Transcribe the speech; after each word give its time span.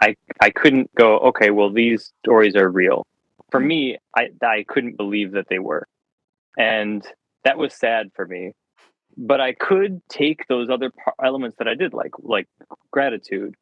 I 0.00 0.14
I 0.40 0.50
couldn't 0.50 0.94
go, 0.94 1.18
okay, 1.18 1.50
well 1.50 1.70
these 1.70 2.12
stories 2.24 2.56
are 2.56 2.68
real. 2.68 3.06
For 3.50 3.60
me, 3.60 3.98
I 4.16 4.28
I 4.42 4.64
couldn't 4.68 4.96
believe 4.96 5.32
that 5.32 5.46
they 5.48 5.58
were. 5.58 5.86
And 6.56 7.06
that 7.44 7.58
was 7.58 7.72
sad 7.74 8.10
for 8.14 8.26
me. 8.26 8.52
But 9.16 9.40
I 9.40 9.52
could 9.52 10.00
take 10.08 10.46
those 10.48 10.70
other 10.70 10.92
elements 11.22 11.56
that 11.58 11.68
I 11.68 11.74
did 11.74 11.92
like 11.92 12.12
like 12.18 12.46
gratitude 12.90 13.54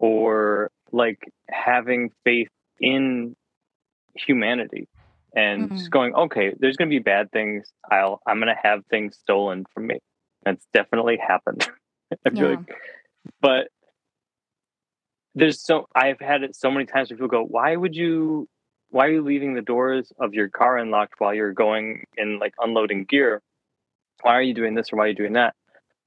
or 0.00 0.70
like 0.92 1.30
having 1.50 2.10
faith 2.24 2.48
in 2.80 3.34
humanity 4.14 4.88
and 5.34 5.64
mm-hmm. 5.64 5.76
just 5.76 5.90
going 5.90 6.14
okay 6.14 6.54
there's 6.58 6.76
going 6.76 6.88
to 6.88 6.94
be 6.94 7.02
bad 7.02 7.30
things 7.30 7.70
i'll 7.90 8.20
i'm 8.26 8.38
going 8.38 8.54
to 8.54 8.60
have 8.60 8.84
things 8.86 9.16
stolen 9.16 9.64
from 9.72 9.86
me 9.86 9.98
that's 10.44 10.66
definitely 10.72 11.18
happened 11.18 11.68
i 12.26 12.30
feel 12.30 12.50
yeah. 12.50 12.56
like 12.56 12.76
but 13.40 13.68
there's 15.36 15.62
so 15.62 15.86
I've 15.94 16.18
had 16.18 16.42
it 16.42 16.56
so 16.56 16.70
many 16.70 16.86
times 16.86 17.10
where 17.10 17.16
people 17.16 17.28
go, 17.28 17.44
why 17.44 17.76
would 17.76 17.94
you 17.94 18.48
why 18.88 19.06
are 19.06 19.12
you 19.12 19.22
leaving 19.22 19.54
the 19.54 19.62
doors 19.62 20.12
of 20.18 20.32
your 20.32 20.48
car 20.48 20.78
unlocked 20.78 21.14
while 21.18 21.34
you're 21.34 21.52
going 21.52 22.04
and 22.16 22.40
like 22.40 22.54
unloading 22.58 23.04
gear? 23.04 23.42
Why 24.22 24.32
are 24.32 24.42
you 24.42 24.54
doing 24.54 24.74
this 24.74 24.92
or 24.92 24.96
why 24.96 25.04
are 25.04 25.08
you 25.08 25.14
doing 25.14 25.34
that? 25.34 25.54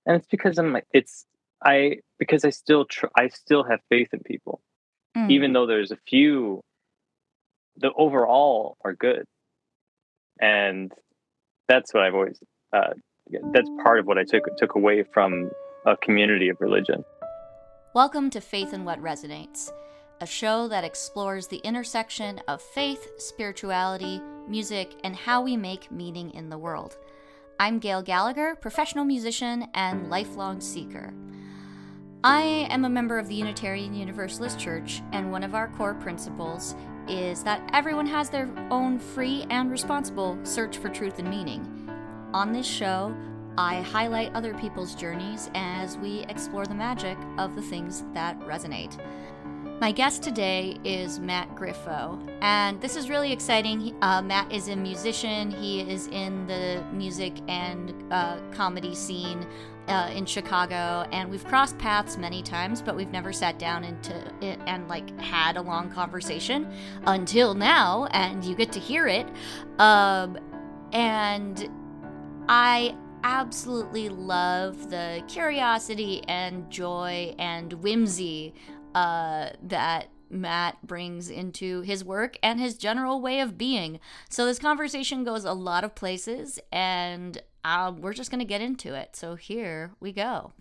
And 0.06 0.16
it's 0.18 0.28
because 0.28 0.58
I'm 0.58 0.74
like 0.74 0.88
it's 0.92 1.26
I 1.64 2.00
because 2.18 2.44
I 2.44 2.50
still 2.50 2.86
tr- 2.86 3.14
I 3.16 3.28
still 3.28 3.64
have 3.64 3.80
faith 3.88 4.10
in 4.14 4.22
people, 4.22 4.62
mm. 5.16 5.30
even 5.30 5.54
though 5.54 5.68
there's 5.68 5.92
a 5.92 5.98
few. 6.08 6.62
The 7.78 7.94
overall 7.94 8.76
are 8.84 8.94
good, 8.94 9.24
and 10.42 10.92
that's 11.70 11.94
what 11.94 12.04
I've 12.04 12.16
always. 12.16 12.40
Uh, 12.74 12.94
that's 13.54 13.70
part 13.84 14.00
of 14.00 14.06
what 14.06 14.18
I 14.18 14.24
took 14.24 14.44
took 14.58 14.76
away 14.76 15.04
from 15.04 15.52
a 15.86 15.96
community 15.96 16.50
of 16.50 16.58
religion. 16.60 17.06
Welcome 17.96 18.30
to 18.32 18.40
Faith 18.40 18.74
and 18.74 18.86
What 18.86 19.02
Resonates, 19.02 19.72
a 20.22 20.28
show 20.28 20.68
that 20.68 20.84
explores 20.84 21.48
the 21.48 21.58
intersection 21.64 22.40
of 22.48 22.62
faith, 22.62 23.10
spirituality, 23.18 24.22
music, 24.48 24.94
and 25.04 25.16
how 25.16 25.42
we 25.42 25.58
make 25.58 25.92
meaning 25.92 26.30
in 26.36 26.50
the 26.50 26.58
world. 26.60 26.98
I'm 27.60 27.80
Gail 27.80 28.04
Gallagher, 28.04 28.56
professional 28.58 29.06
musician 29.06 29.70
and 29.74 30.08
lifelong 30.08 30.62
seeker. 30.62 31.16
I 32.24 32.68
am 32.70 32.86
a 32.86 32.90
member 32.90 33.18
of 33.18 33.28
the 33.28 33.34
Unitarian 33.34 33.96
Universalist 33.96 34.60
Church, 34.60 35.02
and 35.12 35.32
one 35.32 35.44
of 35.44 35.56
our 35.56 35.70
core 35.70 35.96
principles 35.96 36.76
is 37.08 37.44
that 37.44 37.68
everyone 37.74 38.06
has 38.06 38.30
their 38.30 38.48
own 38.70 39.00
free 39.00 39.48
and 39.50 39.72
responsible 39.72 40.38
search 40.44 40.78
for 40.78 40.90
truth 40.90 41.18
and 41.18 41.28
meaning. 41.28 41.90
On 42.36 42.54
this 42.54 42.68
show, 42.68 43.16
I 43.60 43.82
highlight 43.82 44.34
other 44.36 44.54
people's 44.54 44.96
journeys 44.96 45.52
as 45.54 45.98
we 45.98 46.20
explore 46.30 46.66
the 46.66 46.74
magic 46.74 47.18
of 47.38 47.56
the 47.56 47.62
things 47.62 48.06
that 48.14 48.40
resonate. 48.40 48.98
My 49.82 49.92
guest 49.92 50.24
today 50.24 50.78
is 50.86 51.20
Matt 51.20 51.54
Griffo, 51.56 52.26
and 52.40 52.80
this 52.80 52.96
is 52.96 53.10
really 53.10 53.34
exciting. 53.34 53.98
Uh, 54.02 54.22
Matt 54.22 54.50
is 54.50 54.70
a 54.70 54.78
musician, 54.78 55.52
he 55.52 55.82
is 55.82 56.08
in 56.08 56.48
the 56.48 56.82
music 56.94 57.34
and 57.50 57.94
uh, 58.12 58.38
comedy 58.54 58.96
scene 58.96 59.46
uh, 59.90 60.10
in 60.16 60.26
Chicago, 60.26 61.06
and 61.12 61.30
we've 61.30 61.44
crossed 61.44 61.78
paths 61.78 62.18
many 62.18 62.42
times, 62.42 62.82
but 62.82 62.96
we've 62.96 63.12
never 63.12 63.34
sat 63.34 63.60
down 63.60 63.84
into 63.84 64.16
it 64.40 64.58
and 64.68 64.88
like 64.88 65.20
had 65.20 65.58
a 65.58 65.62
long 65.62 65.92
conversation 65.92 66.66
until 67.08 67.54
now, 67.54 68.06
and 68.12 68.46
you 68.46 68.56
get 68.56 68.72
to 68.72 68.80
hear 68.80 69.06
it. 69.06 69.28
Um, 69.80 70.38
and 70.94 71.70
I 72.48 72.96
absolutely 73.24 74.10
love 74.10 74.90
the 74.90 75.24
curiosity 75.28 76.24
and 76.28 76.70
joy 76.70 77.36
and 77.38 77.74
whimsy 77.74 78.54
uh, 78.96 79.50
that 79.64 80.10
Matt 80.30 80.86
brings 80.86 81.30
into 81.30 81.82
his 81.82 82.04
work 82.04 82.38
and 82.44 82.60
his 82.60 82.78
general 82.78 83.22
way 83.22 83.40
of 83.40 83.58
being. 83.58 84.00
So 84.30 84.46
this 84.46 84.60
conversation 84.60 85.24
goes 85.24 85.44
a 85.44 85.54
lot 85.54 85.84
of 85.84 85.96
places, 85.96 86.60
and 86.72 87.42
uh, 87.64 87.92
we're 87.98 88.14
just 88.14 88.30
going 88.30 88.40
to 88.40 88.46
get 88.46 88.62
into 88.62 88.94
it. 88.94 89.16
So 89.16 89.36
here 89.36 89.92
we 90.00 90.12
go. 90.12 90.54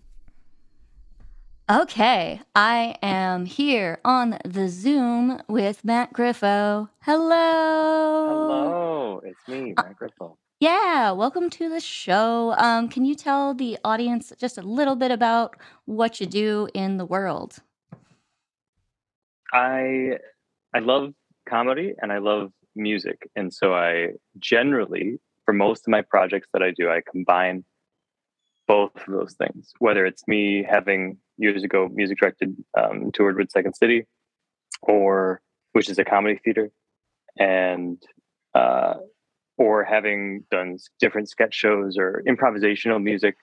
Okay, 1.71 2.41
I 2.55 2.95
am 3.03 3.45
here 3.45 3.99
on 4.03 4.39
the 4.43 4.69
Zoom 4.69 5.39
with 5.47 5.85
Matt 5.85 6.13
Griffo. 6.13 6.89
Hello. 7.01 8.27
Hello, 8.27 9.21
it's 9.23 9.47
me, 9.47 9.75
Matt 9.77 9.95
Griffo. 9.99 10.35
Yeah, 10.61 11.11
welcome 11.11 11.49
to 11.51 11.69
the 11.69 11.79
show. 11.79 12.53
Um, 12.57 12.89
can 12.89 13.05
you 13.05 13.15
tell 13.15 13.53
the 13.53 13.77
audience 13.85 14.33
just 14.37 14.57
a 14.57 14.61
little 14.61 14.97
bit 14.97 15.09
about 15.09 15.55
what 15.85 16.19
you 16.19 16.27
do 16.27 16.67
in 16.73 16.97
the 16.97 17.05
world? 17.05 17.59
I 19.53 20.17
I 20.73 20.79
love 20.79 21.13
comedy 21.47 21.93
and 22.01 22.11
I 22.11 22.17
love 22.17 22.51
music, 22.75 23.29
and 23.37 23.53
so 23.53 23.73
I 23.73 24.09
generally, 24.37 25.21
for 25.45 25.53
most 25.53 25.87
of 25.87 25.91
my 25.91 26.01
projects 26.01 26.49
that 26.51 26.61
I 26.61 26.71
do, 26.71 26.89
I 26.89 27.03
combine 27.09 27.63
both 28.67 28.91
of 28.97 29.13
those 29.13 29.35
things. 29.35 29.71
Whether 29.79 30.05
it's 30.05 30.27
me 30.27 30.67
having 30.69 31.19
years 31.37 31.63
ago 31.63 31.87
music 31.89 32.17
directed, 32.17 32.53
um, 32.77 33.13
toured 33.13 33.37
with 33.37 33.49
Second 33.49 33.75
City, 33.75 34.07
or 34.81 35.41
which 35.71 35.89
is 35.89 35.97
a 35.99 36.03
comedy 36.03 36.37
theater, 36.43 36.69
and 37.37 38.03
uh, 38.53 38.95
or 39.59 39.83
having 39.83 40.45
done 40.49 40.77
different 41.01 41.29
sketch 41.29 41.53
shows 41.53 41.97
or 41.97 42.23
improvisational 42.27 43.03
music, 43.03 43.35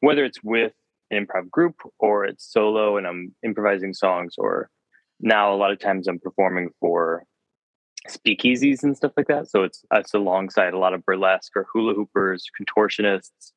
whether 0.00 0.24
it's 0.24 0.42
with 0.42 0.72
an 1.10 1.26
improv 1.26 1.50
group 1.50 1.76
or 1.98 2.24
it's 2.24 2.50
solo 2.50 2.96
and 2.96 3.06
I'm 3.06 3.34
improvising 3.44 3.92
songs, 3.92 4.34
or 4.38 4.70
now 5.20 5.52
a 5.52 5.56
lot 5.56 5.70
of 5.70 5.78
times 5.78 6.08
I'm 6.08 6.18
performing 6.18 6.70
for 6.80 7.24
speakeasies 8.08 8.82
and 8.82 8.96
stuff 8.96 9.12
like 9.16 9.26
that. 9.28 9.50
So 9.50 9.62
it's 9.62 9.84
it's 9.92 10.14
alongside 10.14 10.72
a 10.72 10.78
lot 10.78 10.94
of 10.94 11.04
burlesque 11.04 11.52
or 11.54 11.66
hula 11.70 11.92
hoopers, 11.92 12.44
contortionists, 12.58 13.52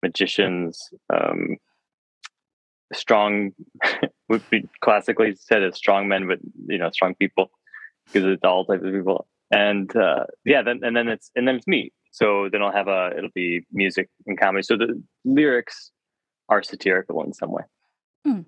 magicians, 0.00 0.90
um, 1.12 1.56
strong 2.94 3.50
would 4.28 4.48
be 4.48 4.68
classically 4.80 5.34
said 5.34 5.64
as 5.64 5.74
strong 5.74 6.06
men, 6.06 6.28
but 6.28 6.38
you 6.68 6.78
know, 6.78 6.90
strong 6.90 7.16
people 7.16 7.50
because 8.06 8.24
it's 8.24 8.44
all 8.44 8.64
types 8.64 8.84
of 8.84 8.92
people 8.92 9.26
and 9.50 9.94
uh, 9.96 10.24
yeah, 10.44 10.62
then 10.62 10.80
and 10.82 10.96
then 10.96 11.08
it's 11.08 11.30
and 11.34 11.46
then 11.46 11.56
it's 11.56 11.66
me. 11.66 11.92
So 12.10 12.48
then 12.50 12.62
I'll 12.62 12.72
have 12.72 12.88
a 12.88 13.10
it'll 13.16 13.30
be 13.34 13.64
music 13.72 14.08
and 14.26 14.38
comedy. 14.38 14.62
So 14.62 14.76
the 14.76 15.00
lyrics 15.24 15.90
are 16.48 16.62
satirical 16.62 17.22
in 17.24 17.32
some 17.32 17.50
way. 17.50 17.62
Mm. 18.26 18.44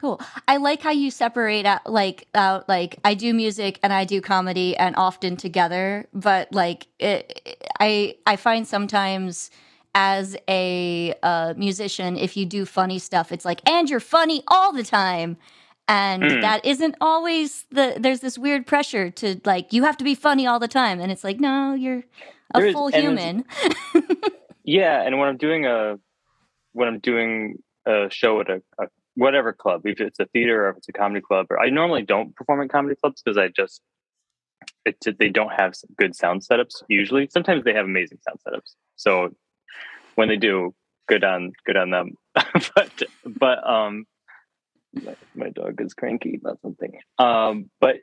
Cool. 0.00 0.20
I 0.48 0.56
like 0.56 0.82
how 0.82 0.90
you 0.90 1.12
separate 1.12 1.64
out 1.64 1.90
like 1.90 2.26
out 2.34 2.68
like 2.68 2.98
I 3.04 3.14
do 3.14 3.32
music 3.32 3.78
and 3.84 3.92
I 3.92 4.04
do 4.04 4.20
comedy 4.20 4.76
and 4.76 4.96
often 4.96 5.36
together, 5.36 6.08
but 6.12 6.52
like 6.52 6.88
it, 6.98 7.56
I 7.78 8.16
I 8.26 8.36
find 8.36 8.66
sometimes 8.66 9.50
as 9.94 10.36
a 10.48 11.14
uh, 11.22 11.54
musician 11.56 12.16
if 12.16 12.36
you 12.36 12.46
do 12.46 12.64
funny 12.64 12.98
stuff 12.98 13.30
it's 13.30 13.44
like 13.44 13.60
and 13.68 13.90
you're 13.90 14.00
funny 14.00 14.42
all 14.48 14.72
the 14.72 14.82
time 14.82 15.36
and 15.88 16.22
mm. 16.22 16.40
that 16.40 16.64
isn't 16.64 16.96
always 17.00 17.66
the 17.70 17.96
there's 17.98 18.20
this 18.20 18.38
weird 18.38 18.66
pressure 18.66 19.10
to 19.10 19.40
like 19.44 19.72
you 19.72 19.84
have 19.84 19.96
to 19.96 20.04
be 20.04 20.14
funny 20.14 20.46
all 20.46 20.58
the 20.58 20.68
time. 20.68 21.00
And 21.00 21.10
it's 21.12 21.24
like 21.24 21.40
no 21.40 21.74
you're 21.74 22.04
a 22.54 22.72
full 22.72 22.88
human. 22.88 23.44
Yeah 24.64 25.02
and 25.02 25.18
when 25.18 25.28
i'm 25.28 25.38
doing 25.38 25.66
a 25.66 25.98
when 26.72 26.86
i'm 26.86 27.00
doing 27.00 27.56
a 27.84 28.06
show 28.10 28.40
at 28.40 28.48
a, 28.48 28.62
a, 28.78 28.86
whatever 29.16 29.52
club 29.52 29.84
if 29.84 30.00
it's 30.00 30.20
a 30.20 30.26
theater 30.26 30.66
or 30.66 30.70
if 30.70 30.76
it's 30.76 30.88
a 30.88 30.92
comedy 30.92 31.20
club 31.20 31.48
or 31.50 31.58
i 31.58 31.68
normally 31.68 32.02
don't 32.02 32.36
perform 32.36 32.62
at 32.62 32.70
comedy 32.70 32.94
clubs 32.94 33.20
because 33.20 33.36
i 33.36 33.48
just 33.48 33.82
it, 34.84 34.96
they 35.18 35.28
don't 35.28 35.52
have 35.52 35.74
good 35.96 36.14
sound 36.14 36.42
setups 36.42 36.82
usually. 36.88 37.28
Sometimes 37.30 37.64
they 37.64 37.74
have 37.74 37.84
amazing 37.84 38.18
sound 38.26 38.38
setups. 38.46 38.74
So 38.96 39.34
when 40.14 40.28
they 40.28 40.36
do 40.36 40.74
good 41.08 41.24
on 41.24 41.52
good 41.64 41.76
on 41.76 41.90
them. 41.90 42.16
But 42.74 43.02
but 43.24 43.68
um 43.68 44.06
my, 44.92 45.16
my 45.34 45.48
dog 45.50 45.80
is 45.80 45.94
cranky 45.94 46.38
about 46.40 46.60
something. 46.60 46.92
Um, 47.18 47.70
but 47.80 47.96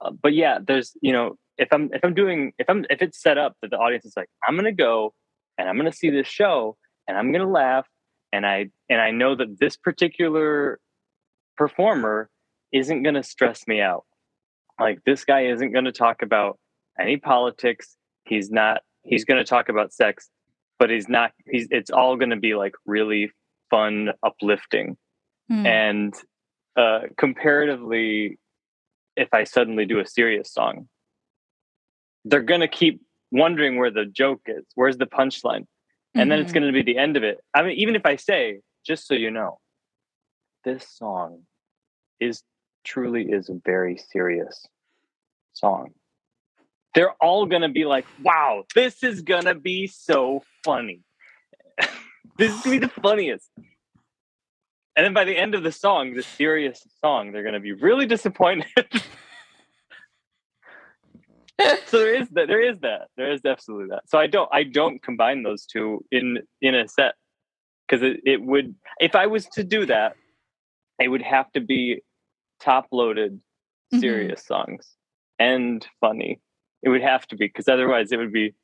uh, 0.00 0.10
but 0.10 0.34
yeah, 0.34 0.58
there's 0.64 0.92
you 1.00 1.12
know 1.12 1.36
if 1.58 1.68
I'm 1.72 1.90
if 1.92 2.04
I'm 2.04 2.14
doing 2.14 2.52
if 2.58 2.68
I'm 2.68 2.84
if 2.90 3.02
it's 3.02 3.20
set 3.20 3.38
up 3.38 3.56
that 3.62 3.70
the 3.70 3.78
audience 3.78 4.04
is 4.04 4.14
like 4.16 4.28
I'm 4.46 4.56
gonna 4.56 4.72
go 4.72 5.14
and 5.58 5.68
I'm 5.68 5.76
gonna 5.76 5.92
see 5.92 6.10
this 6.10 6.26
show 6.26 6.76
and 7.06 7.16
I'm 7.16 7.32
gonna 7.32 7.50
laugh 7.50 7.86
and 8.32 8.46
I 8.46 8.70
and 8.88 9.00
I 9.00 9.10
know 9.10 9.34
that 9.34 9.58
this 9.58 9.76
particular 9.76 10.78
performer 11.56 12.30
isn't 12.72 13.02
gonna 13.02 13.22
stress 13.22 13.66
me 13.66 13.80
out. 13.80 14.04
Like 14.78 15.00
this 15.04 15.24
guy 15.24 15.46
isn't 15.46 15.72
gonna 15.72 15.92
talk 15.92 16.22
about 16.22 16.58
any 16.98 17.16
politics. 17.16 17.96
He's 18.24 18.50
not. 18.50 18.82
He's 19.02 19.24
gonna 19.24 19.44
talk 19.44 19.68
about 19.68 19.92
sex, 19.92 20.30
but 20.78 20.90
he's 20.90 21.08
not. 21.08 21.32
He's. 21.50 21.66
It's 21.70 21.90
all 21.90 22.16
gonna 22.16 22.38
be 22.38 22.54
like 22.54 22.74
really 22.86 23.32
fun, 23.70 24.10
uplifting 24.22 24.96
Mm. 25.50 25.66
And 25.66 26.14
uh, 26.76 27.00
comparatively, 27.16 28.38
if 29.16 29.28
I 29.32 29.44
suddenly 29.44 29.86
do 29.86 29.98
a 29.98 30.06
serious 30.06 30.52
song, 30.52 30.88
they're 32.24 32.42
going 32.42 32.60
to 32.60 32.68
keep 32.68 33.00
wondering 33.32 33.78
where 33.78 33.90
the 33.90 34.06
joke 34.06 34.42
is. 34.46 34.64
Where's 34.74 34.98
the 34.98 35.06
punchline? 35.06 35.66
And 36.14 36.22
mm-hmm. 36.22 36.30
then 36.30 36.38
it's 36.40 36.52
mm-hmm. 36.52 36.60
going 36.60 36.74
to 36.74 36.84
be 36.84 36.92
the 36.92 36.98
end 36.98 37.16
of 37.16 37.22
it. 37.22 37.38
I 37.54 37.62
mean, 37.62 37.78
even 37.78 37.96
if 37.96 38.04
I 38.04 38.16
say, 38.16 38.60
just 38.86 39.06
so 39.06 39.14
you 39.14 39.30
know, 39.30 39.58
this 40.64 40.86
song 40.88 41.42
is 42.18 42.42
truly 42.84 43.24
is 43.24 43.48
a 43.48 43.60
very 43.64 43.96
serious 43.96 44.66
song. 45.52 45.90
They're 46.94 47.12
all 47.20 47.46
going 47.46 47.62
to 47.62 47.68
be 47.68 47.84
like, 47.84 48.06
wow, 48.22 48.64
this 48.74 49.02
is 49.02 49.22
going 49.22 49.44
to 49.44 49.54
be 49.54 49.86
so 49.86 50.42
funny. 50.64 51.02
this 52.36 52.52
is 52.52 52.60
going 52.62 52.80
to 52.80 52.86
be 52.86 52.92
the 52.94 53.00
funniest. 53.00 53.48
And 55.00 55.06
then 55.06 55.14
by 55.14 55.24
the 55.24 55.34
end 55.34 55.54
of 55.54 55.62
the 55.62 55.72
song, 55.72 56.12
the 56.12 56.22
serious 56.22 56.86
song, 57.02 57.32
they're 57.32 57.42
going 57.42 57.54
to 57.54 57.58
be 57.58 57.72
really 57.72 58.04
disappointed. 58.04 58.66
so 61.86 61.96
there 61.96 62.14
is 62.14 62.28
that 62.28 62.48
there 62.48 62.60
is 62.60 62.78
that 62.80 63.08
there 63.16 63.32
is 63.32 63.40
absolutely 63.46 63.86
that 63.88 64.02
so 64.06 64.18
i 64.18 64.26
don't 64.26 64.48
i 64.52 64.62
don't 64.62 65.02
combine 65.02 65.42
those 65.42 65.64
two 65.64 66.02
in 66.10 66.38
in 66.62 66.74
a 66.74 66.86
set 66.88 67.14
because 67.86 68.02
it, 68.02 68.18
it 68.24 68.42
would 68.42 68.74
if 68.98 69.14
i 69.14 69.26
was 69.26 69.46
to 69.46 69.62
do 69.62 69.84
that 69.84 70.16
it 70.98 71.08
would 71.08 71.20
have 71.20 71.52
to 71.52 71.60
be 71.60 72.00
top 72.60 72.86
loaded 72.92 73.32
mm-hmm. 73.34 74.00
serious 74.00 74.40
mm-hmm. 74.40 74.72
songs 74.72 74.96
and 75.38 75.86
funny 76.00 76.40
it 76.82 76.88
would 76.88 77.02
have 77.02 77.26
to 77.26 77.36
be 77.36 77.46
because 77.46 77.68
otherwise 77.68 78.10
it 78.10 78.16
would 78.16 78.32
be 78.32 78.54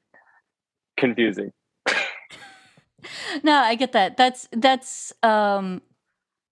confusing 0.96 1.52
no 3.42 3.52
i 3.56 3.74
get 3.74 3.92
that 3.92 4.16
that's 4.16 4.48
that's 4.52 5.12
um 5.22 5.82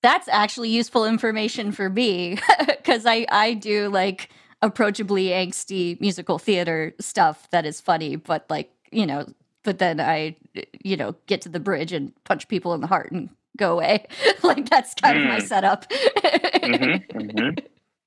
that's 0.05 0.29
actually 0.29 0.69
useful 0.69 1.05
information 1.07 1.73
for 1.73 1.89
me 1.89 2.39
because 2.67 3.07
i 3.07 3.27
i 3.31 3.55
do 3.55 3.89
like 3.89 4.29
approachably 4.65 5.27
angsty 5.27 6.01
musical 6.01 6.39
theater 6.39 6.95
stuff 6.99 7.49
that 7.51 7.67
is 7.67 7.81
funny, 7.81 8.17
but 8.17 8.47
like, 8.49 8.73
you 8.91 9.07
know, 9.07 9.27
but 9.63 9.79
then 9.79 10.01
I, 10.01 10.37
you 10.83 10.97
know, 10.97 11.15
get 11.27 11.43
to 11.43 11.51
the 11.51 11.61
bridge 11.61 11.93
and 11.93 12.13
punch 12.25 12.49
people 12.49 12.73
in 12.73 12.81
the 12.81 12.87
heart 12.87 13.13
and 13.13 13.29
go 13.59 13.73
away. 13.73 14.07
like 14.43 14.69
that's 14.71 14.95
kind 14.95 15.19
mm. 15.19 15.23
of 15.23 15.29
my 15.29 15.39
mm. 15.39 15.47
setup. 15.47 15.89
mm-hmm, 15.91 17.19
mm-hmm. 17.19 17.51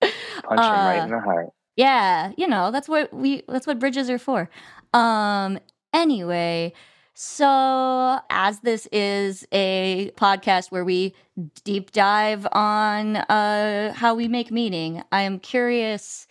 Punch 0.48 0.60
uh, 0.60 0.64
right 0.64 1.04
in 1.04 1.12
the 1.12 1.20
heart. 1.20 1.50
Yeah, 1.76 2.32
you 2.38 2.48
know, 2.48 2.72
that's 2.72 2.90
what 2.90 3.14
we 3.14 3.44
that's 3.48 3.68
what 3.68 3.78
bridges 3.78 4.10
are 4.10 4.20
for. 4.20 4.50
Um 4.94 5.60
anyway, 5.94 6.74
so, 7.20 8.20
as 8.30 8.60
this 8.60 8.88
is 8.92 9.48
a 9.52 10.12
podcast 10.18 10.70
where 10.70 10.86
we 10.86 11.16
deep 11.64 11.90
dive 11.90 12.46
on 12.52 13.16
uh, 13.16 13.92
how 13.94 14.14
we 14.14 14.28
make 14.28 14.52
meaning, 14.52 15.02
I 15.12 15.24
am 15.24 15.40
curious 15.40 16.28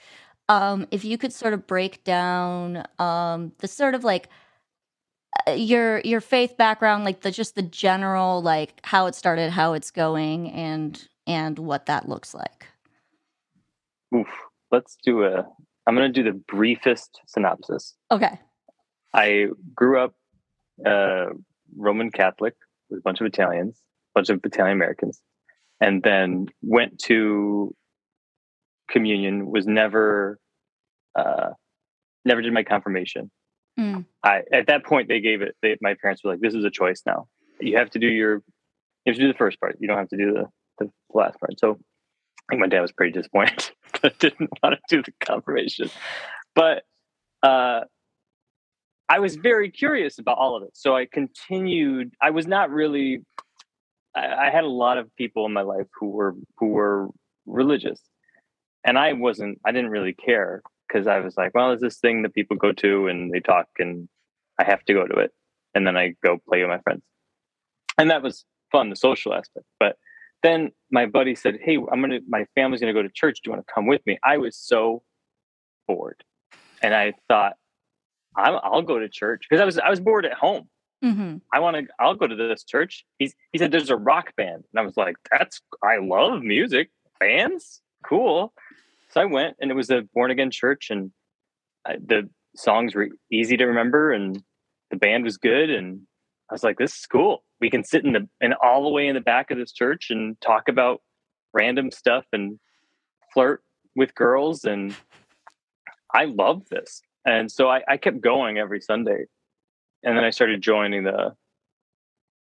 um, 0.48 0.86
if 0.92 1.04
you 1.04 1.18
could 1.18 1.32
sort 1.32 1.54
of 1.54 1.66
break 1.66 2.04
down 2.04 2.84
um, 3.00 3.50
the 3.58 3.66
sort 3.66 3.96
of 3.96 4.04
like 4.04 4.28
uh, 5.48 5.54
your 5.54 5.98
your 6.04 6.20
faith 6.20 6.56
background, 6.56 7.02
like 7.02 7.22
the 7.22 7.32
just 7.32 7.56
the 7.56 7.62
general 7.62 8.40
like 8.40 8.78
how 8.84 9.06
it 9.06 9.16
started, 9.16 9.50
how 9.50 9.72
it's 9.72 9.90
going, 9.90 10.52
and 10.52 11.08
and 11.26 11.58
what 11.58 11.86
that 11.86 12.08
looks 12.08 12.32
like. 12.32 12.68
Oof. 14.14 14.28
Let's 14.70 14.96
do 15.04 15.24
a. 15.24 15.44
I'm 15.88 15.96
going 15.96 16.12
to 16.12 16.22
do 16.22 16.22
the 16.22 16.38
briefest 16.46 17.22
synopsis. 17.26 17.96
Okay. 18.12 18.38
I 19.12 19.48
grew 19.74 19.98
up 19.98 20.14
uh, 20.84 21.26
Roman 21.76 22.10
Catholic 22.10 22.54
with 22.90 22.98
a 22.98 23.02
bunch 23.02 23.20
of 23.20 23.26
Italians, 23.26 23.80
a 24.14 24.20
bunch 24.20 24.30
of 24.30 24.40
Italian 24.44 24.76
Americans, 24.76 25.20
and 25.80 26.02
then 26.02 26.46
went 26.62 26.98
to 27.00 27.74
communion. 28.90 29.50
Was 29.50 29.66
never, 29.66 30.38
uh, 31.18 31.50
never 32.24 32.42
did 32.42 32.52
my 32.52 32.62
confirmation. 32.62 33.30
Mm. 33.78 34.06
I 34.22 34.42
at 34.52 34.68
that 34.68 34.84
point 34.84 35.08
they 35.08 35.20
gave 35.20 35.42
it. 35.42 35.54
They, 35.62 35.76
my 35.80 35.94
parents 36.00 36.22
were 36.24 36.32
like, 36.32 36.40
"This 36.40 36.54
is 36.54 36.64
a 36.64 36.70
choice 36.70 37.02
now. 37.06 37.28
You 37.60 37.76
have 37.78 37.90
to 37.90 37.98
do 37.98 38.06
your, 38.06 38.36
you 39.04 39.12
have 39.12 39.16
to 39.16 39.22
do 39.22 39.28
the 39.28 39.38
first 39.38 39.60
part. 39.60 39.76
You 39.80 39.88
don't 39.88 39.98
have 39.98 40.08
to 40.08 40.16
do 40.16 40.32
the 40.32 40.46
the 40.78 40.90
last 41.12 41.38
part." 41.38 41.58
So 41.58 41.72
I 41.72 42.52
think 42.52 42.60
my 42.60 42.68
dad 42.68 42.80
was 42.80 42.92
pretty 42.92 43.12
disappointed. 43.12 43.70
I 44.02 44.10
didn't 44.18 44.50
want 44.62 44.76
to 44.76 44.96
do 44.96 45.02
the 45.02 45.12
confirmation, 45.20 45.90
but 46.54 46.84
uh, 47.42 47.80
I 49.08 49.20
was 49.20 49.36
very 49.36 49.70
curious 49.70 50.18
about 50.18 50.38
all 50.38 50.56
of 50.56 50.62
it. 50.64 50.70
So 50.74 50.96
I 50.96 51.06
continued. 51.06 52.14
I 52.20 52.30
was 52.30 52.46
not 52.46 52.70
really. 52.70 53.20
I, 54.14 54.46
I 54.46 54.50
had 54.50 54.64
a 54.64 54.68
lot 54.68 54.98
of 54.98 55.14
people 55.16 55.46
in 55.46 55.52
my 55.52 55.62
life 55.62 55.86
who 55.98 56.10
were 56.10 56.34
who 56.58 56.68
were 56.68 57.08
religious, 57.46 58.00
and 58.84 58.98
I 58.98 59.12
wasn't. 59.12 59.60
I 59.64 59.72
didn't 59.72 59.90
really 59.90 60.12
care 60.14 60.62
because 60.88 61.06
I 61.06 61.20
was 61.20 61.36
like, 61.36 61.54
well, 61.54 61.68
there's 61.68 61.80
this 61.80 61.98
thing 61.98 62.22
that 62.22 62.34
people 62.34 62.56
go 62.56 62.72
to 62.72 63.08
and 63.08 63.30
they 63.32 63.40
talk, 63.40 63.68
and 63.78 64.08
I 64.58 64.64
have 64.64 64.84
to 64.86 64.94
go 64.94 65.06
to 65.06 65.18
it, 65.18 65.32
and 65.74 65.86
then 65.86 65.96
I 65.96 66.14
go 66.24 66.38
play 66.48 66.60
with 66.60 66.68
my 66.68 66.80
friends, 66.80 67.02
and 67.98 68.10
that 68.10 68.22
was 68.22 68.44
fun, 68.72 68.90
the 68.90 68.96
social 68.96 69.34
aspect. 69.34 69.66
But 69.78 69.96
then 70.42 70.72
my 70.90 71.06
buddy 71.06 71.36
said, 71.36 71.58
"Hey, 71.62 71.76
I'm 71.76 72.00
gonna. 72.00 72.20
My 72.28 72.46
family's 72.56 72.80
gonna 72.80 72.92
go 72.92 73.02
to 73.02 73.10
church. 73.10 73.38
Do 73.42 73.50
you 73.50 73.54
want 73.54 73.66
to 73.66 73.72
come 73.72 73.86
with 73.86 74.04
me?" 74.04 74.18
I 74.24 74.38
was 74.38 74.56
so 74.56 75.04
bored, 75.86 76.24
and 76.82 76.92
I 76.92 77.12
thought 77.28 77.54
I'll, 78.36 78.60
I'll 78.62 78.82
go 78.82 78.98
to 78.98 79.08
church 79.08 79.46
because 79.48 79.60
I 79.60 79.64
was 79.64 79.78
I 79.78 79.90
was 79.90 80.00
bored 80.00 80.26
at 80.26 80.34
home. 80.34 80.68
Mm-hmm. 81.04 81.38
I 81.52 81.60
want 81.60 81.76
to. 81.76 81.86
I'll 82.00 82.14
go 82.14 82.26
to 82.26 82.34
this 82.34 82.64
church. 82.64 83.04
He's 83.18 83.34
he 83.52 83.58
said 83.58 83.70
there's 83.70 83.90
a 83.90 83.96
rock 83.96 84.34
band, 84.36 84.64
and 84.72 84.80
I 84.80 84.82
was 84.82 84.96
like, 84.96 85.16
that's 85.30 85.60
I 85.82 85.98
love 85.98 86.42
music 86.42 86.90
bands, 87.20 87.82
cool. 88.04 88.52
So 89.10 89.20
I 89.20 89.24
went, 89.24 89.56
and 89.60 89.70
it 89.70 89.74
was 89.74 89.90
a 89.90 90.02
born 90.14 90.30
again 90.30 90.50
church, 90.50 90.90
and 90.90 91.10
I, 91.86 91.96
the 91.96 92.28
songs 92.54 92.94
were 92.94 93.08
easy 93.30 93.56
to 93.56 93.66
remember, 93.66 94.12
and 94.12 94.42
the 94.90 94.96
band 94.96 95.24
was 95.24 95.36
good, 95.36 95.70
and 95.70 96.02
I 96.50 96.54
was 96.54 96.62
like, 96.62 96.78
this 96.78 96.94
is 96.94 97.06
cool. 97.06 97.44
We 97.60 97.70
can 97.70 97.84
sit 97.84 98.04
in 98.04 98.12
the 98.12 98.28
and 98.40 98.54
all 98.54 98.82
the 98.82 98.90
way 98.90 99.06
in 99.06 99.14
the 99.14 99.20
back 99.20 99.50
of 99.50 99.58
this 99.58 99.72
church 99.72 100.08
and 100.10 100.40
talk 100.40 100.68
about 100.68 101.02
random 101.52 101.90
stuff 101.90 102.24
and 102.32 102.58
flirt 103.32 103.62
with 103.94 104.14
girls, 104.14 104.64
and 104.64 104.94
I 106.12 106.24
love 106.24 106.68
this. 106.70 107.02
And 107.26 107.50
so 107.50 107.68
I, 107.68 107.82
I 107.88 107.96
kept 107.96 108.20
going 108.20 108.56
every 108.56 108.80
Sunday. 108.80 109.24
And 110.02 110.16
then 110.16 110.24
I 110.24 110.30
started 110.30 110.62
joining 110.62 111.04
the 111.04 111.34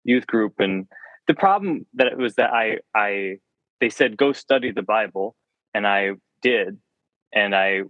youth 0.05 0.27
group. 0.27 0.61
And 0.61 0.87
the 1.27 1.35
problem 1.35 1.85
that 1.95 2.07
it 2.07 2.17
was 2.17 2.37
that 2.37 2.53
I 2.53 2.79
I 2.95 3.39
they 3.81 3.91
said 3.91 4.17
go 4.17 4.33
study 4.33 4.71
the 4.71 4.83
Bible, 4.83 5.37
and 5.75 5.87
I 5.87 6.13
did. 6.41 6.79
And 7.35 7.55
I 7.55 7.83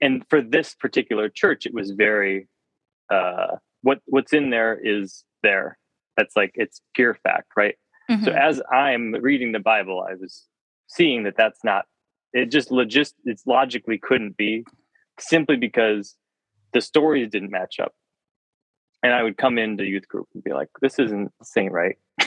and 0.00 0.24
for 0.28 0.40
this 0.40 0.74
particular 0.74 1.28
church, 1.28 1.66
it 1.66 1.74
was 1.74 1.90
very 1.90 2.48
uh 3.10 3.56
what 3.82 4.00
what's 4.06 4.32
in 4.32 4.50
there 4.50 4.78
is 4.82 5.24
there. 5.42 5.78
That's 6.16 6.34
like 6.34 6.52
it's 6.54 6.80
pure 6.94 7.14
fact, 7.22 7.52
right? 7.56 7.76
Mm-hmm. 8.10 8.24
So 8.24 8.32
as 8.32 8.62
I'm 8.72 9.12
reading 9.12 9.52
the 9.52 9.58
Bible, 9.58 10.04
I 10.08 10.14
was 10.14 10.46
seeing 10.86 11.24
that 11.24 11.36
that's 11.36 11.62
not 11.62 11.84
it 12.32 12.50
just 12.50 12.70
logist 12.70 13.14
it's 13.24 13.46
logically 13.46 13.98
couldn't 13.98 14.36
be 14.36 14.64
simply 15.20 15.56
because 15.56 16.16
the 16.72 16.80
stories 16.80 17.30
didn't 17.30 17.50
match 17.50 17.80
up. 17.80 17.94
And 19.02 19.12
I 19.12 19.22
would 19.22 19.36
come 19.36 19.58
into 19.58 19.84
youth 19.84 20.08
group 20.08 20.26
and 20.34 20.42
be 20.42 20.52
like, 20.52 20.68
this 20.80 20.98
isn't 20.98 21.32
saying 21.42 21.70
right. 21.70 21.96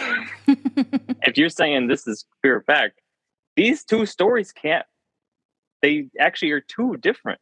if 0.47 1.37
you're 1.37 1.49
saying 1.49 1.87
this 1.87 2.07
is 2.07 2.25
pure 2.41 2.61
fact, 2.61 3.01
these 3.55 3.83
two 3.83 4.05
stories 4.05 4.51
can't, 4.51 4.85
they 5.81 6.07
actually 6.19 6.51
are 6.51 6.61
two 6.61 6.95
different 6.97 7.39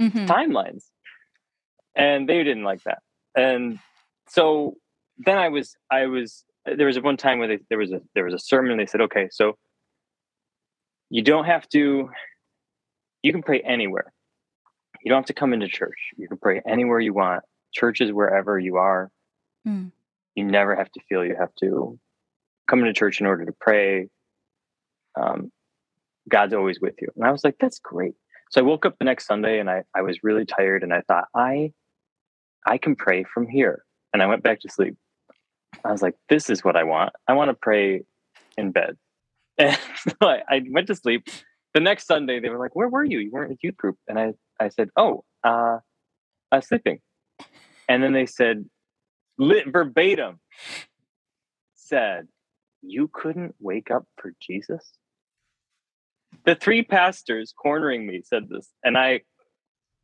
mm-hmm. 0.00 0.26
timelines. 0.26 0.84
And 1.94 2.28
they 2.28 2.42
didn't 2.44 2.64
like 2.64 2.82
that. 2.84 3.00
And 3.36 3.78
so 4.28 4.76
then 5.18 5.36
I 5.36 5.48
was, 5.48 5.76
I 5.90 6.06
was, 6.06 6.44
there 6.64 6.86
was 6.86 6.98
one 7.00 7.16
time 7.16 7.38
where 7.38 7.48
they, 7.48 7.58
there 7.68 7.78
was 7.78 7.92
a, 7.92 8.00
there 8.14 8.24
was 8.24 8.34
a 8.34 8.38
sermon. 8.38 8.78
They 8.78 8.86
said, 8.86 9.00
okay, 9.02 9.28
so 9.30 9.56
you 11.10 11.22
don't 11.22 11.44
have 11.44 11.68
to, 11.70 12.10
you 13.22 13.32
can 13.32 13.42
pray 13.42 13.60
anywhere 13.60 14.12
you 15.02 15.10
don't 15.10 15.18
have 15.18 15.26
to 15.26 15.34
come 15.34 15.52
into 15.52 15.68
church. 15.68 16.10
You 16.16 16.28
can 16.28 16.38
pray 16.38 16.60
anywhere 16.66 17.00
you 17.00 17.14
want. 17.14 17.44
Church 17.72 18.00
is 18.00 18.12
wherever 18.12 18.58
you 18.58 18.76
are. 18.76 19.10
Mm. 19.66 19.92
You 20.34 20.44
never 20.44 20.74
have 20.74 20.90
to 20.92 21.00
feel 21.08 21.24
you 21.24 21.36
have 21.38 21.54
to 21.60 21.98
come 22.68 22.80
into 22.80 22.92
church 22.92 23.20
in 23.20 23.26
order 23.26 23.44
to 23.44 23.52
pray. 23.52 24.08
Um, 25.20 25.50
God's 26.28 26.54
always 26.54 26.80
with 26.80 26.94
you. 27.00 27.08
And 27.16 27.24
I 27.24 27.32
was 27.32 27.44
like, 27.44 27.56
that's 27.58 27.78
great. 27.78 28.14
So 28.50 28.60
I 28.60 28.64
woke 28.64 28.86
up 28.86 28.98
the 28.98 29.04
next 29.04 29.26
Sunday 29.26 29.58
and 29.58 29.68
I, 29.68 29.82
I 29.94 30.02
was 30.02 30.22
really 30.22 30.44
tired 30.44 30.82
and 30.82 30.92
I 30.92 31.02
thought, 31.02 31.24
I 31.34 31.72
I 32.66 32.78
can 32.78 32.96
pray 32.96 33.24
from 33.24 33.46
here. 33.46 33.84
And 34.12 34.22
I 34.22 34.26
went 34.26 34.42
back 34.42 34.60
to 34.60 34.68
sleep. 34.68 34.96
I 35.84 35.92
was 35.92 36.02
like, 36.02 36.16
this 36.28 36.50
is 36.50 36.64
what 36.64 36.76
I 36.76 36.84
want. 36.84 37.12
I 37.26 37.34
want 37.34 37.50
to 37.50 37.54
pray 37.54 38.04
in 38.56 38.72
bed. 38.72 38.96
And 39.60 39.76
so 40.04 40.12
I, 40.20 40.42
I 40.48 40.62
went 40.70 40.86
to 40.86 40.94
sleep. 40.94 41.28
The 41.74 41.80
next 41.80 42.06
Sunday, 42.06 42.38
they 42.38 42.48
were 42.48 42.60
like, 42.60 42.76
where 42.76 42.88
were 42.88 43.02
you? 43.02 43.18
You 43.18 43.32
weren't 43.32 43.50
in 43.50 43.58
youth 43.60 43.76
group. 43.76 43.96
And 44.06 44.16
I 44.16 44.34
I 44.60 44.68
said, 44.68 44.90
"Oh, 44.96 45.24
uh, 45.44 45.78
I'm 46.50 46.62
sleeping," 46.62 47.00
and 47.88 48.02
then 48.02 48.12
they 48.12 48.26
said, 48.26 48.64
lit 49.38 49.68
verbatim, 49.68 50.40
said, 51.74 52.28
"You 52.82 53.08
couldn't 53.12 53.54
wake 53.60 53.90
up 53.90 54.04
for 54.16 54.32
Jesus." 54.40 54.94
The 56.44 56.54
three 56.54 56.82
pastors 56.82 57.52
cornering 57.56 58.06
me 58.06 58.22
said 58.22 58.48
this, 58.48 58.70
and 58.82 58.96
I 58.96 59.22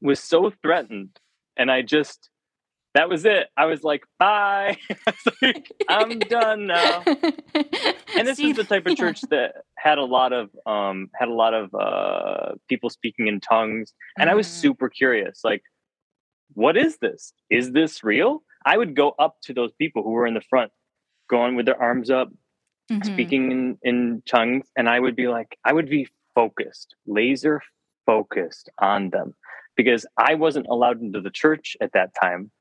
was 0.01 0.21
so 0.21 0.53
threatened, 0.63 1.19
and 1.57 1.71
I 1.71 1.83
just 1.83 2.31
that 2.95 3.09
was 3.09 3.25
it. 3.25 3.49
I 3.57 3.67
was 3.67 3.83
like, 3.83 4.05
bye. 4.19 4.79
like, 5.43 5.71
I'm 5.89 6.19
done 6.19 6.67
now. 6.67 7.05
And 8.17 8.29
this 8.29 8.37
See, 8.37 8.51
is 8.51 8.57
the 8.57 8.63
type 8.63 8.87
of 8.87 8.93
yeah. 8.93 8.95
church 9.05 9.23
that 9.31 9.57
had 9.77 9.99
a 9.99 10.05
lot 10.05 10.33
of 10.33 10.51
um 10.67 11.11
had 11.17 11.29
a 11.29 11.33
lot 11.33 11.53
of 11.53 11.75
uh 11.75 12.55
people 12.69 12.91
speaking 12.91 13.27
in 13.27 13.41
tongues. 13.41 13.93
And 14.17 14.29
mm. 14.29 14.33
I 14.33 14.37
was 14.37 14.47
mm. 14.47 14.51
super 14.51 14.89
curious, 14.89 15.41
like, 15.43 15.63
what 16.53 16.77
is 16.77 16.99
this? 16.99 17.33
Is 17.51 17.73
this 17.73 18.05
real? 18.05 18.45
I 18.65 18.79
would 18.79 18.95
go 18.95 19.17
up 19.19 19.39
to 19.43 19.53
those 19.53 19.73
people 19.73 20.05
who 20.05 20.11
were 20.11 20.29
in 20.29 20.35
the 20.35 20.43
front, 20.49 20.71
going 21.29 21.57
with 21.57 21.67
their 21.67 21.81
arms 21.81 22.09
up, 22.09 22.31
mm-hmm. 22.91 23.03
speaking 23.03 23.51
in, 23.51 23.79
in 23.83 24.23
tongues, 24.27 24.67
and 24.77 24.89
I 24.89 25.01
would 25.01 25.17
be 25.17 25.27
like, 25.27 25.59
I 25.65 25.73
would 25.73 25.91
be 25.91 26.07
focused, 26.37 26.95
laser 27.05 27.61
focused 28.07 28.71
on 28.79 29.11
them 29.11 29.35
because 29.77 30.07
I 30.17 30.35
wasn't 30.35 30.67
allowed 30.71 31.03
into 31.03 31.21
the 31.21 31.31
church 31.31 31.77
at 31.81 31.93
that 31.95 32.15
time 32.21 32.53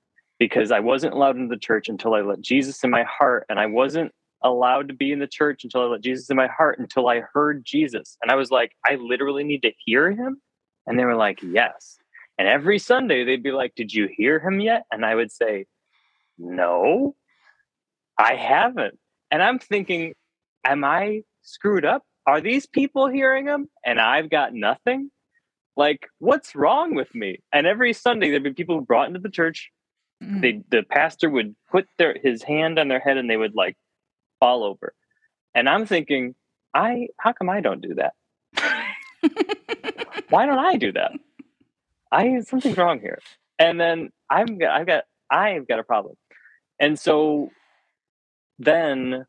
because 0.43 0.71
I 0.71 0.81
wasn't 0.81 1.13
allowed 1.13 1.37
into 1.37 1.47
the 1.47 1.57
church 1.57 1.87
until 1.87 2.15
I 2.15 2.19
let 2.19 2.41
Jesus 2.41 2.83
in 2.83 2.89
my 2.89 3.03
heart. 3.03 3.45
And 3.47 3.61
I 3.61 3.65
wasn't 3.65 4.11
allowed 4.43 4.89
to 4.89 4.93
be 4.93 5.09
in 5.13 5.19
the 5.19 5.25
church 5.25 5.63
until 5.63 5.83
I 5.83 5.85
let 5.85 6.01
Jesus 6.01 6.29
in 6.29 6.35
my 6.35 6.47
heart 6.47 6.79
until 6.79 7.07
I 7.07 7.21
heard 7.33 7.63
Jesus. 7.63 8.17
And 8.21 8.29
I 8.29 8.35
was 8.35 8.51
like, 8.51 8.73
I 8.85 8.95
literally 8.95 9.45
need 9.45 9.61
to 9.61 9.71
hear 9.85 10.11
him. 10.11 10.41
And 10.85 10.99
they 10.99 11.05
were 11.05 11.15
like, 11.15 11.39
yes. 11.41 11.97
And 12.37 12.45
every 12.45 12.77
Sunday 12.77 13.23
they'd 13.23 13.41
be 13.41 13.53
like, 13.53 13.73
Did 13.75 13.93
you 13.93 14.09
hear 14.11 14.37
him 14.37 14.59
yet? 14.59 14.83
And 14.91 15.05
I 15.05 15.15
would 15.15 15.31
say, 15.31 15.65
No, 16.37 17.15
I 18.17 18.35
haven't. 18.35 18.99
And 19.31 19.41
I'm 19.41 19.59
thinking, 19.59 20.15
Am 20.65 20.83
I 20.83 21.21
screwed 21.41 21.85
up? 21.85 22.03
Are 22.27 22.41
these 22.41 22.65
people 22.65 23.07
hearing 23.07 23.45
him 23.45 23.69
and 23.85 23.97
I've 23.97 24.29
got 24.29 24.53
nothing? 24.53 25.09
Like, 25.77 26.07
what's 26.19 26.53
wrong 26.53 26.95
with 26.95 27.15
me? 27.15 27.39
And 27.53 27.65
every 27.65 27.93
Sunday 27.93 28.29
there'd 28.29 28.43
be 28.43 28.51
people 28.51 28.81
brought 28.81 29.07
into 29.07 29.21
the 29.21 29.29
church 29.29 29.71
Mm-hmm. 30.23 30.41
They 30.41 30.63
the 30.69 30.83
pastor 30.83 31.29
would 31.29 31.55
put 31.71 31.87
their 31.97 32.15
his 32.21 32.43
hand 32.43 32.79
on 32.79 32.87
their 32.87 32.99
head 32.99 33.17
and 33.17 33.29
they 33.29 33.37
would 33.37 33.55
like 33.55 33.75
fall 34.39 34.63
over. 34.63 34.93
And 35.53 35.69
I'm 35.69 35.85
thinking, 35.85 36.35
I 36.73 37.07
how 37.19 37.33
come 37.33 37.49
I 37.49 37.61
don't 37.61 37.81
do 37.81 37.95
that? 37.95 38.13
Why 40.29 40.45
don't 40.45 40.59
I 40.59 40.77
do 40.77 40.91
that? 40.93 41.11
I 42.11 42.39
something's 42.41 42.77
wrong 42.77 42.99
here. 42.99 43.19
And 43.59 43.79
then 43.79 44.11
I'm 44.29 44.59
I've 44.69 44.87
got 44.87 45.03
I've 45.29 45.67
got 45.67 45.79
a 45.79 45.83
problem. 45.83 46.15
And 46.79 46.97
so 46.97 47.49
then 48.59 49.25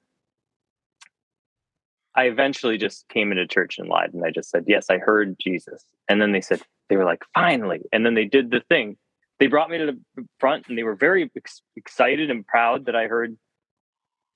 I 2.14 2.24
eventually 2.24 2.78
just 2.78 3.08
came 3.08 3.32
into 3.32 3.46
church 3.46 3.78
and 3.78 3.88
lied 3.88 4.14
and 4.14 4.24
I 4.24 4.30
just 4.30 4.50
said, 4.50 4.64
Yes, 4.68 4.86
I 4.88 4.98
heard 4.98 5.36
Jesus. 5.40 5.84
And 6.08 6.20
then 6.20 6.32
they 6.32 6.40
said, 6.40 6.62
they 6.88 6.96
were 6.96 7.04
like, 7.04 7.24
finally. 7.32 7.80
And 7.92 8.04
then 8.04 8.14
they 8.14 8.26
did 8.26 8.50
the 8.50 8.60
thing 8.60 8.96
they 9.38 9.46
brought 9.46 9.70
me 9.70 9.78
to 9.78 9.86
the 10.16 10.26
front 10.38 10.68
and 10.68 10.78
they 10.78 10.82
were 10.82 10.94
very 10.94 11.30
ex- 11.36 11.62
excited 11.76 12.30
and 12.30 12.46
proud 12.46 12.86
that 12.86 12.96
I 12.96 13.06
heard 13.06 13.36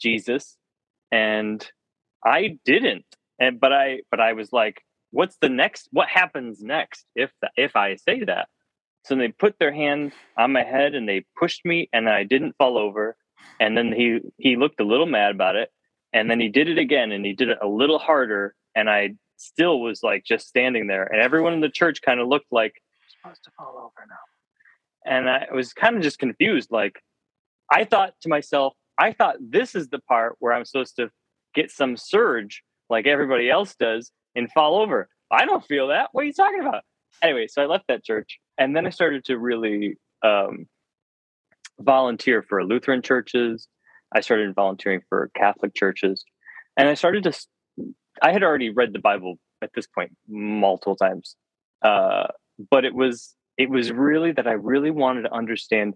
Jesus. 0.01 0.57
And 1.13 1.67
I 2.25 2.59
didn't. 2.65 3.05
And 3.41 3.61
but 3.61 3.73
I 3.73 4.01
but 4.11 4.21
I 4.21 4.33
was 4.33 4.53
like 4.53 4.83
what's 5.11 5.37
the 5.41 5.49
next 5.49 5.89
what 5.93 6.09
happens 6.09 6.61
next 6.63 7.07
if 7.15 7.31
if 7.57 7.77
I 7.77 7.97
say 7.97 8.25
that? 8.25 8.49
So 9.05 9.15
they 9.15 9.29
put 9.29 9.59
their 9.59 9.73
hand 9.73 10.13
on 10.37 10.53
my 10.53 10.65
head 10.65 10.95
and 10.95 11.09
they 11.09 11.25
pushed 11.39 11.65
me 11.65 11.89
and 11.93 12.09
I 12.09 12.25
didn't 12.25 12.57
fall 12.59 12.77
over. 12.77 13.17
And 13.61 13.77
then 13.77 13.93
he 13.93 14.21
he 14.37 14.57
looked 14.57 14.81
a 14.81 14.85
little 14.85 15.07
mad 15.07 15.31
about 15.31 15.57
it. 15.57 15.71
And 16.13 16.31
then 16.31 16.41
he 16.41 16.49
did 16.49 16.69
it 16.69 16.79
again 16.79 17.13
and 17.13 17.25
he 17.25 17.35
did 17.35 17.49
it 17.49 17.59
a 17.63 17.69
little 17.69 17.99
harder. 17.99 18.55
And 18.75 18.91
I 18.91 19.15
still 19.37 19.81
was 19.81 20.03
like 20.03 20.25
just 20.25 20.49
standing 20.49 20.89
there. 20.89 21.05
And 21.05 21.23
everyone 21.23 21.53
in 21.53 21.61
the 21.61 21.71
church 21.71 22.03
kind 22.03 22.21
of 22.21 22.29
looked 22.29 22.51
like 22.51 22.83
supposed 23.23 23.45
to 23.45 23.51
fall 23.57 23.77
over 23.79 24.07
now 24.09 24.17
and 25.05 25.29
I 25.29 25.47
was 25.53 25.73
kind 25.73 25.97
of 25.97 26.03
just 26.03 26.19
confused. 26.19 26.71
Like, 26.71 27.01
I 27.71 27.85
thought 27.85 28.15
to 28.23 28.29
myself, 28.29 28.75
I 28.99 29.13
thought 29.13 29.37
this 29.41 29.75
is 29.75 29.89
the 29.89 30.01
part 30.01 30.37
where 30.39 30.53
I'm 30.53 30.65
supposed 30.65 30.97
to 30.97 31.11
get 31.55 31.71
some 31.71 31.97
surge 31.97 32.63
like 32.91 33.07
everybody 33.07 33.51
else 33.51 33.75
does 33.75 34.11
and 34.35 34.51
fall 34.53 34.81
over. 34.81 35.09
I 35.31 35.45
don't 35.45 35.65
feel 35.65 35.89
that. 35.89 36.09
What 36.13 36.23
are 36.23 36.27
you 36.27 36.33
talking 36.33 36.61
about? 36.61 36.83
Anyway, 37.23 37.47
so 37.49 37.63
I 37.63 37.67
left 37.67 37.85
that 37.89 38.05
church 38.05 38.39
and 38.59 38.75
then 38.75 38.87
I 38.87 38.91
started 38.91 39.25
to 39.27 39.39
really 39.39 39.97
um, 40.23 40.67
volunteer 41.81 42.43
for 42.43 42.65
Lutheran 42.65 43.03
churches. 43.03 43.69
I 44.15 44.21
started 44.21 44.55
volunteering 44.55 45.03
for 45.09 45.31
Catholic 45.37 45.75
churches. 45.75 46.25
And 46.77 46.89
I 46.89 46.95
started 46.95 47.25
to, 47.25 47.33
I 48.23 48.33
had 48.33 48.43
already 48.43 48.71
read 48.71 48.93
the 48.93 48.99
Bible 48.99 49.39
at 49.63 49.71
this 49.75 49.87
point 49.87 50.13
multiple 50.29 50.97
times. 50.97 51.37
Uh, 51.83 52.29
but 52.71 52.85
it 52.85 52.95
was 52.95 53.35
it 53.59 53.69
was 53.69 53.91
really 53.91 54.33
that 54.33 54.47
I 54.47 54.53
really 54.53 54.93
wanted 54.93 55.23
to 55.23 55.35
understand 55.35 55.95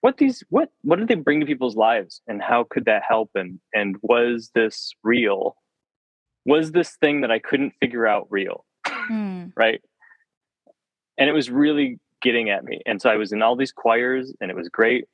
what 0.00 0.16
these 0.16 0.42
what 0.48 0.70
what 0.82 0.98
did 0.98 1.08
they 1.08 1.14
bring 1.14 1.40
to 1.40 1.46
people's 1.46 1.76
lives 1.76 2.22
and 2.26 2.40
how 2.40 2.64
could 2.68 2.86
that 2.86 3.02
help? 3.06 3.30
And 3.34 3.60
and 3.74 3.96
was 4.00 4.50
this 4.54 4.92
real? 5.04 5.56
Was 6.46 6.72
this 6.72 6.96
thing 6.96 7.20
that 7.20 7.30
i 7.30 7.38
couldn't 7.38 7.74
figure 7.80 8.06
out 8.06 8.26
real? 8.30 8.64
Mm. 8.86 9.52
right? 9.56 9.80
And 11.18 11.28
it 11.28 11.32
was 11.32 11.50
really 11.50 11.98
getting 12.22 12.50
at 12.50 12.64
me. 12.64 12.80
And 12.86 13.00
so 13.00 13.10
i 13.10 13.16
was 13.16 13.32
in 13.32 13.42
all 13.42 13.56
these 13.56 13.72
choirs 13.72 14.32
and 14.40 14.50
it 14.50 14.56
was 14.56 14.68
great. 14.68 15.04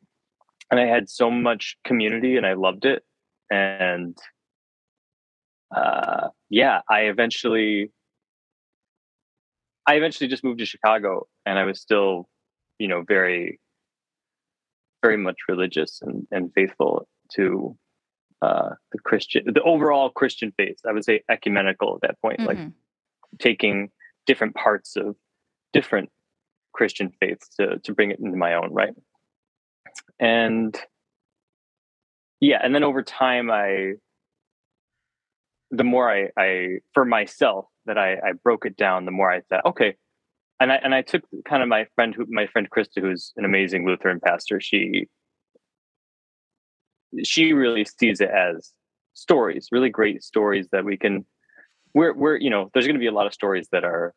And 0.70 0.78
i 0.78 0.86
had 0.86 1.08
so 1.08 1.30
much 1.30 1.76
community 1.84 2.36
and 2.36 2.46
i 2.46 2.52
loved 2.54 2.84
it. 2.84 3.02
And 3.50 4.16
uh 5.74 6.28
yeah 6.50 6.82
i 6.88 7.02
eventually 7.02 7.90
I 9.86 9.94
eventually 9.94 10.28
just 10.28 10.44
moved 10.44 10.60
to 10.60 10.66
Chicago 10.66 11.26
and 11.44 11.58
I 11.58 11.64
was 11.64 11.80
still, 11.80 12.28
you 12.78 12.88
know, 12.88 13.02
very, 13.06 13.60
very 15.02 15.16
much 15.16 15.36
religious 15.48 16.00
and, 16.02 16.26
and 16.30 16.52
faithful 16.54 17.06
to 17.34 17.76
uh, 18.42 18.70
the 18.92 18.98
Christian, 18.98 19.44
the 19.52 19.62
overall 19.62 20.10
Christian 20.10 20.52
faith. 20.56 20.78
I 20.88 20.92
would 20.92 21.04
say 21.04 21.22
ecumenical 21.28 21.94
at 21.96 22.08
that 22.08 22.20
point, 22.20 22.40
mm-hmm. 22.40 22.46
like 22.46 22.72
taking 23.38 23.90
different 24.26 24.54
parts 24.54 24.96
of 24.96 25.16
different 25.72 26.10
Christian 26.72 27.12
faiths 27.20 27.48
to, 27.56 27.78
to 27.78 27.92
bring 27.94 28.10
it 28.10 28.18
into 28.20 28.36
my 28.36 28.54
own, 28.54 28.72
right? 28.72 28.94
And 30.18 30.78
yeah, 32.40 32.58
and 32.62 32.74
then 32.74 32.84
over 32.84 33.02
time, 33.02 33.50
I, 33.50 33.94
the 35.70 35.84
more 35.84 36.10
I, 36.10 36.28
I 36.36 36.78
for 36.92 37.04
myself, 37.04 37.66
that 37.86 37.98
I, 37.98 38.14
I 38.14 38.32
broke 38.42 38.66
it 38.66 38.76
down, 38.76 39.04
the 39.04 39.10
more 39.10 39.30
I 39.30 39.40
thought, 39.42 39.64
okay. 39.66 39.96
And 40.60 40.72
I 40.72 40.76
and 40.76 40.94
I 40.94 41.02
took 41.02 41.22
kind 41.44 41.62
of 41.62 41.68
my 41.68 41.86
friend 41.94 42.14
who 42.14 42.26
my 42.28 42.46
friend 42.46 42.68
Krista, 42.70 43.00
who's 43.00 43.32
an 43.36 43.44
amazing 43.44 43.86
Lutheran 43.86 44.20
pastor, 44.20 44.60
she 44.60 45.08
she 47.24 47.52
really 47.52 47.84
sees 47.84 48.20
it 48.20 48.30
as 48.30 48.72
stories, 49.14 49.68
really 49.72 49.90
great 49.90 50.22
stories 50.22 50.68
that 50.70 50.84
we 50.84 50.96
can 50.96 51.26
we're 51.92 52.14
we're 52.14 52.36
you 52.36 52.50
know, 52.50 52.70
there's 52.72 52.86
gonna 52.86 52.98
be 52.98 53.08
a 53.08 53.12
lot 53.12 53.26
of 53.26 53.34
stories 53.34 53.68
that 53.72 53.84
are 53.84 54.14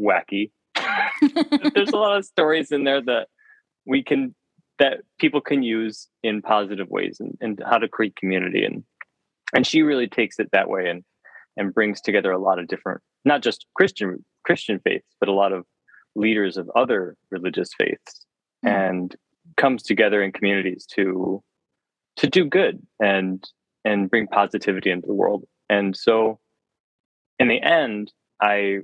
wacky. 0.00 0.50
there's 1.74 1.90
a 1.90 1.96
lot 1.96 2.16
of 2.16 2.24
stories 2.24 2.72
in 2.72 2.84
there 2.84 3.02
that 3.02 3.28
we 3.86 4.02
can 4.02 4.34
that 4.78 5.00
people 5.18 5.40
can 5.40 5.62
use 5.62 6.08
in 6.22 6.42
positive 6.42 6.88
ways 6.88 7.18
and, 7.20 7.36
and 7.40 7.62
how 7.64 7.78
to 7.78 7.88
create 7.88 8.16
community 8.16 8.64
and 8.64 8.84
and 9.54 9.66
she 9.66 9.82
really 9.82 10.08
takes 10.08 10.38
it 10.40 10.48
that 10.52 10.68
way 10.68 10.88
and 10.88 11.04
and 11.56 11.74
brings 11.74 12.00
together 12.00 12.32
a 12.32 12.38
lot 12.38 12.58
of 12.58 12.66
different 12.66 13.00
not 13.24 13.42
just 13.42 13.66
christian 13.74 14.24
christian 14.44 14.80
faiths 14.80 15.14
but 15.20 15.28
a 15.28 15.32
lot 15.32 15.52
of 15.52 15.64
leaders 16.16 16.56
of 16.56 16.70
other 16.76 17.16
religious 17.30 17.70
faiths 17.76 18.26
mm. 18.64 18.70
and 18.70 19.16
comes 19.56 19.82
together 19.82 20.22
in 20.22 20.32
communities 20.32 20.86
to 20.86 21.42
to 22.16 22.28
do 22.28 22.44
good 22.44 22.80
and 23.00 23.44
and 23.84 24.10
bring 24.10 24.26
positivity 24.26 24.90
into 24.90 25.06
the 25.06 25.14
world 25.14 25.44
and 25.68 25.96
so 25.96 26.38
in 27.38 27.48
the 27.48 27.60
end 27.60 28.12
i 28.40 28.78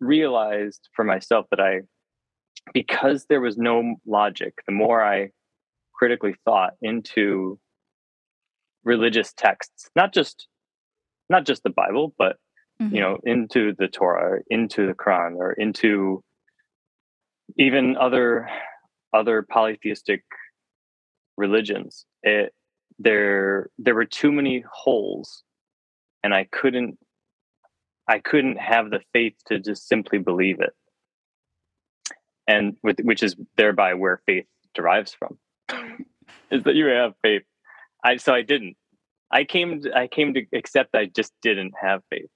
realized 0.00 0.88
for 0.94 1.04
myself 1.04 1.46
that 1.50 1.60
i 1.60 1.80
because 2.72 3.26
there 3.28 3.40
was 3.40 3.56
no 3.56 3.94
logic 4.06 4.54
the 4.66 4.72
more 4.72 5.02
i 5.02 5.28
critically 5.94 6.34
thought 6.44 6.72
into 6.82 7.58
religious 8.84 9.32
texts 9.32 9.88
not 9.96 10.12
just 10.12 10.48
not 11.28 11.46
just 11.46 11.62
the 11.62 11.70
Bible, 11.70 12.14
but 12.18 12.36
mm-hmm. 12.80 12.94
you 12.94 13.00
know, 13.00 13.18
into 13.24 13.74
the 13.78 13.88
Torah, 13.88 14.40
into 14.48 14.86
the 14.86 14.94
Quran, 14.94 15.36
or 15.36 15.52
into 15.52 16.22
even 17.58 17.96
other 17.96 18.48
other 19.12 19.42
polytheistic 19.42 20.24
religions. 21.36 22.04
It 22.22 22.52
there 22.98 23.70
there 23.78 23.94
were 23.94 24.04
too 24.04 24.32
many 24.32 24.64
holes, 24.70 25.42
and 26.22 26.34
I 26.34 26.46
couldn't 26.50 26.98
I 28.08 28.18
couldn't 28.18 28.58
have 28.58 28.90
the 28.90 29.00
faith 29.12 29.34
to 29.46 29.58
just 29.58 29.88
simply 29.88 30.18
believe 30.18 30.60
it, 30.60 30.72
and 32.46 32.76
with 32.82 33.00
which 33.00 33.22
is 33.22 33.36
thereby 33.56 33.94
where 33.94 34.20
faith 34.26 34.46
derives 34.74 35.14
from, 35.14 35.38
is 36.50 36.64
that 36.64 36.74
you 36.74 36.86
have 36.86 37.14
faith. 37.22 37.42
I 38.04 38.16
so 38.16 38.34
I 38.34 38.42
didn't. 38.42 38.76
I 39.34 39.44
came 39.44 39.82
to, 39.82 39.92
I 39.94 40.06
came 40.06 40.32
to 40.34 40.46
accept 40.54 40.94
I 40.94 41.06
just 41.06 41.32
didn't 41.42 41.74
have 41.80 42.00
faith, 42.08 42.30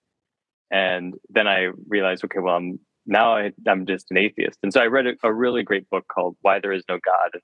and 0.71 1.15
then 1.31 1.47
I 1.47 1.69
realized, 1.89 2.25
okay, 2.25 2.41
well, 2.41 2.57
I'm 2.57 2.81
now 3.09 3.37
I, 3.37 3.53
am 3.67 3.87
just 3.87 4.11
an 4.11 4.19
atheist. 4.19 4.59
And 4.63 4.73
so 4.73 4.81
I 4.81 4.87
read 4.87 5.07
a, 5.07 5.13
a, 5.25 5.33
really 5.33 5.63
great 5.63 5.89
book 5.89 6.05
called 6.13 6.37
Why 6.43 6.61
There 6.61 6.73
Is 6.73 6.85
No 6.89 6.99
God. 7.03 7.41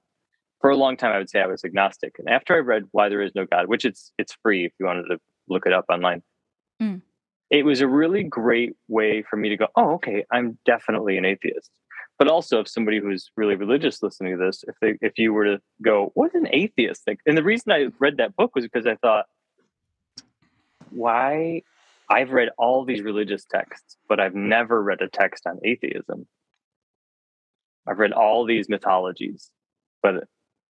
for 0.60 0.70
a 0.70 0.76
long 0.76 0.96
time 0.96 1.12
I 1.12 1.18
would 1.18 1.30
say 1.30 1.40
I 1.40 1.46
was 1.46 1.64
agnostic. 1.64 2.16
And 2.18 2.28
after 2.28 2.54
I 2.54 2.58
read 2.58 2.84
Why 2.92 3.08
There 3.08 3.22
Is 3.22 3.32
No 3.34 3.46
God, 3.46 3.66
which 3.66 3.84
it's 3.84 4.12
it's 4.18 4.36
free 4.42 4.66
if 4.66 4.72
you 4.78 4.86
wanted 4.86 5.04
to 5.04 5.18
look 5.48 5.66
it 5.66 5.72
up 5.72 5.86
online. 5.88 6.22
Mm. 6.82 7.00
It 7.50 7.64
was 7.64 7.80
a 7.80 7.88
really 7.88 8.24
great 8.24 8.74
way 8.88 9.22
for 9.22 9.36
me 9.36 9.48
to 9.48 9.56
go, 9.56 9.68
oh, 9.76 9.94
okay, 9.94 10.24
I'm 10.30 10.58
definitely 10.64 11.16
an 11.16 11.24
atheist. 11.24 11.70
But 12.18 12.28
also, 12.28 12.60
if 12.60 12.68
somebody 12.68 13.00
who's 13.00 13.30
really 13.36 13.54
religious 13.54 14.02
listening 14.02 14.38
to 14.38 14.44
this, 14.44 14.64
if 14.68 14.74
they 14.80 14.98
if 15.00 15.18
you 15.18 15.32
were 15.32 15.44
to 15.44 15.60
go, 15.82 16.12
what's 16.14 16.34
an 16.34 16.48
atheist 16.52 17.04
think? 17.04 17.20
And 17.26 17.36
the 17.36 17.42
reason 17.42 17.72
I 17.72 17.86
read 17.98 18.18
that 18.18 18.36
book 18.36 18.54
was 18.54 18.64
because 18.64 18.86
I 18.86 18.96
thought, 18.96 19.26
why 20.94 21.62
I've 22.08 22.30
read 22.30 22.50
all 22.58 22.84
these 22.84 23.02
religious 23.02 23.44
texts, 23.44 23.96
but 24.08 24.20
I've 24.20 24.34
never 24.34 24.82
read 24.82 25.00
a 25.00 25.08
text 25.08 25.46
on 25.46 25.58
atheism. 25.64 26.26
I've 27.86 27.98
read 27.98 28.12
all 28.12 28.44
these 28.46 28.68
mythologies, 28.68 29.50
but 30.02 30.14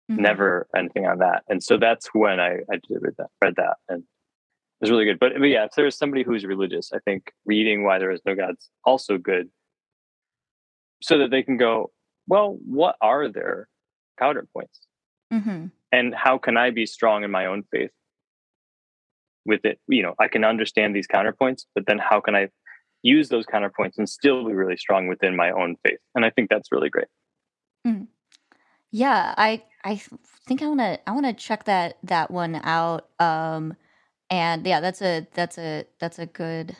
Mhm. 0.09 0.17
never 0.17 0.67
anything 0.75 1.05
on 1.05 1.19
that. 1.19 1.43
And 1.47 1.63
so 1.63 1.77
that's 1.77 2.07
when 2.13 2.39
I, 2.39 2.57
I 2.71 2.77
did 2.87 2.97
read 3.01 3.15
that, 3.17 3.29
read 3.43 3.55
that 3.57 3.77
and 3.87 3.99
it 4.01 4.81
was 4.81 4.91
really 4.91 5.05
good. 5.05 5.19
But, 5.19 5.33
but 5.37 5.45
yeah, 5.45 5.65
if 5.65 5.71
there's 5.75 5.97
somebody 5.97 6.23
who's 6.23 6.45
religious, 6.45 6.91
I 6.93 6.99
think 6.99 7.31
reading 7.45 7.83
Why 7.83 7.99
There 7.99 8.11
Is 8.11 8.21
No 8.25 8.33
God's 8.33 8.69
also 8.83 9.17
good 9.17 9.49
so 11.01 11.19
that 11.19 11.29
they 11.31 11.43
can 11.43 11.57
go, 11.57 11.91
well, 12.27 12.57
what 12.65 12.95
are 13.01 13.27
their 13.27 13.67
counterpoints? 14.19 14.87
Mhm. 15.31 15.71
And 15.91 16.15
how 16.15 16.37
can 16.37 16.57
I 16.57 16.71
be 16.71 16.85
strong 16.85 17.23
in 17.23 17.31
my 17.31 17.45
own 17.45 17.63
faith 17.63 17.91
with 19.49 19.65
it? 19.65 19.79
You 19.87 20.03
know, 20.03 20.15
I 20.17 20.29
can 20.29 20.45
understand 20.45 20.95
these 20.95 21.07
counterpoints, 21.07 21.65
but 21.75 21.85
then 21.85 21.99
how 21.99 22.21
can 22.21 22.35
I 22.35 22.47
use 23.01 23.27
those 23.27 23.45
counterpoints 23.45 23.97
and 23.97 24.07
still 24.07 24.45
be 24.45 24.53
really 24.53 24.77
strong 24.77 25.07
within 25.07 25.35
my 25.35 25.51
own 25.51 25.75
faith? 25.83 25.99
And 26.15 26.23
I 26.23 26.29
think 26.29 26.49
that's 26.49 26.71
really 26.71 26.89
great. 26.89 27.07
Yeah, 28.91 29.33
I 29.37 29.63
I 29.83 30.01
think 30.47 30.61
I 30.61 30.67
want 30.67 30.79
to 30.79 31.09
I 31.09 31.11
want 31.11 31.25
to 31.25 31.33
check 31.33 31.65
that 31.65 31.97
that 32.03 32.31
one 32.31 32.55
out. 32.63 33.09
Um 33.19 33.75
and 34.29 34.65
yeah, 34.65 34.79
that's 34.79 35.01
a 35.01 35.27
that's 35.33 35.57
a 35.57 35.85
that's 35.99 36.19
a 36.19 36.25
good 36.25 36.75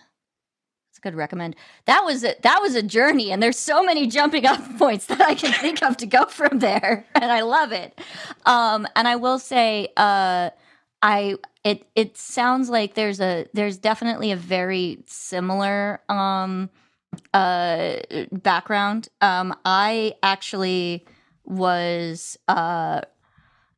good 1.02 1.16
recommend. 1.16 1.56
That 1.86 2.02
was 2.04 2.26
a, 2.26 2.36
that 2.42 2.60
was 2.62 2.76
a 2.76 2.84
journey 2.84 3.32
and 3.32 3.42
there's 3.42 3.58
so 3.58 3.82
many 3.82 4.06
jumping 4.08 4.46
off 4.46 4.78
points 4.78 5.06
that 5.06 5.22
I 5.22 5.34
can 5.34 5.54
think 5.54 5.82
of 5.82 5.96
to 5.98 6.06
go 6.06 6.26
from 6.26 6.60
there 6.60 7.06
and 7.16 7.32
I 7.32 7.42
love 7.42 7.72
it. 7.72 7.98
Um 8.46 8.88
and 8.96 9.08
I 9.08 9.16
will 9.16 9.40
say 9.40 9.90
uh 9.96 10.50
I 11.02 11.36
it 11.64 11.88
it 11.96 12.18
sounds 12.18 12.70
like 12.70 12.94
there's 12.94 13.20
a 13.22 13.48
there's 13.54 13.78
definitely 13.78 14.32
a 14.32 14.36
very 14.36 15.04
similar 15.08 16.02
um 16.10 16.70
uh 17.34 17.98
background. 18.32 19.10
Um 19.22 19.56
I 19.66 20.14
actually 20.24 21.06
was 21.46 22.38
uh 22.48 23.02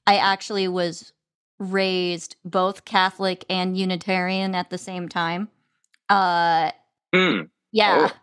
I 0.08 0.18
actually 0.18 0.68
was 0.68 1.14
raised 1.60 2.36
both 2.44 2.86
Catholic 2.86 3.46
and 3.50 3.78
Unitarian 3.78 4.56
at 4.56 4.70
the 4.70 4.78
same 4.78 5.08
time. 5.08 5.50
Uh 6.10 6.72
Hmm. 7.14 7.42
yeah. 7.72 8.10
Oh. 8.10 8.18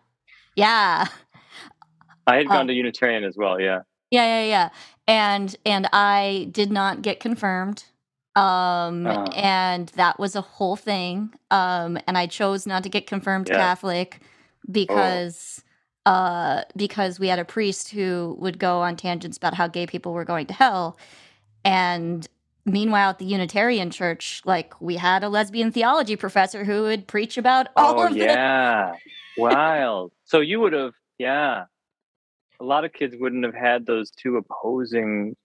Yeah. 0.57 1.07
I 2.27 2.37
had 2.37 2.49
gone 2.49 2.67
to 2.67 2.73
Unitarian 2.73 3.25
as 3.25 3.37
well. 3.37 3.61
Yeah. 3.61 3.81
Yeah, 4.11 4.43
yeah, 4.43 4.45
yeah. 4.47 4.69
And 5.07 5.57
and 5.65 5.89
I 5.93 6.49
did 6.51 6.71
not 6.71 7.03
get 7.03 7.21
confirmed. 7.21 7.85
Um 8.39 9.07
Oh. 9.07 9.25
and 9.35 9.89
that 9.91 10.19
was 10.19 10.37
a 10.37 10.41
whole 10.41 10.77
thing. 10.77 11.35
Um 11.51 11.99
and 12.07 12.17
I 12.19 12.27
chose 12.27 12.67
not 12.67 12.83
to 12.85 12.89
get 12.89 13.07
confirmed 13.07 13.49
Yeah. 13.49 13.57
Catholic 13.57 14.21
because 14.71 15.65
uh 16.07 16.63
because 16.77 17.19
we 17.21 17.29
had 17.29 17.39
a 17.39 17.45
priest 17.45 17.91
who 17.91 18.37
would 18.39 18.59
go 18.59 18.81
on 18.81 18.97
tangents 18.97 19.37
about 19.37 19.55
how 19.55 19.67
gay 19.69 19.87
people 19.87 20.13
were 20.13 20.25
going 20.25 20.47
to 20.47 20.55
hell. 20.55 20.99
And 21.65 22.27
meanwhile 22.65 23.11
at 23.11 23.19
the 23.19 23.25
Unitarian 23.25 23.91
church, 23.91 24.43
like 24.45 24.81
we 24.81 24.97
had 24.97 25.25
a 25.25 25.29
lesbian 25.29 25.73
theology 25.73 26.17
professor 26.17 26.65
who 26.65 26.83
would 26.83 27.07
preach 27.07 27.39
about 27.39 27.69
all 27.77 28.01
oh, 28.01 28.07
of 28.07 28.17
yeah. 28.17 28.93
Wild. 29.37 30.13
So 30.25 30.41
you 30.41 30.61
would 30.61 30.73
have, 30.73 30.95
yeah. 31.19 31.65
A 32.61 32.65
lot 32.65 32.85
of 32.85 32.93
kids 32.93 33.15
wouldn't 33.19 33.45
have 33.45 33.55
had 33.55 33.87
those 33.87 34.11
two 34.11 34.37
opposing 34.37 35.37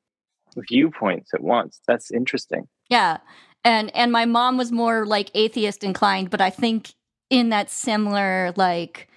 viewpoints 0.69 1.33
at 1.33 1.41
once. 1.41 1.81
That's 1.87 2.11
interesting. 2.11 2.67
Yeah. 2.89 3.17
And 3.63 3.95
and 3.95 4.11
my 4.11 4.25
mom 4.25 4.57
was 4.57 4.71
more 4.71 5.05
like 5.05 5.31
atheist 5.33 5.83
inclined, 5.83 6.29
but 6.29 6.41
I 6.41 6.49
think 6.49 6.93
in 7.29 7.49
that 7.49 7.69
similar 7.69 8.53
like 8.55 9.09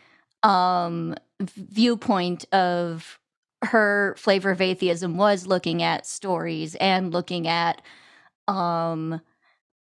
um 0.43 1.15
viewpoint 1.41 2.47
of 2.53 3.19
her 3.65 4.15
flavor 4.17 4.51
of 4.51 4.61
atheism 4.61 5.17
was 5.17 5.47
looking 5.47 5.83
at 5.83 6.07
stories 6.07 6.75
and 6.77 7.13
looking 7.13 7.49
at 7.49 7.83
um 8.47 9.21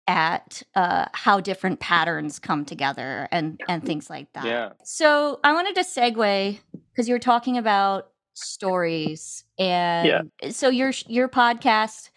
at 0.07 0.63
uh 0.75 1.05
how 1.13 1.39
different 1.39 1.81
patterns 1.81 2.39
come 2.39 2.65
together 2.65 3.29
and 3.31 3.61
and 3.69 3.85
things 3.85 4.09
like 4.09 4.33
that. 4.33 4.45
Yeah. 4.45 4.73
So 4.85 5.39
I 5.45 5.53
wanted 5.53 5.75
to 5.75 5.83
segue 5.83 6.59
because 6.91 7.09
you 7.09 7.15
were 7.15 7.19
talking 7.19 7.59
about 7.59 8.09
stories, 8.45 9.45
and 9.59 10.31
so 10.51 10.69
your 10.69 10.93
your 11.07 11.29
podcast 11.29 12.11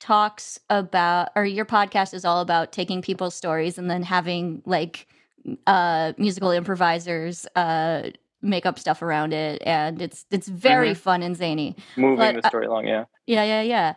talks 0.00 0.60
about, 0.70 1.30
or 1.36 1.44
your 1.44 1.64
podcast 1.64 2.14
is 2.14 2.24
all 2.24 2.40
about 2.40 2.72
taking 2.72 3.02
people's 3.02 3.34
stories 3.34 3.78
and 3.78 3.90
then 3.90 4.02
having 4.02 4.62
like 4.64 5.06
uh 5.66 6.12
musical 6.18 6.50
improvisers 6.50 7.46
uh 7.56 8.10
make 8.42 8.64
up 8.66 8.78
stuff 8.78 9.02
around 9.02 9.32
it, 9.32 9.62
and 9.66 10.00
it's 10.00 10.24
it's 10.30 10.46
very 10.48 10.90
Mhm. 10.90 10.96
fun 10.96 11.22
and 11.22 11.36
zany. 11.36 11.76
Moving 11.96 12.18
But, 12.18 12.42
the 12.42 12.48
story 12.48 12.66
along. 12.66 12.86
Yeah. 12.86 13.04
Yeah, 13.26 13.44
yeah, 13.44 13.62
yeah. 13.62 13.94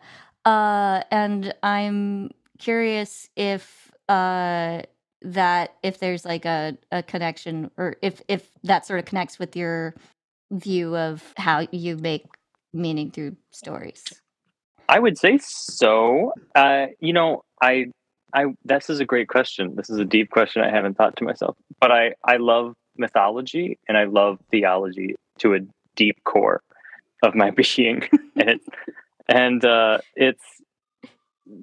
Uh, 0.51 1.03
and 1.11 1.53
I'm 1.61 2.31
curious 2.57 3.29
if 3.35 3.91
uh, 4.09 4.81
that 5.21 5.75
if 5.83 5.99
there's 5.99 6.25
like 6.25 6.45
a, 6.45 6.75
a 6.91 7.03
connection 7.03 7.69
or 7.77 7.97
if 8.01 8.21
if 8.27 8.49
that 8.63 8.85
sort 8.87 8.99
of 8.99 9.05
connects 9.05 9.37
with 9.37 9.55
your 9.55 9.93
view 10.51 10.95
of 10.95 11.33
how 11.37 11.67
you 11.71 11.97
make 11.97 12.25
meaning 12.73 13.11
through 13.11 13.35
stories. 13.51 14.03
I 14.89 14.99
would 14.99 15.17
say 15.17 15.39
so. 15.41 16.33
Uh, 16.53 16.87
you 16.99 17.13
know, 17.13 17.43
I, 17.61 17.85
I. 18.33 18.45
This 18.65 18.89
is 18.89 18.99
a 18.99 19.05
great 19.05 19.29
question. 19.29 19.75
This 19.75 19.89
is 19.89 19.97
a 19.97 20.05
deep 20.05 20.29
question 20.29 20.61
I 20.61 20.69
haven't 20.69 20.97
thought 20.97 21.15
to 21.17 21.23
myself. 21.23 21.55
But 21.79 21.91
I, 21.91 22.13
I 22.25 22.37
love 22.37 22.75
mythology 22.97 23.79
and 23.87 23.97
I 23.97 24.03
love 24.03 24.39
theology 24.51 25.15
to 25.39 25.55
a 25.55 25.59
deep 25.95 26.21
core 26.25 26.61
of 27.23 27.35
my 27.35 27.51
being, 27.75 28.03
and 28.35 28.49
it, 28.49 28.61
and 29.27 29.63
uh, 29.63 29.99
it's 30.15 30.43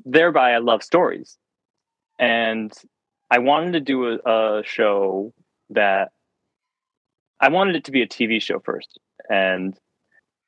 thereby 0.05 0.53
I 0.53 0.59
love 0.59 0.83
stories, 0.83 1.37
and 2.19 2.73
I 3.31 3.39
wanted 3.41 3.73
to 3.73 3.81
do 3.81 4.19
a, 4.25 4.59
a 4.59 4.63
show 4.65 5.35
that 5.71 6.13
I 7.41 7.49
wanted 7.49 7.77
it 7.77 7.85
to 7.85 7.93
be 7.93 8.03
a 8.03 8.07
TV 8.07 8.41
show 8.43 8.61
first, 8.61 8.99
and 9.29 9.79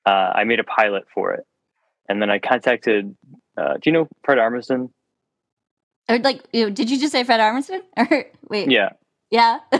uh, 0.07 0.33
I 0.35 0.45
made 0.45 0.61
a 0.61 0.65
pilot 0.65 1.05
for 1.15 1.33
it 1.33 1.47
and 2.11 2.21
then 2.21 2.29
I 2.29 2.41
contacted. 2.41 3.17
Uh, 3.57 3.75
do 3.75 3.81
you 3.85 3.93
know 3.93 4.09
Fred 4.25 4.39
Armisen? 4.39 4.91
Or 6.09 6.19
like, 6.19 6.51
did 6.51 6.91
you 6.91 6.99
just 6.99 7.13
say 7.13 7.23
Fred 7.23 7.39
Armisen? 7.41 7.81
Or 7.97 8.25
wait, 8.49 8.71
Yeah. 8.71 8.91
yeah, 9.31 9.61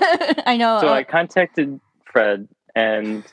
I 0.47 0.57
know. 0.57 0.79
So 0.81 0.89
uh, 0.89 0.93
I 0.93 1.03
contacted 1.03 1.81
Fred, 2.11 2.49
and 2.77 3.25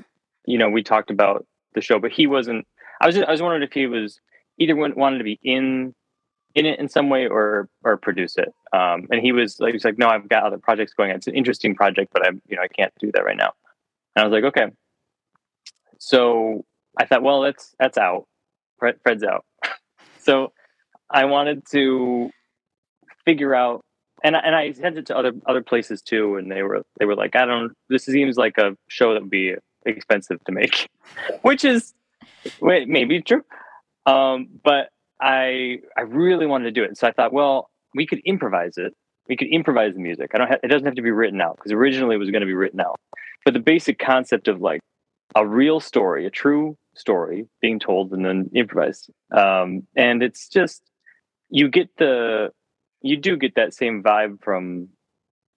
you 0.46 0.58
know 0.58 0.70
we 0.70 0.82
talked 0.82 1.12
about 1.12 1.46
the 1.76 1.82
show, 1.82 2.00
but 2.00 2.12
he 2.12 2.26
wasn't. 2.26 2.66
I 3.00 3.06
was 3.06 3.18
I 3.18 3.30
was 3.30 3.42
wondering 3.42 3.62
if 3.62 3.72
he 3.72 3.86
was 3.86 4.20
either 4.58 4.76
wanted 4.76 5.20
to 5.20 5.24
be 5.24 5.40
in 5.44 5.94
in 6.56 6.66
it 6.66 6.80
in 6.80 6.90
some 6.90 7.10
way 7.12 7.28
or 7.28 7.70
or 7.84 7.98
produce 7.98 8.36
it. 8.36 8.52
Um, 8.74 9.06
and 9.12 9.22
he 9.22 9.32
was 9.32 9.60
like, 9.60 9.74
he's 9.74 9.86
like, 9.86 10.00
no, 10.00 10.08
I've 10.08 10.28
got 10.28 10.44
other 10.44 10.58
projects 10.58 10.94
going 10.96 11.12
on. 11.12 11.18
It's 11.18 11.28
an 11.28 11.36
interesting 11.36 11.76
project, 11.76 12.12
but 12.14 12.26
I'm 12.26 12.42
you 12.48 12.56
know 12.56 12.64
I 12.64 12.68
can't 12.68 12.94
do 13.00 13.12
that 13.14 13.24
right 13.24 13.38
now. 13.38 13.54
I 14.20 14.24
was 14.26 14.32
like, 14.32 14.44
okay. 14.46 14.68
So 16.00 16.66
I 17.00 17.06
thought, 17.06 17.24
well, 17.24 17.42
that's 17.42 17.76
that's 17.80 17.98
out. 17.98 18.26
Fred, 18.80 18.96
Fred's 19.04 19.24
out. 19.24 19.46
so 20.20 20.52
I 21.10 21.26
wanted 21.26 21.64
to 21.72 22.30
figure 23.26 23.56
out, 23.56 23.84
and 24.24 24.36
and 24.36 24.56
I 24.56 24.72
sent 24.72 24.98
it 24.98 25.08
to 25.08 25.18
other 25.18 25.34
other 25.46 25.62
places 25.62 26.02
too, 26.02 26.36
and 26.36 26.52
they 26.52 26.64
were 26.64 26.84
they 27.00 27.06
were 27.06 27.16
like, 27.16 27.36
I 27.36 27.46
don't. 27.46 27.74
This 27.90 28.06
seems 28.06 28.38
like 28.38 28.58
a 28.58 28.76
show 28.88 29.14
that 29.14 29.22
would 29.22 29.30
be 29.30 29.56
expensive 29.86 30.44
to 30.46 30.52
make, 30.52 30.90
which 31.42 31.64
is 31.64 31.94
wait 32.60 32.88
maybe 32.88 33.22
true, 33.22 33.44
um, 34.06 34.48
but 34.64 34.90
I 35.22 35.80
I 35.98 36.02
really 36.02 36.46
wanted 36.46 36.66
to 36.66 36.72
do 36.72 36.84
it, 36.84 36.98
so 36.98 37.08
I 37.08 37.12
thought, 37.12 37.34
well, 37.34 37.70
we 37.96 38.06
could 38.06 38.20
improvise 38.26 38.78
it. 38.78 38.94
We 39.28 39.36
could 39.36 39.50
improvise 39.50 39.94
the 39.94 40.00
music. 40.00 40.32
I 40.34 40.38
don't. 40.38 40.48
Ha- 40.48 40.60
it 40.64 40.68
doesn't 40.68 40.86
have 40.86 40.96
to 40.96 41.02
be 41.02 41.12
written 41.12 41.42
out 41.42 41.58
because 41.58 41.72
originally 41.72 42.16
it 42.16 42.20
was 42.20 42.32
going 42.32 42.42
to 42.42 42.48
be 42.48 42.54
written 42.54 42.80
out, 42.80 43.00
but 43.48 43.54
the 43.54 43.62
basic 43.62 43.98
concept 43.98 44.50
of 44.50 44.60
like 44.60 44.82
a 45.34 45.48
real 45.48 45.80
story, 45.80 46.26
a 46.26 46.30
true 46.30 46.78
story 46.98 47.48
being 47.62 47.80
told 47.80 48.12
and 48.12 48.26
then 48.26 48.50
improvised. 48.54 49.10
Um, 49.32 49.88
and 49.96 50.22
it's 50.22 50.50
just 50.50 50.82
you 51.50 51.70
get 51.70 51.88
the 51.98 52.50
you 53.02 53.16
do 53.16 53.38
get 53.38 53.56
that 53.56 53.74
same 53.74 54.04
vibe 54.04 54.44
from. 54.44 54.90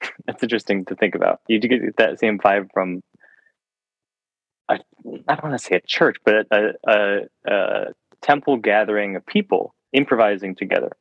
That's 0.25 0.41
interesting 0.41 0.85
to 0.85 0.95
think 0.95 1.17
about. 1.17 1.41
You 1.49 1.59
do 1.59 1.67
get 1.67 1.97
that 1.97 2.21
same 2.21 2.39
vibe 2.39 2.69
from. 2.73 3.01
I, 4.69 4.79
I 5.27 5.35
don't 5.35 5.43
want 5.43 5.59
to 5.59 5.65
say 5.65 5.75
a 5.75 5.81
church, 5.81 6.19
but 6.25 6.47
a, 6.53 6.75
a, 6.87 7.19
a 7.49 7.85
temple 8.23 8.59
gathering 8.59 9.17
of 9.17 9.27
people 9.27 9.75
improvising 9.93 10.55
together. 10.55 10.93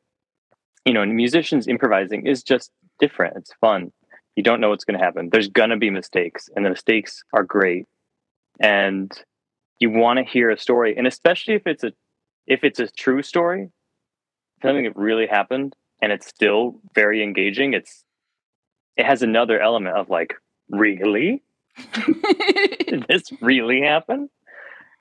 You 0.86 0.94
know, 0.94 1.04
and 1.04 1.16
musicians 1.16 1.68
improvising 1.68 2.26
is 2.26 2.42
just 2.42 2.72
different. 2.98 3.38
It's 3.38 3.54
fun. 3.62 3.92
You 4.40 4.44
don't 4.44 4.62
know 4.62 4.70
what's 4.70 4.86
going 4.86 4.98
to 4.98 5.04
happen. 5.04 5.28
There's 5.30 5.50
going 5.50 5.72
to 5.72 5.76
be 5.76 5.90
mistakes, 5.90 6.50
and 6.56 6.66
the 6.66 6.70
mistakes 6.70 7.26
are 7.34 7.44
great. 7.44 7.88
And 8.62 9.12
you 9.80 9.90
want 9.90 10.18
to 10.18 10.24
hear 10.24 10.50
a 10.50 10.58
story, 10.58 10.96
and 10.96 11.06
especially 11.06 11.56
if 11.56 11.68
it's 11.68 11.84
a 11.84 11.92
if 12.48 12.64
it's 12.64 12.80
a 12.80 12.88
true 12.88 13.22
story, 13.22 13.70
something 14.62 14.86
that 14.86 14.96
really 14.96 15.28
happened, 15.28 15.76
and 16.02 16.14
it's 16.14 16.26
still 16.26 16.80
very 16.96 17.22
engaging. 17.22 17.74
It's 17.74 18.06
it 18.96 19.06
has 19.06 19.24
another 19.24 19.60
element 19.60 19.98
of 19.98 20.10
like, 20.10 20.36
really, 20.70 21.44
did 22.88 23.08
this 23.10 23.24
really 23.42 23.82
happen? 23.82 24.30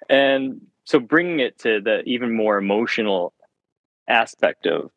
And 0.08 0.62
so 0.82 0.98
bringing 0.98 1.38
it 1.38 1.60
to 1.60 1.80
the 1.80 2.02
even 2.06 2.34
more 2.34 2.58
emotional 2.58 3.34
aspect 4.08 4.66
of 4.66 4.90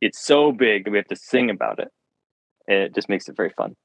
it's 0.00 0.24
so 0.24 0.52
big 0.52 0.86
we 0.86 0.96
have 0.96 1.08
to 1.08 1.16
sing 1.16 1.50
about 1.50 1.80
it. 1.80 1.90
It 2.70 2.94
just 2.94 3.08
makes 3.08 3.28
it 3.28 3.36
very 3.36 3.50
fun. 3.50 3.76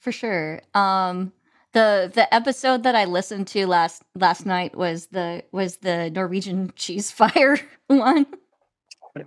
For 0.00 0.12
sure. 0.12 0.60
Um 0.74 1.32
the 1.72 2.10
the 2.12 2.32
episode 2.34 2.82
that 2.84 2.94
I 2.94 3.04
listened 3.04 3.46
to 3.48 3.66
last 3.66 4.02
last 4.14 4.46
night 4.46 4.76
was 4.76 5.08
the 5.08 5.44
was 5.52 5.78
the 5.78 6.10
Norwegian 6.10 6.72
cheese 6.76 7.10
fire 7.10 7.58
one. 7.86 8.26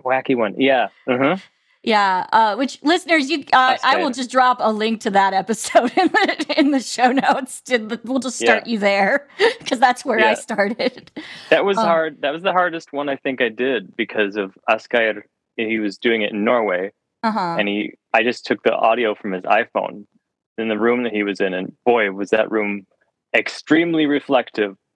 Wacky 0.04 0.36
one. 0.36 0.54
Yeah. 0.58 0.88
Uh-huh. 1.06 1.36
Yeah, 1.84 2.26
uh, 2.30 2.54
which 2.54 2.78
listeners, 2.84 3.28
you, 3.28 3.44
uh, 3.52 3.76
I 3.82 3.96
will 3.96 4.12
just 4.12 4.30
drop 4.30 4.58
a 4.60 4.72
link 4.72 5.00
to 5.00 5.10
that 5.10 5.34
episode 5.42 5.92
in 5.96 6.08
the 6.08 6.54
in 6.56 6.70
the 6.70 6.78
show 6.78 7.10
notes. 7.10 7.60
To, 7.62 7.98
we'll 8.04 8.20
just 8.20 8.38
start 8.38 8.66
yeah. 8.66 8.72
you 8.72 8.78
there 8.78 9.28
because 9.58 9.80
that's 9.80 10.04
where 10.04 10.20
yeah. 10.20 10.30
I 10.30 10.34
started. 10.34 11.10
That 11.50 11.64
was 11.64 11.76
um, 11.78 11.84
hard. 11.84 12.22
That 12.22 12.32
was 12.32 12.42
the 12.42 12.52
hardest 12.52 12.92
one 12.92 13.08
I 13.08 13.16
think 13.16 13.42
I 13.42 13.48
did 13.48 13.96
because 13.96 14.36
of 14.36 14.56
Asgeir. 14.70 15.22
He 15.56 15.80
was 15.80 15.98
doing 15.98 16.22
it 16.22 16.30
in 16.30 16.44
Norway, 16.44 16.92
uh-huh. 17.22 17.56
and 17.58 17.68
he. 17.68 17.94
I 18.14 18.22
just 18.22 18.44
took 18.44 18.62
the 18.62 18.74
audio 18.74 19.14
from 19.14 19.32
his 19.32 19.42
iPhone 19.44 20.06
in 20.58 20.68
the 20.68 20.78
room 20.78 21.04
that 21.04 21.12
he 21.12 21.22
was 21.22 21.40
in, 21.40 21.54
and 21.54 21.72
boy, 21.84 22.10
was 22.10 22.30
that 22.30 22.50
room 22.50 22.86
extremely 23.34 24.06
reflective. 24.06 24.76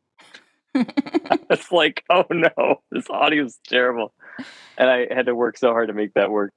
it's 0.75 1.73
like, 1.73 2.05
oh 2.11 2.27
no, 2.31 2.83
this 2.91 3.09
audio 3.09 3.45
is 3.45 3.59
terrible, 3.67 4.13
and 4.77 4.91
I 4.91 5.07
had 5.13 5.27
to 5.27 5.35
work 5.35 5.57
so 5.57 5.71
hard 5.71 5.89
to 5.89 5.95
make 5.95 6.15
that 6.15 6.31
work. 6.31 6.53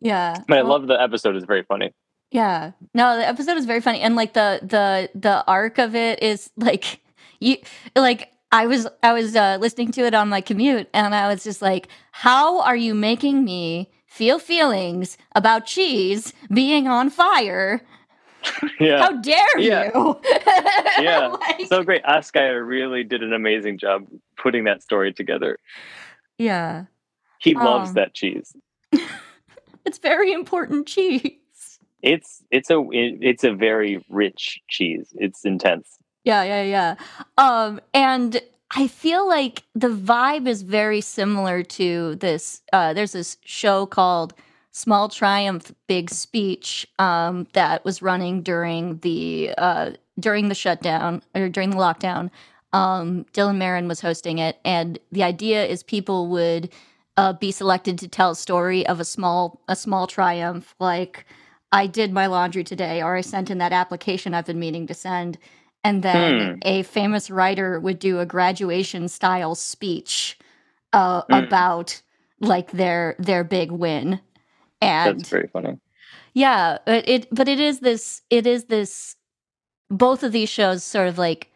Yeah. 0.00 0.36
But 0.46 0.58
I 0.58 0.62
love 0.62 0.86
the 0.86 1.00
episode. 1.00 1.36
It's 1.36 1.46
very 1.46 1.64
funny. 1.64 1.92
Yeah. 2.30 2.72
No, 2.94 3.16
the 3.16 3.26
episode 3.26 3.56
is 3.56 3.64
very 3.64 3.80
funny. 3.80 4.00
And 4.00 4.14
like 4.16 4.34
the 4.34 4.60
the 4.62 5.10
the 5.18 5.44
arc 5.46 5.78
of 5.78 5.94
it 5.94 6.22
is 6.22 6.50
like 6.56 7.00
you 7.40 7.56
like 7.96 8.32
I 8.50 8.66
was 8.66 8.86
I 9.02 9.12
was 9.12 9.36
uh, 9.36 9.58
listening 9.60 9.92
to 9.92 10.06
it 10.06 10.14
on 10.14 10.28
my 10.28 10.40
commute 10.40 10.88
and 10.94 11.14
I 11.14 11.28
was 11.28 11.44
just 11.44 11.60
like, 11.60 11.88
how 12.12 12.60
are 12.62 12.76
you 12.76 12.94
making 12.94 13.44
me 13.44 13.90
feel 14.06 14.38
feelings 14.38 15.18
about 15.34 15.66
cheese 15.66 16.32
being 16.52 16.88
on 16.88 17.10
fire? 17.10 17.82
Yeah. 18.80 18.98
How 18.98 19.20
dare 19.20 19.58
yeah. 19.58 19.90
you? 19.94 20.20
yeah. 21.00 21.26
like, 21.40 21.66
so 21.66 21.82
great. 21.82 22.02
Asgeir 22.04 22.66
really 22.66 23.04
did 23.04 23.22
an 23.22 23.32
amazing 23.32 23.78
job 23.78 24.06
putting 24.36 24.64
that 24.64 24.82
story 24.82 25.12
together. 25.12 25.58
Yeah. 26.38 26.84
He 27.40 27.54
loves 27.54 27.90
um, 27.90 27.94
that 27.94 28.14
cheese. 28.14 28.56
It's 29.88 29.96
very 29.96 30.34
important 30.34 30.86
cheese. 30.86 31.78
It's 32.02 32.44
it's 32.50 32.68
a 32.68 32.78
it, 32.90 33.18
it's 33.22 33.42
a 33.42 33.54
very 33.54 34.04
rich 34.10 34.60
cheese. 34.68 35.14
It's 35.14 35.46
intense. 35.46 35.97
Yeah, 36.28 36.42
yeah, 36.42 36.62
yeah. 36.62 36.94
Um, 37.38 37.80
and 37.94 38.42
I 38.72 38.86
feel 38.86 39.26
like 39.26 39.62
the 39.74 39.88
vibe 39.88 40.46
is 40.46 40.60
very 40.60 41.00
similar 41.00 41.62
to 41.62 42.16
this. 42.16 42.60
Uh, 42.70 42.92
there's 42.92 43.12
this 43.12 43.38
show 43.46 43.86
called 43.86 44.34
Small 44.70 45.08
Triumph 45.08 45.72
Big 45.86 46.10
Speech 46.10 46.86
um, 46.98 47.46
that 47.54 47.82
was 47.82 48.02
running 48.02 48.42
during 48.42 48.98
the 48.98 49.54
uh, 49.56 49.92
during 50.20 50.48
the 50.50 50.54
shutdown 50.54 51.22
or 51.34 51.48
during 51.48 51.70
the 51.70 51.76
lockdown. 51.78 52.28
Um, 52.74 53.24
Dylan 53.32 53.56
Marron 53.56 53.88
was 53.88 54.02
hosting 54.02 54.36
it, 54.36 54.58
and 54.66 54.98
the 55.10 55.22
idea 55.22 55.64
is 55.64 55.82
people 55.82 56.26
would 56.26 56.68
uh, 57.16 57.32
be 57.32 57.50
selected 57.50 57.98
to 58.00 58.06
tell 58.06 58.32
a 58.32 58.36
story 58.36 58.86
of 58.86 59.00
a 59.00 59.04
small 59.06 59.62
a 59.66 59.74
small 59.74 60.06
triumph 60.06 60.74
like 60.78 61.24
I 61.72 61.86
did 61.86 62.12
my 62.12 62.26
laundry 62.26 62.64
today 62.64 63.00
or 63.02 63.16
I 63.16 63.22
sent 63.22 63.48
in 63.50 63.56
that 63.58 63.72
application 63.72 64.34
I've 64.34 64.46
been 64.46 64.58
meaning 64.58 64.86
to 64.88 64.94
send 64.94 65.38
and 65.88 66.02
then 66.02 66.52
hmm. 66.54 66.58
a 66.62 66.82
famous 66.82 67.30
writer 67.30 67.80
would 67.80 67.98
do 67.98 68.20
a 68.20 68.26
graduation 68.26 69.08
style 69.08 69.54
speech 69.54 70.38
uh, 70.92 71.22
hmm. 71.22 71.32
about 71.32 72.02
like 72.40 72.70
their 72.72 73.16
their 73.18 73.42
big 73.42 73.72
win 73.72 74.20
and 74.80 75.20
that's 75.20 75.30
very 75.30 75.48
funny 75.48 75.78
yeah 76.34 76.78
it, 76.86 77.08
it 77.08 77.34
but 77.34 77.48
it 77.48 77.58
is 77.58 77.80
this 77.80 78.22
it 78.30 78.46
is 78.46 78.64
this 78.64 79.16
both 79.90 80.22
of 80.22 80.30
these 80.30 80.48
shows 80.48 80.84
sort 80.84 81.08
of 81.08 81.18
like 81.18 81.50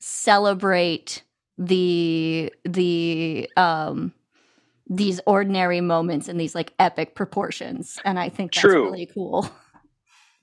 celebrate 0.00 1.22
the 1.56 2.52
the 2.64 3.48
um 3.56 4.12
these 4.88 5.20
ordinary 5.26 5.80
moments 5.80 6.28
in 6.28 6.36
these 6.36 6.54
like 6.54 6.72
epic 6.78 7.14
proportions 7.14 7.98
and 8.04 8.18
i 8.18 8.28
think 8.28 8.52
that's 8.52 8.60
true. 8.60 8.84
really 8.84 9.06
cool 9.06 9.48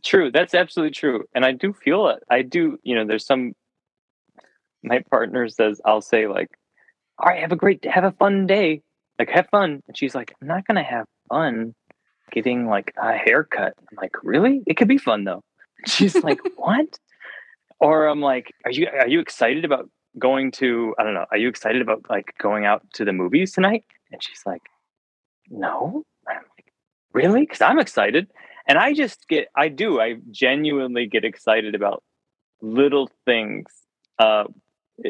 true 0.04 0.32
that's 0.32 0.54
absolutely 0.54 0.92
true 0.92 1.24
and 1.34 1.46
i 1.46 1.52
do 1.52 1.74
feel 1.74 2.08
it 2.08 2.22
i 2.30 2.42
do 2.42 2.78
you 2.84 2.96
know 2.96 3.06
there's 3.06 3.26
some 3.26 3.54
my 4.84 5.00
partner 5.10 5.48
says 5.48 5.82
i'll 5.86 6.02
say 6.02 6.28
like 6.28 6.50
all 7.20 7.30
right 7.30 7.42
have 7.42 7.52
a 7.52 7.56
great 7.56 7.84
have 7.86 8.04
a 8.04 8.12
fun 8.12 8.46
day 8.46 8.82
like 9.18 9.30
have 9.30 9.48
fun 9.50 9.82
and 9.88 9.98
she's 9.98 10.14
like 10.16 10.34
i'm 10.42 10.48
not 10.48 10.66
gonna 10.68 10.84
have 10.84 11.06
fun 11.30 11.74
getting 12.32 12.68
like 12.68 12.94
a 12.98 13.14
haircut 13.14 13.74
i'm 13.80 13.98
like 14.02 14.16
really 14.24 14.62
it 14.68 14.76
could 14.76 14.88
be 14.88 14.98
fun 14.98 15.24
though 15.24 15.42
she's 15.88 16.16
like 16.24 16.40
what 16.56 16.98
or 17.80 18.08
i'm 18.08 18.22
like 18.22 18.54
are 18.66 18.72
you 18.72 18.88
are 18.88 19.08
you 19.08 19.20
excited 19.20 19.64
about 19.66 19.90
going 20.20 20.52
to 20.52 20.94
i 21.00 21.04
don't 21.04 21.14
know 21.14 21.26
are 21.32 21.38
you 21.38 21.48
excited 21.48 21.82
about 21.82 22.02
like 22.10 22.34
going 22.40 22.66
out 22.66 22.84
to 22.94 23.06
the 23.06 23.14
movies 23.14 23.52
tonight 23.52 23.84
and 24.14 24.24
she's 24.24 24.44
like, 24.46 24.62
no. 25.50 26.04
And 26.28 26.38
I'm 26.38 26.44
like, 26.58 26.72
really? 27.12 27.42
Because 27.42 27.62
I'm 27.62 27.80
excited. 27.80 28.28
And 28.68 28.78
I 28.78 28.94
just 28.94 29.28
get, 29.28 29.48
I 29.56 29.68
do, 29.70 30.00
I 30.00 30.18
genuinely 30.32 31.08
get 31.08 31.26
excited 31.26 31.76
about 31.76 32.04
little 32.62 33.10
things. 33.26 33.66
Uh, 34.18 34.46
uh, 35.06 35.10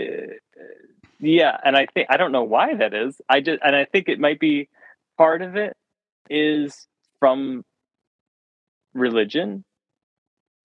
yeah. 1.19 1.57
And 1.63 1.75
I 1.75 1.85
think, 1.93 2.07
I 2.09 2.17
don't 2.17 2.31
know 2.31 2.43
why 2.43 2.75
that 2.75 2.93
is. 2.93 3.21
I 3.29 3.41
just, 3.41 3.59
and 3.63 3.75
I 3.75 3.85
think 3.85 4.09
it 4.09 4.19
might 4.19 4.39
be 4.39 4.69
part 5.17 5.41
of 5.41 5.55
it 5.55 5.75
is 6.29 6.87
from 7.19 7.63
religion 8.93 9.63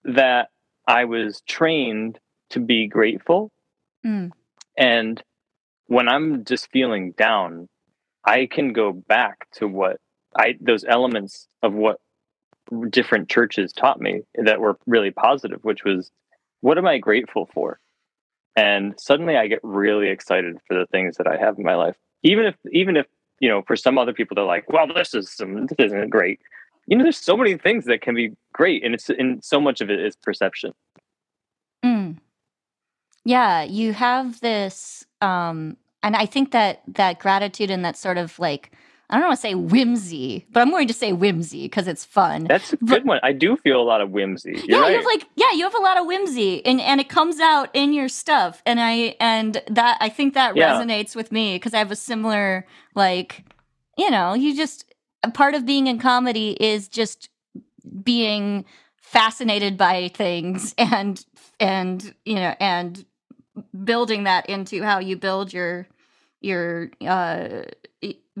that 0.03 0.49
I 0.87 1.05
was 1.05 1.41
trained 1.47 2.19
to 2.49 2.59
be 2.59 2.87
grateful. 2.87 3.51
Mm. 4.05 4.31
And 4.77 5.21
when 5.87 6.07
I'm 6.07 6.43
just 6.45 6.71
feeling 6.71 7.11
down, 7.11 7.67
I 8.25 8.47
can 8.47 8.73
go 8.73 8.91
back 8.91 9.47
to 9.53 9.67
what 9.67 9.97
I 10.35 10.55
those 10.59 10.83
elements 10.83 11.47
of 11.63 11.73
what 11.73 11.99
different 12.89 13.29
churches 13.29 13.73
taught 13.73 13.99
me 13.99 14.21
that 14.35 14.59
were 14.59 14.77
really 14.85 15.11
positive, 15.11 15.59
which 15.63 15.83
was 15.83 16.11
what 16.61 16.77
am 16.77 16.85
I 16.85 16.97
grateful 16.97 17.49
for? 17.53 17.79
And 18.55 18.93
suddenly 18.99 19.37
I 19.37 19.47
get 19.47 19.59
really 19.63 20.09
excited 20.09 20.57
for 20.67 20.77
the 20.77 20.85
things 20.87 21.17
that 21.17 21.27
I 21.27 21.37
have 21.37 21.57
in 21.57 21.63
my 21.63 21.75
life. 21.75 21.95
Even 22.23 22.45
if 22.45 22.55
even 22.71 22.97
if, 22.97 23.05
you 23.39 23.49
know, 23.49 23.61
for 23.65 23.75
some 23.75 23.97
other 23.97 24.13
people 24.13 24.35
they're 24.35 24.43
like, 24.43 24.69
well, 24.69 24.87
this 24.87 25.13
is 25.13 25.31
some 25.31 25.67
this 25.67 25.87
isn't 25.87 26.09
great. 26.09 26.39
You 26.87 26.97
know, 26.97 27.03
there's 27.03 27.17
so 27.17 27.37
many 27.37 27.55
things 27.57 27.85
that 27.85 28.01
can 28.01 28.15
be 28.15 28.31
great 28.53 28.83
and 28.83 28.93
it's 28.93 29.09
and 29.09 29.43
so 29.43 29.61
much 29.61 29.81
of 29.81 29.89
it 29.89 29.99
is 29.99 30.15
perception. 30.15 30.73
Mm. 31.83 32.17
Yeah, 33.23 33.63
you 33.63 33.93
have 33.93 34.41
this 34.41 35.05
um 35.21 35.77
and 36.03 36.15
I 36.15 36.25
think 36.25 36.51
that 36.51 36.81
that 36.87 37.19
gratitude 37.19 37.69
and 37.71 37.83
that 37.85 37.97
sort 37.97 38.17
of 38.17 38.37
like 38.39 38.71
I 39.11 39.17
don't 39.17 39.27
want 39.29 39.37
to 39.37 39.41
say 39.41 39.55
whimsy, 39.55 40.45
but 40.51 40.59
I'm 40.59 40.69
going 40.69 40.87
to 40.87 40.93
say 40.93 41.13
whimsy 41.13 41.63
because 41.63 41.87
it's 41.87 42.05
fun. 42.05 42.43
That's 42.43 42.73
a 42.73 42.77
good 42.77 42.87
but, 42.87 43.05
one. 43.05 43.19
I 43.23 43.33
do 43.33 43.57
feel 43.57 43.81
a 43.81 43.83
lot 43.83 44.01
of 44.01 44.11
whimsy. 44.11 44.51
You're 44.51 44.65
yeah, 44.65 44.79
right. 44.81 44.91
you 44.91 44.97
have 44.97 45.05
like 45.05 45.27
yeah, 45.35 45.51
you 45.53 45.63
have 45.63 45.73
a 45.73 45.81
lot 45.81 45.97
of 45.97 46.05
whimsy, 46.05 46.63
and 46.63 46.79
and 46.79 47.01
it 47.01 47.09
comes 47.09 47.39
out 47.39 47.69
in 47.73 47.91
your 47.91 48.07
stuff, 48.07 48.61
and 48.67 48.79
I 48.79 49.15
and 49.19 49.63
that 49.67 49.97
I 49.99 50.09
think 50.09 50.35
that 50.35 50.55
yeah. 50.55 50.73
resonates 50.73 51.15
with 51.15 51.31
me 51.31 51.55
because 51.55 51.73
I 51.73 51.79
have 51.79 51.91
a 51.91 51.95
similar 51.95 52.67
like, 52.93 53.45
you 53.97 54.11
know, 54.11 54.35
you 54.35 54.55
just 54.55 54.85
a 55.23 55.31
part 55.31 55.55
of 55.55 55.65
being 55.65 55.87
in 55.87 55.97
comedy 55.97 56.55
is 56.59 56.87
just 56.87 57.29
being 58.03 58.65
fascinated 58.95 59.75
by 59.77 60.09
things 60.09 60.75
and 60.77 61.25
and 61.59 62.13
you 62.25 62.35
know 62.35 62.55
and 62.59 63.05
building 63.83 64.25
that 64.25 64.47
into 64.47 64.83
how 64.83 64.99
you 64.99 65.15
build 65.17 65.51
your 65.51 65.87
your 66.41 66.91
uh 67.05 67.63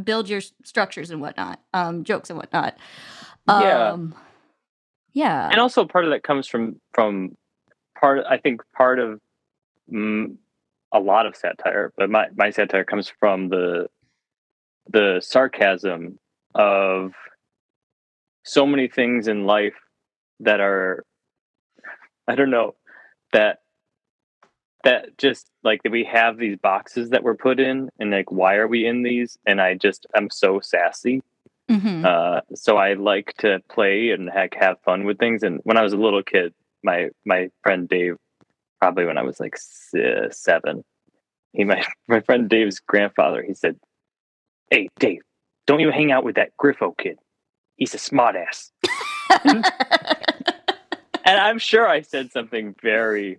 build 0.03 0.29
your 0.29 0.41
structures 0.63 1.11
and 1.11 1.21
whatnot 1.21 1.59
um 1.73 2.03
jokes 2.03 2.29
and 2.29 2.37
whatnot. 2.37 2.77
Um 3.47 4.13
yeah 4.13 4.19
yeah. 5.11 5.49
And 5.49 5.59
also 5.59 5.85
part 5.85 6.05
of 6.05 6.11
that 6.11 6.23
comes 6.23 6.47
from 6.47 6.79
from 6.93 7.35
part 7.99 8.23
i 8.29 8.37
think 8.37 8.61
part 8.75 8.99
of 8.99 9.19
mm, 9.91 10.35
a 10.91 10.99
lot 10.99 11.25
of 11.25 11.35
satire, 11.35 11.93
but 11.97 12.09
my, 12.09 12.27
my 12.35 12.49
satire 12.49 12.83
comes 12.83 13.11
from 13.19 13.49
the 13.49 13.87
the 14.91 15.19
sarcasm 15.21 16.17
of 16.55 17.11
so 18.43 18.65
many 18.65 18.87
things 18.87 19.27
in 19.27 19.45
life 19.45 19.75
that 20.39 20.59
are 20.59 21.05
I 22.27 22.35
don't 22.35 22.49
know 22.49 22.75
that 23.33 23.59
that 24.83 25.17
just 25.17 25.49
like 25.63 25.83
that 25.83 25.91
we 25.91 26.03
have 26.05 26.37
these 26.37 26.57
boxes 26.57 27.09
that 27.09 27.23
we're 27.23 27.35
put 27.35 27.59
in 27.59 27.89
and 27.99 28.11
like 28.11 28.31
why 28.31 28.55
are 28.55 28.67
we 28.67 28.85
in 28.85 29.03
these 29.03 29.37
and 29.45 29.59
I 29.61 29.73
just 29.73 30.05
I'm 30.15 30.29
so 30.29 30.59
sassy 30.61 31.21
Mm-hmm. 31.69 32.03
uh, 32.03 32.41
so 32.55 32.77
I 32.77 32.93
like 32.93 33.35
to 33.39 33.61
play 33.69 34.09
and 34.09 34.27
heck 34.27 34.55
have 34.55 34.81
fun 34.81 35.03
with 35.03 35.19
things. 35.19 35.43
And 35.43 35.61
when 35.65 35.77
I 35.77 35.83
was 35.83 35.93
a 35.93 35.97
little 35.97 36.23
kid, 36.23 36.51
my 36.83 37.09
my 37.25 37.49
friend 37.61 37.87
Dave, 37.87 38.15
probably 38.81 39.05
when 39.05 39.19
I 39.19 39.21
was 39.21 39.39
like 39.39 39.55
seven, 40.31 40.83
he 41.53 41.63
my 41.65 41.83
my 42.07 42.21
friend 42.21 42.49
Dave's 42.49 42.79
grandfather. 42.79 43.43
He 43.43 43.53
said, 43.53 43.77
"Hey 44.71 44.89
Dave, 44.97 45.21
don't 45.67 45.79
you 45.79 45.91
hang 45.91 46.11
out 46.11 46.23
with 46.23 46.37
that 46.37 46.57
Griffo 46.57 46.97
kid? 46.97 47.19
He's 47.75 47.93
a 47.93 47.97
smartass." 47.97 48.71
And 51.25 51.37
I'm 51.37 51.59
sure 51.59 51.87
I 51.87 52.01
said 52.01 52.31
something 52.31 52.73
very 52.81 53.37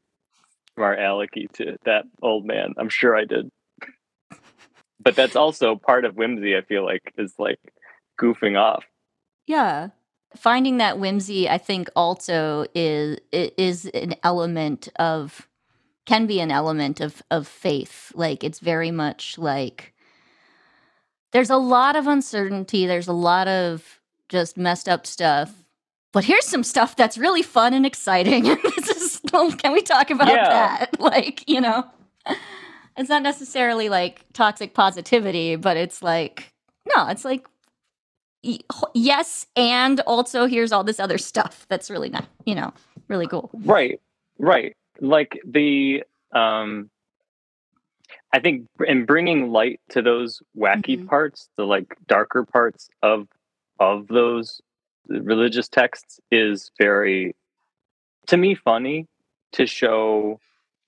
smart 0.81 0.99
alecky 0.99 1.51
to 1.53 1.77
that 1.85 2.05
old 2.23 2.47
man. 2.47 2.73
I'm 2.79 2.89
sure 2.89 3.15
I 3.15 3.27
did. 3.27 3.51
But 4.99 5.15
that's 5.15 5.37
also 5.37 5.77
part 5.77 6.07
of 6.07 6.17
whimsy. 6.17 6.57
I 6.57 6.63
feel 6.63 6.85
like 6.85 7.03
is 7.19 7.35
like 7.39 7.59
goofing 8.21 8.59
off. 8.59 8.85
yeah. 9.47 9.89
Finding 10.37 10.77
that 10.77 10.99
whimsy, 10.99 11.49
I 11.49 11.59
think, 11.59 11.91
also 11.97 12.65
is 12.73 13.19
is 13.33 13.87
an 13.87 14.15
element 14.23 14.89
of 14.97 15.49
can 16.07 16.27
be 16.27 16.41
an 16.41 16.53
element 16.53 17.01
of 17.01 17.21
of 17.31 17.49
faith. 17.49 18.13
Like 18.15 18.45
it's 18.45 18.61
very 18.61 18.93
much 18.93 19.39
like 19.39 19.93
there's 21.33 21.51
a 21.51 21.57
lot 21.57 21.97
of 21.97 22.07
uncertainty. 22.07 22.87
There's 22.87 23.09
a 23.09 23.13
lot 23.13 23.49
of 23.49 24.01
just 24.29 24.57
messed 24.57 24.89
up 24.89 25.05
stuff. 25.07 25.53
But 26.13 26.25
here's 26.25 26.47
some 26.47 26.63
stuff 26.63 26.95
that's 26.95 27.19
really 27.19 27.43
fun 27.43 27.75
and 27.75 27.85
exciting. 27.85 28.45
this 29.31 29.41
is 29.43 29.49
well, 29.51 29.53
can 29.53 29.73
we 29.73 29.83
talk 29.83 30.11
about 30.11 30.29
Yeah. 30.29 30.49
that? 30.49 30.91
Like, 31.01 31.49
you 31.49 31.61
know, 31.61 31.87
it's 32.97 33.09
not 33.09 33.23
necessarily 33.23 33.89
like 33.89 34.25
toxic 34.33 34.75
positivity, 34.75 35.57
but 35.57 35.77
it's 35.77 36.03
like 36.03 36.53
no, 36.97 37.09
it's 37.09 37.25
like 37.25 37.47
yes, 38.95 39.47
and 39.57 40.01
also 40.01 40.47
here's 40.47 40.73
all 40.73 40.85
this 40.85 40.99
other 41.01 41.19
stuff 41.19 41.67
that's 41.69 41.91
really 41.91 42.09
not, 42.09 42.27
you 42.47 42.55
know, 42.55 42.73
really 43.09 43.27
cool. 43.27 43.51
Right, 43.53 44.01
right. 44.39 44.75
Like 45.01 45.41
the, 45.45 46.05
um, 46.33 46.91
I 48.33 48.41
think 48.41 48.67
in 48.87 49.05
bringing 49.05 49.51
light 49.51 49.81
to 49.91 50.01
those 50.03 50.41
wacky 50.57 50.99
Mhm. 50.99 51.07
parts, 51.07 51.49
the 51.57 51.67
like 51.67 51.97
darker 52.07 52.45
parts 52.45 52.89
of 53.03 53.29
of 53.79 54.09
those 54.09 54.61
religious 55.09 55.69
texts 55.69 56.21
is 56.31 56.71
very, 56.79 57.35
to 58.27 58.37
me, 58.37 58.55
funny 58.55 59.07
to 59.53 59.67
show. 59.67 60.41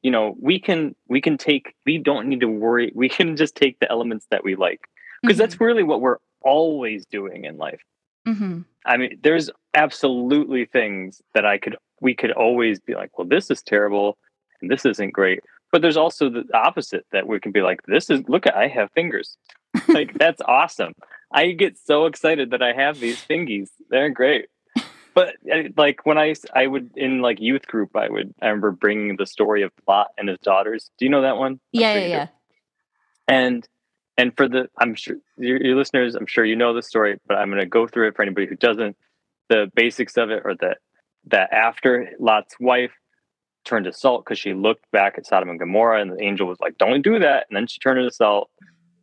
You 0.02 0.10
know, 0.10 0.36
we 0.40 0.58
can 0.58 0.94
we 1.08 1.20
can 1.20 1.38
take. 1.38 1.74
We 1.86 1.98
don't 1.98 2.28
need 2.28 2.40
to 2.40 2.48
worry. 2.48 2.92
We 2.94 3.08
can 3.08 3.36
just 3.42 3.54
take 3.54 3.78
the 3.78 3.90
elements 3.90 4.26
that 4.30 4.44
we 4.44 4.56
like 4.56 4.80
because 5.22 5.38
that's 5.38 5.60
really 5.60 5.82
what 5.82 6.00
we're 6.00 6.18
always 6.42 7.06
doing 7.06 7.44
in 7.44 7.56
life. 7.56 7.80
hmm 8.26 8.62
I 8.84 8.96
mean, 8.96 9.20
there's 9.22 9.48
absolutely 9.74 10.64
things 10.64 11.22
that 11.34 11.46
I 11.46 11.58
could 11.58 11.76
we 12.00 12.14
could 12.14 12.32
always 12.32 12.80
be 12.80 12.94
like, 12.94 13.16
well, 13.16 13.28
this 13.28 13.50
is 13.50 13.62
terrible 13.62 14.18
and 14.60 14.70
this 14.70 14.84
isn't 14.84 15.12
great. 15.12 15.40
But 15.70 15.82
there's 15.82 15.96
also 15.96 16.28
the 16.28 16.44
opposite 16.52 17.06
that 17.12 17.26
we 17.26 17.40
can 17.40 17.52
be 17.52 17.62
like, 17.62 17.80
this 17.86 18.10
is 18.10 18.28
look 18.28 18.46
at 18.46 18.56
I 18.56 18.68
have 18.68 18.90
fingers. 18.92 19.36
like 19.88 20.14
that's 20.18 20.42
awesome. 20.46 20.92
I 21.32 21.52
get 21.52 21.78
so 21.78 22.06
excited 22.06 22.50
that 22.50 22.62
I 22.62 22.72
have 22.72 23.00
these 23.00 23.22
fingies. 23.22 23.70
They're 23.88 24.10
great. 24.10 24.46
But 25.14 25.36
uh, 25.52 25.68
like 25.76 26.06
when 26.06 26.18
I 26.18 26.34
I 26.54 26.66
would 26.66 26.90
in 26.96 27.20
like 27.20 27.40
youth 27.40 27.66
group, 27.66 27.96
I 27.96 28.08
would 28.08 28.34
I 28.40 28.46
remember 28.46 28.70
bringing 28.70 29.16
the 29.16 29.26
story 29.26 29.62
of 29.62 29.70
Lot 29.86 30.08
and 30.16 30.28
his 30.28 30.38
daughters. 30.38 30.90
Do 30.98 31.04
you 31.04 31.10
know 31.10 31.22
that 31.22 31.36
one? 31.36 31.60
Yeah, 31.72 31.94
yeah, 31.94 32.06
yeah. 32.06 32.26
and 33.28 33.68
and 34.16 34.36
for 34.36 34.48
the 34.48 34.68
i'm 34.78 34.94
sure 34.94 35.16
your, 35.36 35.62
your 35.62 35.76
listeners 35.76 36.14
i'm 36.14 36.26
sure 36.26 36.44
you 36.44 36.56
know 36.56 36.74
the 36.74 36.82
story 36.82 37.18
but 37.26 37.36
i'm 37.38 37.48
going 37.48 37.60
to 37.60 37.66
go 37.66 37.86
through 37.86 38.08
it 38.08 38.16
for 38.16 38.22
anybody 38.22 38.46
who 38.46 38.56
doesn't 38.56 38.96
the 39.48 39.70
basics 39.74 40.16
of 40.16 40.30
it 40.30 40.42
are 40.44 40.54
that 40.60 40.78
that 41.26 41.52
after 41.52 42.10
lot's 42.18 42.54
wife 42.60 42.92
turned 43.64 43.84
to 43.84 43.92
salt 43.92 44.24
because 44.24 44.38
she 44.38 44.54
looked 44.54 44.90
back 44.90 45.14
at 45.16 45.26
sodom 45.26 45.48
and 45.48 45.58
gomorrah 45.58 46.00
and 46.00 46.12
the 46.12 46.22
angel 46.22 46.46
was 46.46 46.58
like 46.60 46.76
don't 46.78 47.02
do 47.02 47.18
that 47.18 47.46
and 47.48 47.56
then 47.56 47.66
she 47.66 47.78
turned 47.78 47.98
to 47.98 48.14
salt 48.14 48.50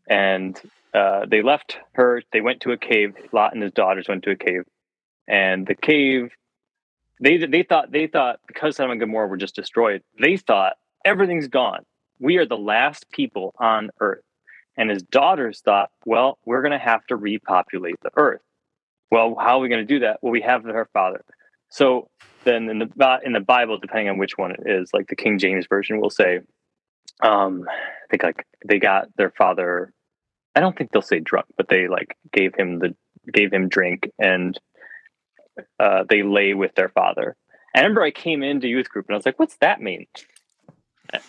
and 0.09 0.61
uh, 0.93 1.23
they 1.29 1.43
left 1.43 1.77
her 1.93 2.21
they 2.33 2.41
went 2.41 2.59
to 2.61 2.71
a 2.71 2.77
cave 2.77 3.13
lot 3.31 3.53
and 3.53 3.61
his 3.61 3.71
daughters 3.71 4.07
went 4.09 4.23
to 4.23 4.31
a 4.31 4.35
cave 4.35 4.63
and 5.29 5.65
the 5.65 5.75
cave 5.75 6.31
they 7.21 7.37
they 7.37 7.63
thought 7.63 7.91
they 7.91 8.07
thought 8.07 8.39
because 8.47 8.75
sodom 8.75 8.91
and 8.91 8.99
gomorrah 8.99 9.27
were 9.27 9.37
just 9.37 9.55
destroyed 9.55 10.01
they 10.19 10.35
thought 10.35 10.73
everything's 11.05 11.47
gone 11.47 11.85
we 12.19 12.37
are 12.37 12.45
the 12.45 12.57
last 12.57 13.09
people 13.11 13.53
on 13.59 13.89
earth 14.01 14.23
and 14.79 14.89
his 14.89 15.03
daughters 15.03 15.59
thought, 15.59 15.91
well, 16.05 16.39
we're 16.45 16.61
going 16.61 16.71
to 16.71 16.79
have 16.79 17.05
to 17.07 17.17
repopulate 17.17 17.99
the 18.01 18.11
earth. 18.15 18.39
Well, 19.11 19.35
how 19.37 19.57
are 19.57 19.59
we 19.59 19.67
going 19.67 19.85
to 19.85 19.93
do 19.93 19.99
that? 19.99 20.19
Well, 20.21 20.31
we 20.31 20.41
have 20.41 20.63
her 20.63 20.87
father. 20.93 21.25
So 21.69 22.07
then 22.45 22.69
in 22.69 22.79
the 22.79 23.19
in 23.25 23.33
the 23.33 23.41
Bible, 23.41 23.77
depending 23.77 24.07
on 24.07 24.17
which 24.17 24.37
one 24.37 24.51
it 24.51 24.61
is, 24.65 24.91
like 24.93 25.07
the 25.07 25.17
King 25.17 25.37
James 25.37 25.67
version 25.67 25.99
will 25.99 26.09
say, 26.09 26.39
um, 27.21 27.65
I 27.67 28.07
think 28.09 28.23
like 28.23 28.45
they 28.65 28.79
got 28.79 29.09
their 29.17 29.31
father. 29.31 29.91
I 30.55 30.61
don't 30.61 30.77
think 30.77 30.91
they'll 30.91 31.01
say 31.01 31.19
drunk, 31.19 31.47
but 31.57 31.67
they 31.67 31.89
like 31.89 32.15
gave 32.31 32.55
him 32.55 32.79
the 32.79 32.95
gave 33.33 33.51
him 33.51 33.67
drink 33.67 34.09
and 34.17 34.57
uh, 35.79 36.03
they 36.09 36.23
lay 36.23 36.53
with 36.53 36.75
their 36.75 36.89
father. 36.89 37.35
And 37.73 37.81
I 37.81 37.85
remember 37.85 38.03
I 38.03 38.11
came 38.11 38.43
into 38.43 38.67
youth 38.67 38.89
group 38.89 39.05
and 39.07 39.15
I 39.15 39.17
was 39.17 39.25
like, 39.25 39.39
"What's 39.39 39.57
that 39.57 39.81
mean?" 39.81 40.07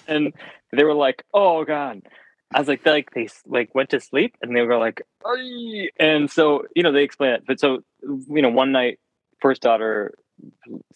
And 0.06 0.32
they 0.72 0.84
were 0.84 0.94
like, 0.94 1.24
"Oh 1.32 1.64
God." 1.64 2.02
I 2.52 2.58
was 2.58 2.66
like, 2.68 2.82
they, 2.82 2.90
like 2.90 3.10
they 3.14 3.28
like 3.46 3.74
went 3.74 3.90
to 3.90 4.00
sleep, 4.00 4.36
and 4.42 4.56
they 4.56 4.62
were 4.62 4.78
like, 4.78 5.02
"Ay." 5.24 5.90
and 5.98 6.30
so 6.30 6.64
you 6.74 6.82
know 6.82 6.92
they 6.92 7.04
explain 7.04 7.32
it. 7.32 7.44
But 7.46 7.60
so 7.60 7.80
you 8.02 8.42
know, 8.42 8.48
one 8.48 8.72
night, 8.72 8.98
first 9.40 9.62
daughter 9.62 10.14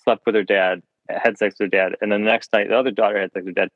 slept 0.02 0.26
with 0.26 0.34
her 0.34 0.42
dad, 0.42 0.82
had 1.08 1.38
sex 1.38 1.54
with 1.58 1.66
her 1.66 1.76
dad, 1.76 1.92
and 2.00 2.10
then 2.10 2.24
the 2.24 2.30
next 2.30 2.52
night, 2.52 2.68
the 2.68 2.78
other 2.78 2.90
daughter 2.90 3.20
had 3.20 3.32
sex 3.32 3.44
with 3.46 3.54
dad. 3.54 3.68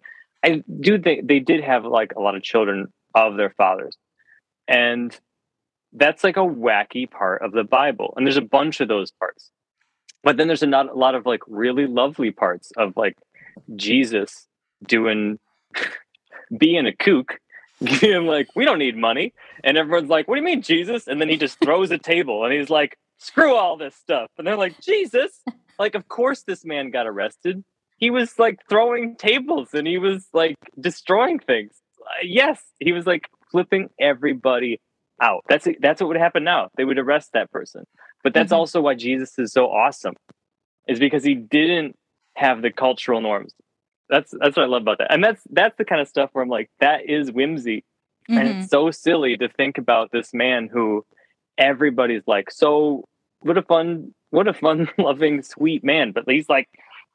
I 0.42 0.62
do 0.80 0.98
think 0.98 1.26
they 1.26 1.40
did 1.40 1.62
have 1.62 1.84
like 1.84 2.14
a 2.16 2.20
lot 2.20 2.36
of 2.36 2.42
children 2.42 2.92
of 3.14 3.36
their 3.36 3.50
fathers, 3.50 3.96
and 4.66 5.18
that's 5.92 6.24
like 6.24 6.36
a 6.36 6.40
wacky 6.40 7.10
part 7.10 7.42
of 7.42 7.52
the 7.52 7.64
Bible, 7.64 8.14
and 8.16 8.26
there's 8.26 8.36
a 8.36 8.42
bunch 8.42 8.80
of 8.80 8.88
those 8.88 9.10
parts. 9.10 9.50
But 10.22 10.36
then 10.36 10.46
there's 10.48 10.62
a 10.62 10.66
not 10.66 10.90
a 10.90 10.94
lot 10.94 11.14
of 11.14 11.26
like 11.26 11.40
really 11.46 11.86
lovely 11.86 12.30
parts 12.30 12.72
of 12.76 12.96
like 12.96 13.16
Jesus 13.76 14.46
doing 14.86 15.38
being 16.58 16.86
a 16.86 16.92
kook 16.92 17.38
being 18.00 18.26
like, 18.26 18.48
we 18.56 18.64
don't 18.64 18.78
need 18.78 18.96
money. 18.96 19.32
And 19.62 19.76
everyone's 19.76 20.10
like, 20.10 20.26
what 20.26 20.34
do 20.34 20.40
you 20.40 20.44
mean, 20.44 20.62
Jesus? 20.62 21.06
And 21.06 21.20
then 21.20 21.28
he 21.28 21.36
just 21.36 21.58
throws 21.60 21.90
a 21.90 21.98
table 21.98 22.44
and 22.44 22.52
he's 22.52 22.70
like, 22.70 22.98
screw 23.18 23.54
all 23.54 23.76
this 23.76 23.94
stuff. 23.94 24.30
And 24.38 24.46
they're 24.46 24.56
like, 24.56 24.80
Jesus? 24.80 25.42
Like, 25.78 25.94
of 25.94 26.08
course 26.08 26.42
this 26.42 26.64
man 26.64 26.90
got 26.90 27.06
arrested. 27.06 27.64
He 27.98 28.10
was 28.10 28.38
like 28.38 28.58
throwing 28.68 29.16
tables 29.16 29.74
and 29.74 29.86
he 29.86 29.98
was 29.98 30.26
like 30.32 30.56
destroying 30.80 31.38
things. 31.38 31.72
Uh, 32.00 32.24
yes, 32.24 32.60
he 32.80 32.92
was 32.92 33.06
like 33.06 33.28
flipping 33.50 33.90
everybody 34.00 34.80
out. 35.20 35.44
That's 35.48 35.66
that's 35.80 36.00
what 36.00 36.08
would 36.08 36.16
happen 36.16 36.44
now. 36.44 36.68
They 36.76 36.84
would 36.84 36.98
arrest 36.98 37.30
that 37.32 37.50
person. 37.50 37.84
But 38.24 38.34
that's 38.34 38.52
Mhm. 38.52 38.56
also 38.56 38.80
why 38.80 38.94
Jesus 38.94 39.38
is 39.38 39.52
so 39.52 39.66
awesome, 39.66 40.14
is 40.86 40.98
because 40.98 41.24
he 41.24 41.34
didn't 41.34 41.96
have 42.36 42.62
the 42.62 42.70
cultural 42.72 43.20
norms. 43.20 43.54
That's 44.08 44.32
that's 44.40 44.56
what 44.56 44.64
I 44.64 44.68
love 44.68 44.82
about 44.82 44.98
that, 44.98 45.12
and 45.12 45.22
that's 45.22 45.42
that's 45.50 45.76
the 45.76 45.84
kind 45.84 46.00
of 46.00 46.08
stuff 46.08 46.30
where 46.32 46.42
I'm 46.42 46.48
like, 46.48 46.70
that 46.80 47.08
is 47.08 47.30
whimsy, 47.30 47.84
and 48.28 48.38
Mhm. 48.48 48.60
it's 48.62 48.70
so 48.70 48.90
silly 48.90 49.36
to 49.36 49.48
think 49.48 49.78
about 49.78 50.10
this 50.12 50.32
man 50.32 50.68
who 50.68 51.04
everybody's 51.58 52.26
like, 52.26 52.50
so 52.50 53.04
what 53.40 53.58
a 53.58 53.62
fun, 53.62 54.14
what 54.30 54.48
a 54.48 54.54
fun 54.54 54.88
loving, 54.98 55.42
sweet 55.42 55.84
man, 55.84 56.12
but 56.12 56.24
he's 56.26 56.48
like, 56.48 56.68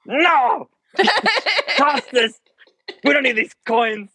no, 0.05 0.69
toss 1.77 2.05
this. 2.11 2.39
We 3.03 3.13
don't 3.13 3.23
need 3.23 3.37
these 3.37 3.53
coins. 3.65 4.09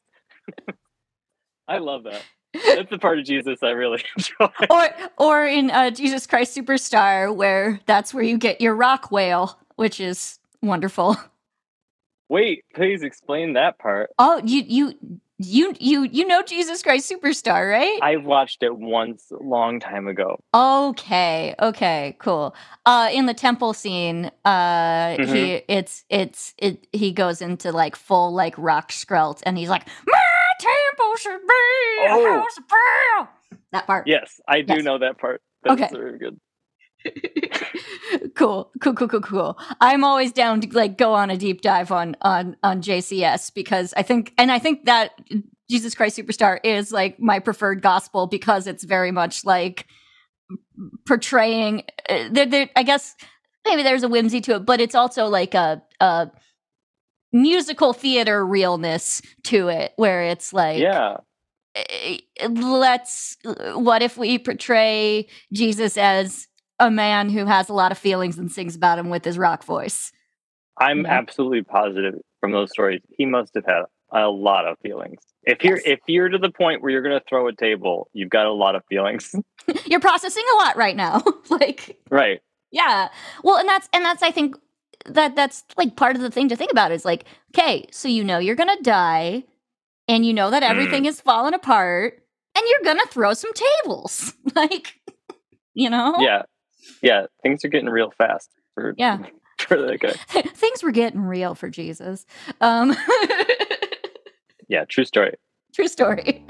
I 1.69 1.79
love 1.79 2.05
that. 2.05 2.23
That's 2.67 2.91
the 2.91 2.99
part 2.99 3.19
of 3.19 3.25
Jesus 3.25 3.63
I 3.63 3.71
really 3.71 4.03
enjoy. 4.17 4.49
or 4.71 4.89
or 5.17 5.47
in 5.47 5.71
uh, 5.71 5.91
Jesus 5.91 6.27
Christ 6.27 6.57
Superstar, 6.57 7.35
where 7.35 7.81
that's 7.87 8.13
where 8.13 8.25
you 8.25 8.39
get 8.39 8.61
your 8.61 8.75
rock 8.75 9.11
wail, 9.11 9.59
which 9.77 10.01
is 10.01 10.39
wonderful. 10.63 11.17
Wait, 12.29 12.65
please 12.75 13.03
explain 13.03 13.55
that 13.55 13.79
part. 13.79 14.11
Oh, 14.19 14.41
you 14.45 14.63
you 14.67 14.95
You 15.41 15.73
you 15.79 16.03
you 16.03 16.27
know 16.27 16.43
Jesus 16.43 16.83
Christ 16.83 17.09
Superstar, 17.11 17.71
right? 17.71 18.01
I 18.03 18.17
watched 18.17 18.65
it 18.65 18.77
once 18.77 19.31
a 19.31 19.41
long 19.41 19.79
time 19.79 20.09
ago. 20.09 20.41
Okay, 20.53 21.55
okay, 21.63 22.17
cool. 22.19 22.57
Uh 22.85 23.09
in 23.13 23.27
the 23.27 23.35
temple 23.35 23.73
scene, 23.73 24.33
uh 24.45 25.15
mm-hmm. 25.15 25.33
he 25.33 25.63
it's 25.69 26.05
it's 26.11 26.55
it 26.59 26.89
he 26.93 27.13
goes 27.13 27.41
into 27.41 27.71
like 27.71 27.95
full 27.95 28.35
like 28.35 28.55
rock 28.59 28.91
skrelt 28.91 29.41
and 29.47 29.57
he's 29.57 29.69
like, 29.69 29.87
temple 30.59 31.17
should 31.17 31.41
be 31.41 32.09
oh. 32.09 32.27
a 32.27 32.39
house 32.39 32.59
of 32.59 32.69
prayer. 32.69 33.29
That 33.73 33.87
part. 33.87 34.07
Yes, 34.07 34.41
I 34.49 34.63
do 34.63 34.75
yes. 34.75 34.85
know 34.85 34.99
that 34.99 35.19
part. 35.19 35.43
That's 35.63 35.81
okay. 35.81 35.95
very 35.95 36.19
good. 36.19 36.41
cool, 38.35 38.71
cool, 38.81 38.95
cool, 38.95 39.09
cool, 39.09 39.21
cool. 39.21 39.59
I'm 39.81 40.05
always 40.05 40.33
down 40.33 40.61
to 40.63 40.69
like 40.77 40.99
go 40.99 41.15
on 41.15 41.31
a 41.31 41.37
deep 41.37 41.61
dive 41.61 41.93
on 41.93 42.17
on 42.23 42.57
on 42.63 42.83
JCS 42.83 43.55
because 43.55 43.95
I 43.97 44.03
think, 44.03 44.33
and 44.39 44.51
I 44.51 44.59
think 44.59 44.87
that 44.87 45.13
Jesus 45.71 45.95
Christ 45.95 46.19
Superstar 46.19 46.59
is 46.65 46.93
like 46.93 47.21
my 47.21 47.39
preferred 47.39 47.83
gospel 47.83 48.27
because 48.27 48.67
it's 48.67 48.85
very 48.85 49.13
much 49.13 49.45
like 49.45 49.87
portraying. 51.07 51.85
Uh, 52.09 52.29
there, 52.31 52.47
there. 52.47 52.71
I 52.75 52.83
guess 52.83 53.15
maybe 53.65 53.83
there's 53.83 54.03
a 54.03 54.09
whimsy 54.09 54.41
to 54.43 54.57
it, 54.57 54.67
but 54.67 54.81
it's 54.81 54.95
also 54.95 55.27
like 55.27 55.55
a 55.55 55.83
a 56.01 56.31
musical 57.33 57.93
theater 57.93 58.45
realness 58.45 59.23
to 59.45 59.69
it, 59.69 59.93
where 59.97 60.23
it's 60.23 60.53
like 60.53 60.79
yeah 60.79 61.17
eh, 61.75 62.19
let's 62.49 63.37
what 63.75 64.03
if 64.03 64.17
we 64.17 64.39
portray 64.39 65.27
jesus 65.53 65.97
as 65.97 66.49
a 66.79 66.91
man 66.91 67.29
who 67.29 67.45
has 67.47 67.69
a 67.69 67.73
lot 67.73 67.93
of 67.93 67.99
feelings 67.99 68.39
and 68.39 68.51
sings 68.51 68.77
about 68.77 68.99
him 68.99 69.09
with 69.11 69.25
his 69.25 69.39
rock 69.39 69.65
voice. 69.65 70.13
I'm 70.79 71.03
yeah. 71.03 71.19
absolutely 71.19 71.63
positive 71.63 72.15
from 72.41 72.53
those 72.53 72.71
stories. 72.71 73.01
He 73.17 73.27
must 73.27 73.55
have 73.55 73.65
had 73.67 73.83
a 74.13 74.29
lot 74.29 74.67
of 74.67 74.79
feelings. 74.81 75.19
If 75.43 75.65
you're 75.65 75.79
yes. 75.79 75.87
if 75.87 76.01
you're 76.07 76.29
to 76.29 76.39
the 76.39 76.51
point 76.51 76.83
where 76.83 76.91
you're 76.91 77.03
going 77.03 77.19
to 77.19 77.25
throw 77.29 77.49
a 77.49 77.55
table, 77.55 78.09
you've 78.13 78.31
got 78.31 78.47
a 78.47 78.53
lot 78.53 78.75
of 78.75 78.83
feelings. 78.89 79.35
you're 79.87 80.01
processing 80.01 80.45
a 80.55 80.57
lot 80.57 80.77
right 80.77 80.97
now. 80.97 81.23
like 81.51 81.99
Right. 82.11 82.41
Yeah. 82.71 83.09
Well, 83.43 83.57
and 83.57 83.69
that's 83.69 83.89
and 83.93 84.05
that's 84.05 84.23
I 84.23 84.31
think 84.31 84.57
that 85.07 85.37
that's 85.37 85.65
like 85.77 85.97
part 85.97 86.17
of 86.17 86.23
the 86.23 86.31
thing 86.31 86.49
to 86.49 86.57
think 86.57 86.73
about 86.73 86.93
is 86.93 87.05
like, 87.05 87.25
okay, 87.55 87.87
so 87.91 88.09
you 88.09 88.25
know 88.25 88.39
you're 88.39 88.57
to 88.77 88.83
die 88.83 89.45
and 90.07 90.25
you 90.25 90.33
know 90.33 90.51
that 90.51 90.63
everything 90.63 91.05
mm. 91.05 91.09
is 91.09 91.21
falling 91.21 91.55
apart 91.55 92.23
and 92.57 92.65
you're 92.69 92.83
to 92.99 93.13
throw 93.13 93.35
some 93.35 93.53
tables. 93.53 94.35
like 94.55 95.01
you 95.75 95.91
know? 95.91 96.17
Yeah 96.19 96.43
yeah, 97.03 97.27
things 97.43 97.65
are 97.65 97.69
getting 97.69 97.89
real 97.89 98.11
fast 98.11 98.51
for 98.75 98.95
yeah 98.97 99.19
for 99.59 99.77
that 99.77 100.01
guy. 100.01 100.43
things 100.55 100.83
were 100.83 100.93
getting 100.93 101.21
real 101.21 101.55
for 101.55 101.69
Jesus. 101.69 102.27
Um, 102.61 102.97
yeah, 104.69 104.85
true 104.89 105.05
story. 105.05 105.35
True 105.75 105.89
story. 105.89 106.45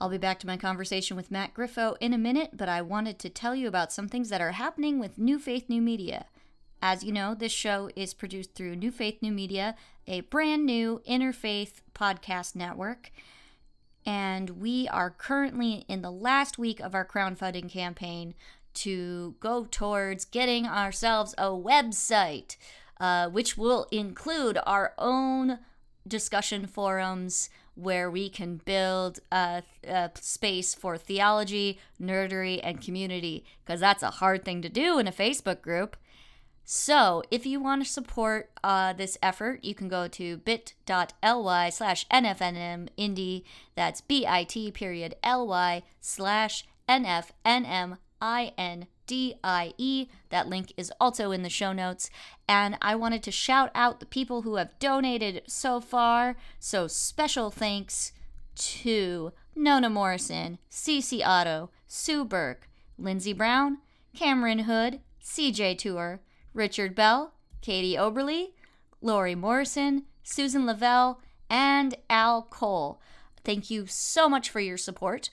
I'll 0.00 0.08
be 0.08 0.18
back 0.18 0.38
to 0.40 0.46
my 0.46 0.56
conversation 0.56 1.16
with 1.16 1.30
Matt 1.30 1.54
Griffo 1.54 1.96
in 2.00 2.12
a 2.12 2.18
minute, 2.18 2.50
but 2.52 2.68
I 2.68 2.82
wanted 2.82 3.18
to 3.20 3.28
tell 3.28 3.54
you 3.54 3.68
about 3.68 3.92
some 3.92 4.08
things 4.08 4.28
that 4.28 4.40
are 4.40 4.52
happening 4.52 4.98
with 4.98 5.18
New 5.18 5.38
Faith 5.38 5.68
New 5.68 5.80
Media. 5.80 6.26
As 6.82 7.02
you 7.02 7.12
know, 7.12 7.34
this 7.34 7.52
show 7.52 7.90
is 7.96 8.12
produced 8.12 8.54
through 8.54 8.76
New 8.76 8.90
Faith 8.90 9.18
New 9.22 9.32
Media, 9.32 9.76
a 10.06 10.20
brand 10.22 10.66
new 10.66 11.00
interfaith 11.08 11.80
podcast 11.94 12.54
network 12.54 13.10
and 14.06 14.50
we 14.50 14.86
are 14.88 15.10
currently 15.10 15.84
in 15.88 16.02
the 16.02 16.10
last 16.10 16.58
week 16.58 16.80
of 16.80 16.94
our 16.94 17.06
crowdfunding 17.06 17.70
campaign 17.70 18.34
to 18.74 19.34
go 19.40 19.66
towards 19.70 20.24
getting 20.24 20.66
ourselves 20.66 21.34
a 21.38 21.44
website, 21.44 22.56
uh, 23.00 23.28
which 23.28 23.56
will 23.56 23.86
include 23.90 24.58
our 24.66 24.92
own 24.98 25.58
discussion 26.06 26.66
forums 26.66 27.48
where 27.74 28.10
we 28.10 28.28
can 28.28 28.60
build 28.64 29.20
a, 29.32 29.62
a 29.86 30.10
space 30.20 30.74
for 30.74 30.96
theology, 30.96 31.78
nerdery, 32.00 32.60
and 32.62 32.80
community, 32.80 33.44
because 33.64 33.80
that's 33.80 34.02
a 34.02 34.10
hard 34.10 34.44
thing 34.44 34.62
to 34.62 34.68
do 34.68 34.98
in 34.98 35.06
a 35.06 35.12
Facebook 35.12 35.60
group. 35.60 35.96
So, 36.66 37.22
if 37.30 37.44
you 37.44 37.60
want 37.60 37.84
to 37.84 37.90
support 37.90 38.50
uh, 38.62 38.94
this 38.94 39.18
effort, 39.22 39.62
you 39.62 39.74
can 39.74 39.88
go 39.88 40.08
to 40.08 40.38
bit.ly 40.38 41.68
slash 41.68 42.08
NFNM 42.08 42.88
indie. 42.98 43.44
That's 43.74 44.00
bit 44.00 44.72
period 44.72 45.14
ly 45.22 45.82
slash 46.00 46.64
NFNM 49.06 49.34
I-N-D-I-E. 49.44 50.08
That 50.30 50.48
link 50.48 50.72
is 50.76 50.92
also 51.00 51.30
in 51.30 51.42
the 51.42 51.48
show 51.48 51.72
notes. 51.72 52.10
And 52.48 52.76
I 52.80 52.94
wanted 52.94 53.22
to 53.24 53.30
shout 53.30 53.70
out 53.74 54.00
the 54.00 54.06
people 54.06 54.42
who 54.42 54.56
have 54.56 54.78
donated 54.78 55.42
so 55.46 55.80
far. 55.80 56.36
So, 56.58 56.86
special 56.86 57.50
thanks 57.50 58.12
to 58.56 59.32
Nona 59.54 59.90
Morrison, 59.90 60.58
Cece 60.70 61.24
Otto, 61.24 61.70
Sue 61.86 62.24
Burke, 62.24 62.68
Lindsey 62.98 63.32
Brown, 63.32 63.78
Cameron 64.14 64.60
Hood, 64.60 65.00
CJ 65.22 65.78
Tour, 65.78 66.20
Richard 66.52 66.94
Bell, 66.94 67.32
Katie 67.60 67.96
Oberly, 67.96 68.54
Lori 69.00 69.34
Morrison, 69.34 70.04
Susan 70.22 70.66
Lavelle, 70.66 71.20
and 71.50 71.96
Al 72.08 72.42
Cole. 72.42 73.00
Thank 73.44 73.70
you 73.70 73.86
so 73.86 74.28
much 74.28 74.48
for 74.48 74.60
your 74.60 74.76
support. 74.76 75.30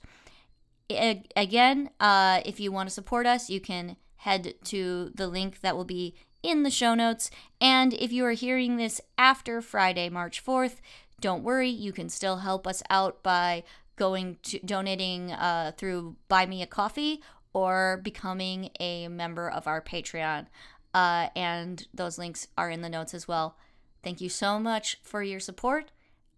Again, 1.35 1.89
uh, 1.99 2.41
if 2.45 2.59
you 2.59 2.71
want 2.71 2.89
to 2.89 2.93
support 2.93 3.25
us, 3.25 3.49
you 3.49 3.59
can 3.59 3.97
head 4.17 4.53
to 4.65 5.11
the 5.15 5.27
link 5.27 5.61
that 5.61 5.75
will 5.75 5.85
be 5.85 6.15
in 6.43 6.63
the 6.63 6.69
show 6.69 6.93
notes. 6.93 7.29
And 7.59 7.93
if 7.93 8.11
you 8.11 8.25
are 8.25 8.31
hearing 8.31 8.77
this 8.77 9.01
after 9.17 9.61
Friday, 9.61 10.09
March 10.09 10.43
4th, 10.43 10.77
don't 11.19 11.43
worry, 11.43 11.69
you 11.69 11.91
can 11.91 12.09
still 12.09 12.37
help 12.37 12.65
us 12.65 12.81
out 12.89 13.21
by 13.23 13.63
going 13.95 14.37
to 14.43 14.59
donating 14.59 15.31
uh, 15.31 15.71
through 15.77 16.15
Buy 16.27 16.45
Me 16.45 16.61
a 16.61 16.67
Coffee 16.67 17.21
or 17.53 17.99
becoming 18.03 18.71
a 18.79 19.07
member 19.07 19.49
of 19.49 19.67
our 19.67 19.81
Patreon. 19.81 20.47
Uh, 20.93 21.27
and 21.35 21.87
those 21.93 22.17
links 22.17 22.47
are 22.57 22.69
in 22.69 22.81
the 22.81 22.89
notes 22.89 23.13
as 23.13 23.27
well. 23.27 23.55
Thank 24.03 24.21
you 24.21 24.29
so 24.29 24.59
much 24.59 24.97
for 25.03 25.21
your 25.21 25.39
support. 25.39 25.91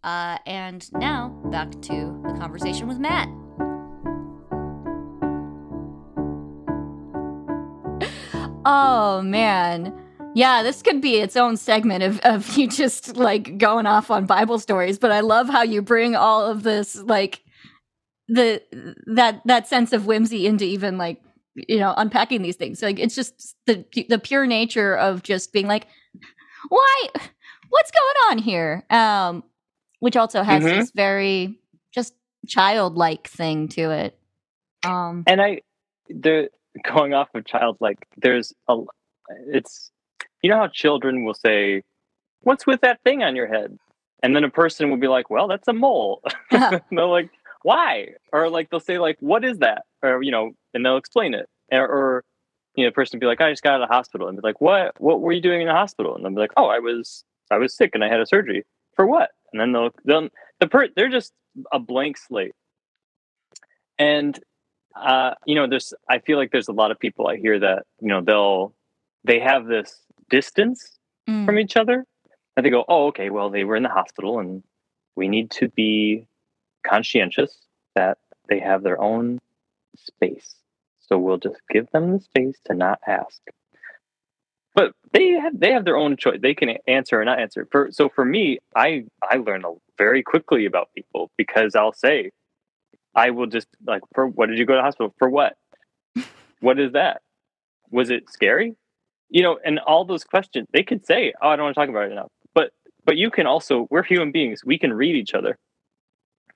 Uh, 0.04 0.38
and 0.46 0.92
now 0.94 1.30
back 1.46 1.72
to 1.84 2.22
the 2.26 2.36
conversation 2.38 2.88
with 2.88 3.00
Matt. 3.00 3.30
Oh 8.66 9.22
man. 9.22 10.00
Yeah, 10.36 10.64
this 10.64 10.82
could 10.82 11.00
be 11.00 11.18
its 11.18 11.38
own 11.38 11.58
segment 11.58 12.04
of, 12.04 12.20
of 12.22 12.58
you 12.58 12.68
just 12.68 13.16
like 13.18 13.58
going 13.58 13.86
off 13.86 14.10
on 14.10 14.26
Bible 14.26 14.60
stories, 14.60 14.98
but 14.98 15.12
I 15.12 15.20
love 15.20 15.48
how 15.48 15.62
you 15.62 15.82
bring 15.82 16.16
all 16.16 16.46
of 16.46 16.64
this 16.64 16.96
like 16.96 17.44
the 18.28 18.62
that 19.08 19.42
that 19.46 19.68
sense 19.68 19.94
of 19.94 20.06
whimsy 20.06 20.48
into 20.48 20.66
even 20.66 20.98
like 20.98 21.22
you 21.56 21.78
know 21.78 21.94
unpacking 21.98 22.42
these 22.42 22.56
things 22.56 22.82
like 22.82 23.00
it's 23.00 23.16
just 23.16 23.56
the 23.66 23.86
the 24.10 24.18
pure 24.18 24.48
nature 24.48 24.96
of 24.96 25.24
just 25.24 25.52
being 25.52 25.68
like 25.68 25.88
why 26.70 27.08
what's 27.70 27.92
going 27.92 28.32
on 28.32 28.38
here 28.38 28.84
um 28.90 29.44
which 30.00 30.16
also 30.16 30.42
has 30.42 30.64
mm-hmm. 30.64 30.80
this 30.80 30.92
very 30.92 31.60
just 31.94 32.14
childlike 32.48 33.28
thing 33.28 33.68
to 33.68 33.92
it 33.92 34.18
um 34.84 35.24
and 35.28 35.42
i 35.42 35.62
the 36.08 36.50
going 36.84 37.14
off 37.14 37.30
of 37.34 37.46
childlike 37.46 38.00
there's 38.18 38.54
a 38.68 38.78
it's 39.48 39.92
you 40.42 40.50
know 40.50 40.58
how 40.58 40.68
children 40.68 41.24
will 41.24 41.34
say 41.34 41.82
what's 42.42 42.68
with 42.68 42.82
that 42.82 43.02
thing 43.04 43.24
on 43.24 43.36
your 43.36 43.48
head 43.48 43.78
and 44.22 44.36
then 44.36 44.44
a 44.44 44.50
person 44.50 44.90
will 44.90 44.98
be 44.98 45.08
like 45.08 45.30
well 45.30 45.48
that's 45.48 45.68
a 45.68 45.74
mole 45.74 46.22
uh-huh. 46.52 46.80
they're 46.92 47.06
like 47.06 47.30
why 47.64 48.08
or 48.32 48.50
like 48.50 48.70
they'll 48.70 48.80
say 48.80 48.98
like 48.98 49.18
what 49.20 49.46
is 49.46 49.60
that 49.60 49.84
or 50.02 50.22
you 50.22 50.32
know 50.32 50.52
and 50.74 50.86
they'll 50.86 50.98
explain 50.98 51.34
it 51.34 51.48
or, 51.72 51.88
or 51.88 52.24
you 52.76 52.84
know, 52.84 52.90
the 52.90 52.94
person 52.94 53.20
be 53.20 53.26
like, 53.26 53.42
I 53.42 53.52
just 53.52 53.64
got 53.64 53.74
out 53.74 53.84
of 53.84 53.90
the 53.90 53.94
hospital, 53.94 54.28
and 54.28 54.38
be 54.38 54.48
like, 54.48 54.62
what? 54.62 55.00
What 55.00 55.22
were 55.22 55.32
you 55.32 55.42
doing 55.42 55.62
in 55.62 55.68
the 55.68 55.74
hospital? 55.74 56.16
And 56.16 56.24
they'll 56.24 56.32
be 56.32 56.40
like, 56.40 56.54
oh, 56.58 56.68
I 56.68 56.80
was, 56.80 57.24
I 57.52 57.58
was 57.58 57.76
sick, 57.76 57.92
and 57.94 58.04
I 58.04 58.10
had 58.10 58.20
a 58.20 58.26
surgery 58.26 58.66
for 58.96 59.06
what? 59.06 59.30
And 59.52 59.62
then 59.62 59.72
they'll, 59.72 59.92
they'll 60.06 60.30
the 60.60 60.68
per, 60.68 60.88
they're 60.96 61.10
just 61.10 61.34
a 61.72 61.80
blank 61.80 62.18
slate. 62.18 62.54
And 64.00 64.40
uh, 64.96 65.34
you 65.46 65.56
know, 65.56 65.68
there's, 65.68 65.94
I 66.10 66.20
feel 66.20 66.38
like 66.38 66.52
there's 66.52 66.68
a 66.68 66.74
lot 66.74 66.92
of 66.92 67.00
people 67.00 67.28
I 67.28 67.38
hear 67.38 67.60
that, 67.60 67.86
you 68.02 68.08
know, 68.08 68.22
they'll, 68.22 68.74
they 69.24 69.40
have 69.40 69.66
this 69.66 70.00
distance 70.30 70.98
mm. 71.28 71.46
from 71.46 71.60
each 71.60 71.78
other, 71.78 72.06
and 72.56 72.66
they 72.66 72.70
go, 72.70 72.86
oh, 72.88 73.08
okay, 73.08 73.30
well, 73.30 73.50
they 73.50 73.64
were 73.64 73.76
in 73.76 73.84
the 73.84 73.90
hospital, 73.90 74.40
and 74.40 74.64
we 75.16 75.28
need 75.28 75.52
to 75.52 75.70
be 75.70 76.28
conscientious 76.86 77.58
that 77.96 78.18
they 78.50 78.60
have 78.60 78.84
their 78.84 79.02
own 79.02 79.40
space 79.96 80.56
so 81.14 81.18
we'll 81.18 81.38
just 81.38 81.62
give 81.70 81.90
them 81.92 82.14
the 82.14 82.20
space 82.20 82.58
to 82.66 82.74
not 82.74 83.00
ask. 83.06 83.40
But 84.74 84.94
they 85.12 85.32
have 85.34 85.60
they 85.60 85.72
have 85.72 85.86
their 85.86 85.98
own 85.98 86.18
choice. 86.18 86.40
They 86.42 86.56
can 86.56 86.78
answer 86.88 87.22
or 87.22 87.26
not 87.26 87.40
answer. 87.40 87.68
For 87.72 87.90
so 87.92 88.10
for 88.10 88.26
me, 88.26 88.58
I 88.76 89.06
I 89.22 89.38
learn 89.38 89.64
very 89.98 90.24
quickly 90.24 90.66
about 90.66 90.90
people 90.96 91.30
because 91.38 91.76
I'll 91.76 91.94
say, 91.94 92.32
I 93.16 93.30
will 93.32 93.48
just 93.48 93.68
like, 93.86 94.02
for 94.14 94.28
what 94.28 94.50
did 94.50 94.58
you 94.58 94.66
go 94.66 94.76
to 94.76 94.82
hospital 94.82 95.14
for? 95.18 95.30
What? 95.30 95.56
what 96.60 96.80
is 96.80 96.94
that? 96.94 97.22
Was 97.92 98.10
it 98.10 98.30
scary? 98.30 98.76
you 99.34 99.42
know, 99.42 99.58
and 99.66 99.80
all 99.80 100.06
those 100.06 100.24
questions, 100.24 100.68
they 100.72 100.84
could 100.84 101.06
say, 101.08 101.34
"Oh, 101.42 101.50
I 101.50 101.56
don't 101.56 101.66
want 101.66 101.76
to 101.76 101.82
talk 101.82 101.90
about 101.90 102.06
it 102.06 102.12
enough." 102.12 102.30
But 102.54 102.72
but 103.04 103.18
you 103.18 103.32
can 103.32 103.48
also, 103.48 103.88
we're 103.90 104.04
human 104.04 104.32
beings. 104.32 104.64
We 104.64 104.78
can 104.78 104.94
read 104.94 105.16
each 105.16 105.34
other. 105.34 105.58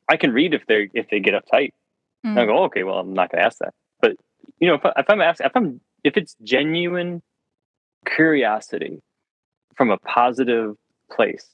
I 0.08 0.16
can 0.16 0.32
read 0.32 0.54
if 0.54 0.66
they 0.68 0.90
if 0.94 1.10
they 1.10 1.20
get 1.20 1.34
uptight. 1.34 1.72
Mm. 2.26 2.38
I 2.38 2.46
go, 2.46 2.64
okay, 2.66 2.84
well, 2.84 3.00
I'm 3.00 3.14
not 3.14 3.32
going 3.32 3.42
to 3.42 3.46
ask 3.46 3.58
that. 3.60 3.74
But 4.00 4.16
you 4.60 4.68
know, 4.68 4.76
if, 4.76 4.82
if 4.96 5.10
I'm 5.10 5.22
asking, 5.22 5.48
if 5.48 5.52
I'm 5.56 5.82
if 6.04 6.18
it's 6.18 6.36
genuine 6.44 7.24
curiosity 8.06 9.02
from 9.76 9.90
a 9.90 9.98
positive 9.98 10.76
place, 11.12 11.48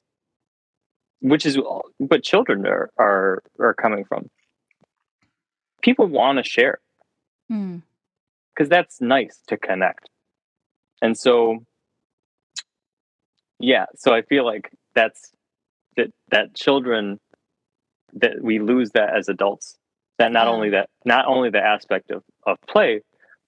which 1.21 1.45
is 1.45 1.57
what 1.99 2.21
children 2.21 2.67
are 2.67 2.91
are 2.99 3.43
are 3.59 3.73
coming 3.73 4.03
from. 4.03 4.29
People 5.83 6.07
want 6.07 6.37
to 6.37 6.49
share 6.49 6.79
because 7.47 7.57
hmm. 7.59 8.63
mm. 8.63 8.69
that's 8.69 9.01
nice 9.01 9.39
to 9.47 9.57
connect, 9.57 10.09
and 11.01 11.17
so 11.17 11.59
yeah. 13.59 13.85
So 13.95 14.13
I 14.13 14.21
feel 14.23 14.45
like 14.45 14.71
that's 14.95 15.31
that 15.97 16.11
that 16.31 16.55
children 16.55 17.19
that 18.13 18.41
we 18.41 18.59
lose 18.59 18.91
that 18.91 19.15
as 19.15 19.29
adults. 19.29 19.77
That 20.19 20.31
not 20.31 20.47
yeah. 20.47 20.53
only 20.53 20.69
that 20.71 20.89
not 21.05 21.25
only 21.27 21.49
the 21.49 21.63
aspect 21.63 22.11
of 22.11 22.23
of 22.45 22.57
play, 22.67 23.01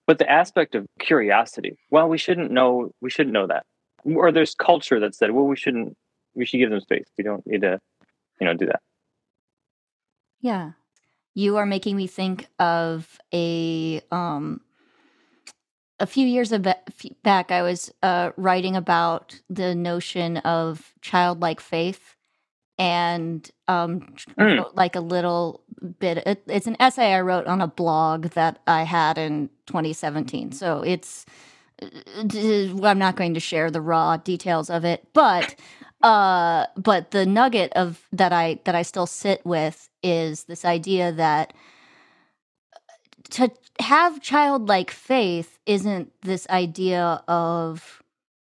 but 0.08 0.20
the 0.20 0.30
aspect 0.30 0.76
of 0.76 0.86
curiosity. 1.00 1.78
Well, 1.90 2.08
we 2.08 2.18
shouldn't 2.18 2.52
know. 2.52 2.92
We 3.02 3.10
shouldn't 3.10 3.34
know 3.34 3.48
that. 3.48 3.64
Or 4.04 4.32
there's 4.32 4.54
culture 4.54 5.00
that 5.00 5.16
said, 5.16 5.32
well, 5.32 5.46
we 5.46 5.56
shouldn't 5.56 5.96
we 6.36 6.46
should 6.46 6.58
give 6.58 6.70
them 6.70 6.82
space. 6.82 7.08
We 7.18 7.24
don't 7.24 7.46
need 7.48 7.62
to, 7.62 7.80
you 8.40 8.48
know, 8.48 8.54
do 8.54 8.66
that. 8.68 8.82
Yeah. 10.42 10.72
You 11.36 11.58
are 11.58 11.66
making 11.66 11.96
me 11.96 12.08
think 12.08 12.48
of 12.60 13.20
a 13.34 14.02
um 14.12 14.62
a 16.00 16.08
few 16.08 16.28
years 16.28 16.52
back 17.24 17.52
I 17.52 17.62
was 17.62 17.94
uh 18.02 18.32
writing 18.38 18.76
about 18.76 19.40
the 19.50 19.76
notion 19.76 20.38
of 20.38 20.94
childlike 21.02 21.60
faith 21.60 22.16
and 22.78 23.50
um 23.68 24.16
mm. 24.38 24.76
like 24.76 24.96
a 24.96 25.02
little 25.02 25.62
bit 26.00 26.18
it, 26.26 26.44
it's 26.48 26.68
an 26.68 26.78
essay 26.80 27.14
I 27.14 27.22
wrote 27.22 27.48
on 27.48 27.62
a 27.62 27.68
blog 27.68 28.28
that 28.30 28.60
I 28.68 28.84
had 28.84 29.18
in 29.18 29.50
2017. 29.68 30.52
So 30.52 30.82
it's 30.82 31.26
uh, 31.82 31.88
I'm 32.24 33.00
not 33.00 33.16
going 33.16 33.34
to 33.34 33.40
share 33.40 33.70
the 33.70 33.82
raw 33.82 34.18
details 34.18 34.70
of 34.70 34.86
it, 34.86 35.08
but 35.14 35.56
uh, 36.02 36.68
but 36.78 37.12
the 37.12 37.26
nugget 37.26 37.74
of 37.74 38.02
that 38.12 38.32
I 38.32 38.60
that 38.66 38.76
I 38.76 38.84
still 38.84 39.08
sit 39.08 39.46
with 39.46 39.90
is 40.06 40.44
this 40.44 40.64
idea 40.64 41.12
that 41.12 41.54
to 43.32 43.52
have 43.80 44.22
childlike 44.22 44.92
faith 44.92 45.58
isn't 45.66 46.12
this 46.22 46.48
idea 46.50 47.24
of 47.28 48.04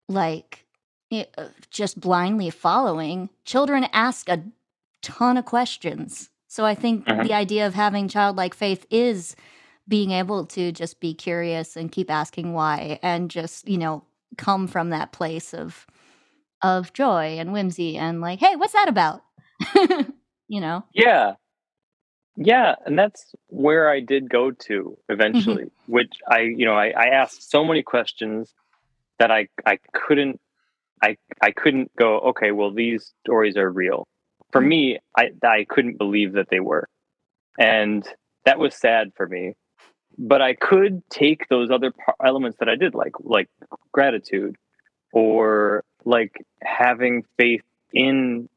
like 0.07 0.65
uh, 1.11 1.23
just 1.69 1.99
blindly 1.99 2.49
following. 2.49 3.29
Children 3.43 3.87
ask 3.91 4.29
a 4.29 4.43
ton 5.01 5.37
of 5.37 5.45
questions. 5.45 6.29
So 6.47 6.65
I 6.65 6.75
think 6.75 7.05
mm-hmm. 7.05 7.23
the 7.23 7.33
idea 7.33 7.67
of 7.67 7.73
having 7.73 8.07
childlike 8.07 8.53
faith 8.53 8.85
is 8.89 9.35
being 9.87 10.11
able 10.11 10.45
to 10.45 10.71
just 10.71 10.99
be 10.99 11.13
curious 11.13 11.75
and 11.75 11.91
keep 11.91 12.09
asking 12.09 12.53
why 12.53 12.99
and 13.01 13.29
just, 13.29 13.67
you 13.67 13.77
know, 13.77 14.03
come 14.37 14.67
from 14.67 14.91
that 14.91 15.11
place 15.11 15.53
of 15.53 15.85
of 16.61 16.93
joy 16.93 17.37
and 17.39 17.51
whimsy 17.53 17.97
and 17.97 18.21
like, 18.21 18.39
hey, 18.39 18.55
what's 18.55 18.73
that 18.73 18.89
about? 18.89 19.21
you 20.47 20.59
know? 20.59 20.83
Yeah. 20.93 21.35
Yeah. 22.41 22.75
And 22.85 22.97
that's 22.97 23.35
where 23.47 23.89
I 23.89 23.99
did 23.99 24.29
go 24.29 24.51
to 24.51 24.97
eventually, 25.09 25.65
mm-hmm. 25.65 25.91
which 25.91 26.13
I, 26.25 26.39
you 26.39 26.65
know, 26.65 26.73
I, 26.73 26.87
I 26.91 27.07
asked 27.07 27.51
so 27.51 27.65
many 27.65 27.83
questions 27.83 28.53
that 29.19 29.29
I, 29.29 29.49
I 29.65 29.79
couldn't, 29.93 30.39
I, 31.03 31.17
I 31.41 31.51
couldn't 31.51 31.93
go, 31.97 32.19
okay, 32.19 32.51
well, 32.51 32.71
these 32.71 33.13
stories 33.25 33.57
are 33.57 33.69
real. 33.69 34.07
For 34.53 34.61
mm-hmm. 34.61 34.69
me, 34.69 34.99
I, 35.17 35.31
I 35.43 35.65
couldn't 35.67 35.97
believe 35.97 36.33
that 36.33 36.47
they 36.49 36.61
were. 36.61 36.87
And 37.59 38.07
that 38.45 38.57
was 38.57 38.73
sad 38.73 39.11
for 39.17 39.27
me. 39.27 39.55
But 40.17 40.41
I 40.41 40.53
could 40.53 41.03
take 41.09 41.49
those 41.49 41.69
other 41.71 41.93
elements 42.23 42.57
that 42.59 42.69
I 42.69 42.75
did, 42.75 42.93
like 42.93 43.13
like 43.21 43.47
gratitude, 43.93 44.57
or 45.13 45.83
like 46.03 46.45
having 46.61 47.23
faith 47.37 47.63
in 47.93 48.49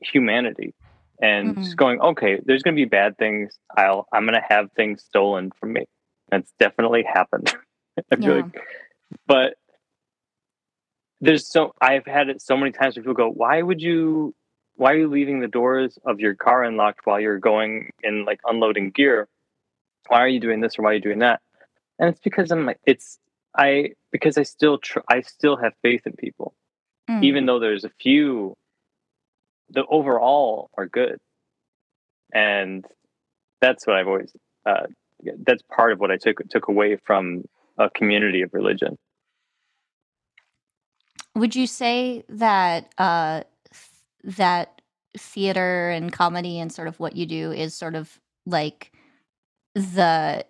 humanity 0.00 0.74
and 1.22 1.50
mm-hmm. 1.50 1.62
just 1.62 1.76
going 1.76 2.00
okay 2.00 2.40
there's 2.44 2.62
going 2.62 2.74
to 2.74 2.80
be 2.80 2.84
bad 2.84 3.16
things 3.16 3.58
i'll 3.78 4.06
i'm 4.12 4.24
going 4.24 4.34
to 4.34 4.46
have 4.46 4.70
things 4.72 5.02
stolen 5.02 5.50
from 5.58 5.72
me 5.72 5.86
that's 6.30 6.52
definitely 6.58 7.04
happened 7.04 7.54
i 8.12 8.16
feel 8.16 8.36
yeah. 8.36 8.42
like 8.42 8.60
but 9.26 9.54
there's 11.20 11.48
so 11.48 11.72
i've 11.80 12.04
had 12.04 12.28
it 12.28 12.42
so 12.42 12.56
many 12.56 12.72
times 12.72 12.96
where 12.96 13.02
people 13.02 13.14
go 13.14 13.30
why 13.30 13.62
would 13.62 13.80
you 13.80 14.34
why 14.76 14.92
are 14.92 14.98
you 14.98 15.08
leaving 15.08 15.40
the 15.40 15.48
doors 15.48 15.98
of 16.04 16.18
your 16.18 16.34
car 16.34 16.64
unlocked 16.64 17.00
while 17.04 17.20
you're 17.20 17.38
going 17.38 17.90
and 18.02 18.26
like 18.26 18.40
unloading 18.44 18.90
gear 18.90 19.28
why 20.08 20.18
are 20.18 20.28
you 20.28 20.40
doing 20.40 20.60
this 20.60 20.78
or 20.78 20.82
why 20.82 20.90
are 20.90 20.94
you 20.94 21.00
doing 21.00 21.20
that 21.20 21.40
and 21.98 22.08
it's 22.08 22.20
because 22.20 22.50
i'm 22.50 22.66
like 22.66 22.80
it's 22.84 23.18
i 23.56 23.90
because 24.10 24.36
i 24.36 24.42
still 24.42 24.78
tr- 24.78 24.98
i 25.08 25.20
still 25.20 25.56
have 25.56 25.72
faith 25.82 26.04
in 26.06 26.12
people 26.14 26.54
mm. 27.08 27.22
even 27.22 27.46
though 27.46 27.60
there's 27.60 27.84
a 27.84 27.90
few 28.00 28.56
the 29.72 29.84
overall 29.88 30.70
are 30.76 30.86
good. 30.86 31.18
And 32.34 32.84
that's 33.62 33.86
what 33.86 33.96
i've 33.96 34.08
always 34.08 34.32
uh, 34.66 34.86
that's 35.46 35.62
part 35.74 35.92
of 35.92 36.00
what 36.00 36.10
i 36.10 36.16
took 36.16 36.38
took 36.50 36.68
away 36.68 36.96
from 37.04 37.44
a 37.78 37.88
community 37.88 38.42
of 38.42 38.52
religion. 38.52 38.98
Would 41.34 41.56
you 41.56 41.66
say 41.66 42.24
that 42.28 42.92
uh, 42.98 43.44
that 44.24 44.82
theater 45.16 45.90
and 45.90 46.12
comedy 46.12 46.58
and 46.58 46.72
sort 46.72 46.88
of 46.88 46.98
what 47.00 47.16
you 47.16 47.26
do 47.26 47.52
is 47.52 47.74
sort 47.74 47.94
of 47.94 48.18
like 48.44 48.92
the 49.74 50.44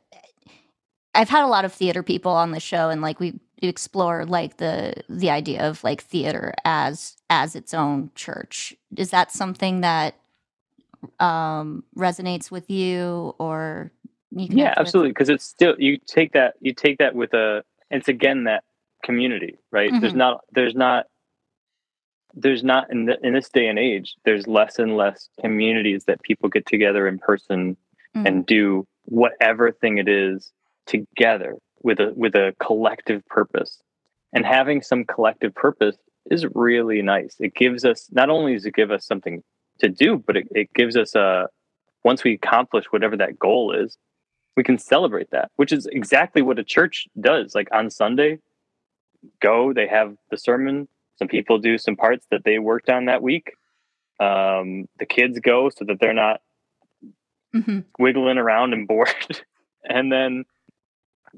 I've 1.14 1.28
had 1.28 1.44
a 1.44 1.48
lot 1.48 1.64
of 1.64 1.72
theater 1.72 2.02
people 2.02 2.32
on 2.32 2.52
the 2.52 2.60
show 2.60 2.88
and 2.88 3.02
like 3.02 3.20
we 3.20 3.38
explore 3.68 4.24
like 4.24 4.56
the 4.56 4.94
the 5.08 5.30
idea 5.30 5.68
of 5.68 5.82
like 5.84 6.02
theater 6.02 6.54
as 6.64 7.16
as 7.30 7.54
its 7.54 7.74
own 7.74 8.10
church. 8.14 8.74
Is 8.96 9.10
that 9.10 9.32
something 9.32 9.80
that 9.80 10.14
um 11.20 11.84
resonates 11.96 12.50
with 12.50 12.70
you 12.70 13.34
or 13.38 13.90
you 14.30 14.48
Yeah, 14.50 14.74
absolutely 14.76 15.10
because 15.10 15.28
it's 15.28 15.44
still 15.44 15.74
you 15.78 15.98
take 16.06 16.32
that 16.32 16.54
you 16.60 16.74
take 16.74 16.98
that 16.98 17.14
with 17.14 17.34
a 17.34 17.64
it's 17.90 18.08
again 18.08 18.44
that 18.44 18.64
community, 19.02 19.58
right? 19.70 19.90
Mm-hmm. 19.90 20.00
There's 20.00 20.14
not 20.14 20.40
there's 20.52 20.74
not 20.74 21.06
there's 22.34 22.64
not 22.64 22.90
in 22.90 23.06
the, 23.06 23.18
in 23.22 23.34
this 23.34 23.48
day 23.48 23.66
and 23.66 23.78
age 23.78 24.16
there's 24.24 24.46
less 24.46 24.78
and 24.78 24.96
less 24.96 25.28
communities 25.40 26.04
that 26.04 26.22
people 26.22 26.48
get 26.48 26.66
together 26.66 27.06
in 27.06 27.18
person 27.18 27.76
mm-hmm. 28.16 28.26
and 28.26 28.46
do 28.46 28.86
whatever 29.04 29.70
thing 29.70 29.98
it 29.98 30.08
is 30.08 30.52
together 30.86 31.56
with 31.82 32.00
a 32.00 32.12
with 32.16 32.34
a 32.34 32.54
collective 32.60 33.26
purpose. 33.26 33.80
And 34.32 34.46
having 34.46 34.82
some 34.82 35.04
collective 35.04 35.54
purpose 35.54 35.96
is 36.30 36.46
really 36.54 37.02
nice. 37.02 37.36
It 37.38 37.54
gives 37.54 37.84
us 37.84 38.08
not 38.12 38.30
only 38.30 38.54
does 38.54 38.66
it 38.66 38.74
give 38.74 38.90
us 38.90 39.06
something 39.06 39.42
to 39.78 39.88
do 39.88 40.22
but 40.24 40.36
it, 40.36 40.48
it 40.52 40.72
gives 40.74 40.96
us 40.96 41.14
a 41.14 41.48
once 42.04 42.24
we 42.24 42.34
accomplish 42.34 42.86
whatever 42.90 43.16
that 43.16 43.38
goal 43.38 43.72
is 43.72 43.96
we 44.56 44.62
can 44.62 44.78
celebrate 44.78 45.30
that 45.30 45.50
which 45.56 45.72
is 45.72 45.86
exactly 45.86 46.42
what 46.42 46.58
a 46.58 46.64
church 46.64 47.06
does. 47.20 47.54
Like 47.54 47.68
on 47.72 47.90
sunday 47.90 48.38
go 49.40 49.72
they 49.72 49.86
have 49.86 50.16
the 50.30 50.36
sermon. 50.36 50.88
Some 51.16 51.28
people 51.28 51.58
do 51.58 51.78
some 51.78 51.96
parts 51.96 52.26
that 52.30 52.44
they 52.44 52.58
worked 52.58 52.88
on 52.88 53.06
that 53.06 53.22
week. 53.22 53.52
Um, 54.20 54.88
the 54.98 55.06
kids 55.06 55.38
go 55.40 55.68
so 55.68 55.84
that 55.84 56.00
they're 56.00 56.12
not 56.12 56.40
mm-hmm. 57.54 57.80
wiggling 57.98 58.38
around 58.38 58.72
and 58.72 58.86
bored. 58.86 59.42
And 59.84 60.12
then 60.12 60.44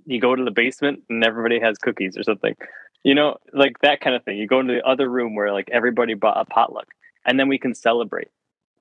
you 0.07 0.21
go 0.21 0.35
to 0.35 0.45
the 0.45 0.51
basement 0.51 1.03
and 1.09 1.25
everybody 1.25 1.61
has 1.61 1.79
cookies 1.79 2.17
or 2.17 2.23
something. 2.23 2.55
You 3.03 3.15
know 3.15 3.37
like 3.53 3.79
that 3.83 4.01
kind 4.01 4.17
of 4.17 4.25
thing. 4.25 4.39
You 4.39 4.47
go 4.47 4.61
into 4.61 4.75
the 4.75 4.87
other 4.87 5.09
room 5.09 5.35
where 5.35 5.53
like 5.53 5.69
everybody 5.71 6.15
bought 6.15 6.41
a 6.41 6.45
potluck 6.45 6.87
and 7.27 7.39
then 7.39 7.49
we 7.49 7.59
can 7.59 7.75
celebrate. 7.75 8.29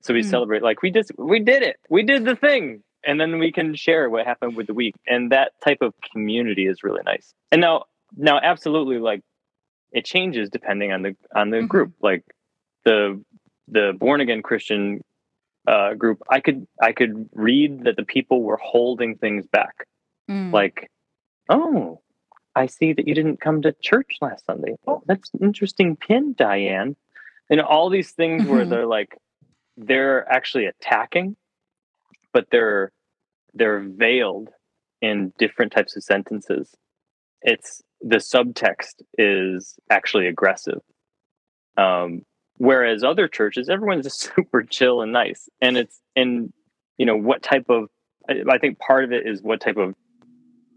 So 0.02 0.14
we 0.14 0.22
mm. 0.22 0.30
celebrate 0.30 0.64
like 0.64 0.82
we 0.82 0.92
just 0.92 1.12
we 1.18 1.40
did 1.40 1.64
it. 1.64 1.78
We 1.90 2.04
did 2.04 2.26
the 2.26 2.36
thing. 2.36 2.84
And 3.06 3.20
then 3.20 3.38
we 3.38 3.52
can 3.52 3.76
share 3.76 4.10
what 4.10 4.26
happened 4.26 4.56
with 4.56 4.68
the 4.68 4.74
week. 4.74 4.96
And 5.06 5.34
that 5.34 5.52
type 5.62 5.80
of 5.82 5.94
community 6.14 6.68
is 6.68 6.84
really 6.84 7.02
nice. 7.06 7.34
And 7.52 7.60
now 7.60 7.86
now 8.16 8.40
absolutely 8.42 9.00
like 9.00 9.22
it 9.92 10.06
changes 10.06 10.50
depending 10.50 10.94
on 10.94 11.02
the 11.02 11.16
on 11.36 11.50
the 11.50 11.58
mm-hmm. 11.58 11.68
group. 11.68 11.94
Like 12.02 12.24
the 12.86 13.22
the 13.68 13.94
born 13.98 14.22
again 14.22 14.42
christian 14.42 15.02
uh, 15.68 15.94
group 15.94 16.22
i 16.30 16.42
could 16.42 16.68
i 16.82 16.92
could 16.92 17.30
read 17.32 17.86
that 17.86 17.96
the 17.96 18.04
people 18.04 18.44
were 18.44 18.58
holding 18.58 19.16
things 19.16 19.46
back. 19.48 19.88
Mm. 20.30 20.54
like 20.54 20.90
Oh, 21.50 22.02
I 22.56 22.68
see 22.68 22.94
that 22.94 23.08
you 23.08 23.16
didn't 23.16 23.42
come 23.42 23.62
to 23.64 23.76
church 23.82 24.18
last 24.22 24.46
Sunday. 24.46 24.76
Oh, 24.88 25.02
that's 25.06 25.32
an 25.34 25.40
interesting 25.44 25.96
pin, 25.96 26.34
Diane. 26.38 26.96
And 27.50 27.62
all 27.62 27.90
these 27.90 28.12
things 28.12 28.46
where 28.46 28.62
mm-hmm. 28.62 28.70
they're 28.70 28.86
like, 28.86 29.18
they're 29.76 30.30
actually 30.32 30.66
attacking, 30.66 31.36
but 32.32 32.48
they're 32.52 32.92
they're 33.54 33.80
veiled 33.80 34.50
in 35.02 35.34
different 35.38 35.72
types 35.72 35.96
of 35.96 36.04
sentences. 36.04 36.74
it's 37.42 37.84
the 38.02 38.18
subtext 38.18 39.02
is 39.18 39.76
actually 39.90 40.28
aggressive. 40.28 40.82
Um, 41.78 42.24
whereas 42.58 43.04
other 43.04 43.28
churches, 43.28 43.70
everyone's 43.70 44.04
just 44.04 44.20
super 44.36 44.64
chill 44.64 45.02
and 45.02 45.12
nice, 45.12 45.50
and 45.62 45.78
it's 45.78 46.00
and 46.16 46.54
you 46.98 47.06
know 47.06 47.18
what 47.18 47.42
type 47.42 47.66
of 47.70 47.90
I 48.30 48.58
think 48.58 48.80
part 48.80 49.04
of 49.04 49.12
it 49.12 49.28
is 49.28 49.42
what 49.42 49.60
type 49.60 49.78
of 49.78 49.96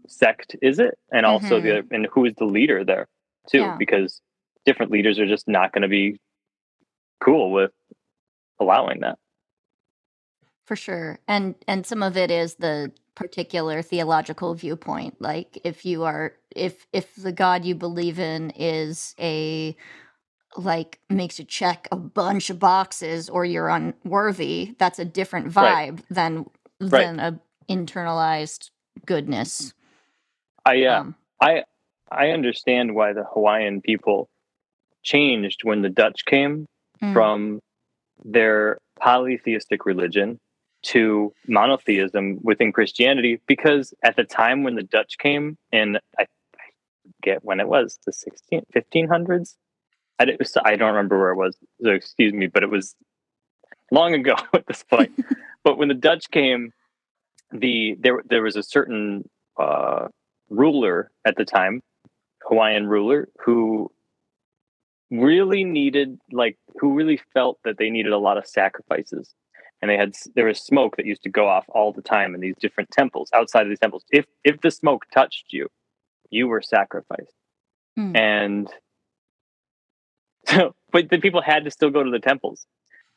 sect 0.07 0.55
is 0.61 0.79
it, 0.79 0.97
and 1.11 1.25
also 1.25 1.59
mm-hmm. 1.59 1.87
the 1.89 1.95
and 1.95 2.07
who 2.11 2.25
is 2.25 2.33
the 2.37 2.45
leader 2.45 2.83
there 2.83 3.07
too, 3.49 3.59
yeah. 3.59 3.75
because 3.77 4.21
different 4.65 4.91
leaders 4.91 5.17
are 5.17 5.27
just 5.27 5.47
not 5.47 5.71
going 5.71 5.81
to 5.81 5.87
be 5.87 6.19
cool 7.23 7.51
with 7.51 7.71
allowing 8.59 8.99
that 8.99 9.17
for 10.65 10.75
sure 10.75 11.19
and 11.27 11.55
and 11.67 11.85
some 11.85 12.03
of 12.03 12.17
it 12.17 12.29
is 12.29 12.55
the 12.55 12.91
particular 13.15 13.81
theological 13.81 14.53
viewpoint 14.53 15.15
like 15.19 15.57
if 15.63 15.85
you 15.85 16.03
are 16.03 16.33
if 16.55 16.85
if 16.91 17.15
the 17.15 17.31
god 17.31 17.65
you 17.65 17.73
believe 17.73 18.19
in 18.19 18.51
is 18.51 19.15
a 19.19 19.75
like 20.57 20.99
makes 21.09 21.39
you 21.39 21.45
check 21.45 21.87
a 21.91 21.95
bunch 21.95 22.49
of 22.49 22.59
boxes 22.59 23.29
or 23.29 23.45
you're 23.45 23.69
unworthy 23.69 24.75
that's 24.77 24.99
a 24.99 25.05
different 25.05 25.51
vibe 25.51 25.63
right. 25.63 26.03
than 26.09 26.45
than 26.79 27.17
right. 27.17 27.33
a 27.33 27.39
internalized 27.71 28.69
goodness 29.05 29.73
i 30.67 30.83
uh, 30.85 30.99
um, 30.99 31.15
i 31.41 31.63
i 32.11 32.29
understand 32.29 32.95
why 32.95 33.13
the 33.13 33.23
hawaiian 33.23 33.81
people 33.81 34.29
changed 35.03 35.61
when 35.63 35.81
the 35.81 35.89
dutch 35.89 36.25
came 36.25 36.65
mm. 37.01 37.13
from 37.13 37.59
their 38.23 38.77
polytheistic 38.99 39.85
religion 39.85 40.39
to 40.83 41.33
monotheism 41.47 42.39
within 42.41 42.71
Christianity 42.71 43.41
because 43.47 43.93
at 44.03 44.15
the 44.15 44.23
time 44.23 44.63
when 44.63 44.75
the 44.75 44.83
Dutch 44.83 45.17
came 45.17 45.57
and 45.71 45.99
I 46.19 46.25
forget 47.21 47.43
when 47.43 47.59
it 47.59 47.67
was, 47.67 47.99
the 48.05 48.13
16, 48.13 48.63
1500s. 48.75 49.55
I, 50.19 50.35
was, 50.39 50.57
I 50.63 50.75
don't 50.75 50.89
remember 50.89 51.19
where 51.19 51.31
it 51.31 51.35
was, 51.35 51.57
so 51.83 51.91
excuse 51.91 52.33
me, 52.33 52.47
but 52.47 52.63
it 52.63 52.71
was 52.71 52.95
long 53.91 54.13
ago 54.13 54.35
at 54.53 54.65
this 54.67 54.83
point. 54.83 55.11
but 55.63 55.77
when 55.77 55.89
the 55.89 55.93
Dutch 55.93 56.31
came, 56.31 56.71
the 57.51 57.95
there 57.99 58.21
there 58.29 58.41
was 58.41 58.57
a 58.57 58.63
certain 58.63 59.29
uh, 59.57 60.07
ruler 60.49 61.11
at 61.25 61.35
the 61.35 61.45
time, 61.45 61.81
Hawaiian 62.47 62.87
ruler, 62.87 63.29
who 63.43 63.91
really 65.09 65.63
needed 65.63 66.19
like 66.31 66.57
who 66.79 66.93
really 66.93 67.19
felt 67.33 67.59
that 67.63 67.77
they 67.77 67.89
needed 67.89 68.11
a 68.11 68.17
lot 68.17 68.37
of 68.37 68.45
sacrifices. 68.45 69.33
And 69.81 69.91
they 69.91 69.97
had 69.97 70.15
there 70.35 70.45
was 70.45 70.59
smoke 70.59 70.97
that 70.97 71.05
used 71.05 71.23
to 71.23 71.29
go 71.29 71.47
off 71.47 71.65
all 71.69 71.93
the 71.93 72.01
time 72.01 72.33
in 72.33 72.41
these 72.41 72.55
different 72.59 72.89
temples 72.91 73.29
outside 73.33 73.63
of 73.63 73.69
these 73.69 73.79
temples. 73.79 74.03
If 74.11 74.25
if 74.43 74.59
the 74.61 74.71
smoke 74.71 75.05
touched 75.13 75.45
you 75.51 75.67
you 76.29 76.47
were 76.47 76.61
sacrificed. 76.61 77.33
Mm. 77.97 78.15
and 78.15 78.69
so 80.47 80.75
but 80.91 81.09
the 81.09 81.19
people 81.19 81.41
had 81.41 81.65
to 81.65 81.71
still 81.71 81.89
go 81.89 82.03
to 82.03 82.11
the 82.11 82.19
temples. 82.19 82.65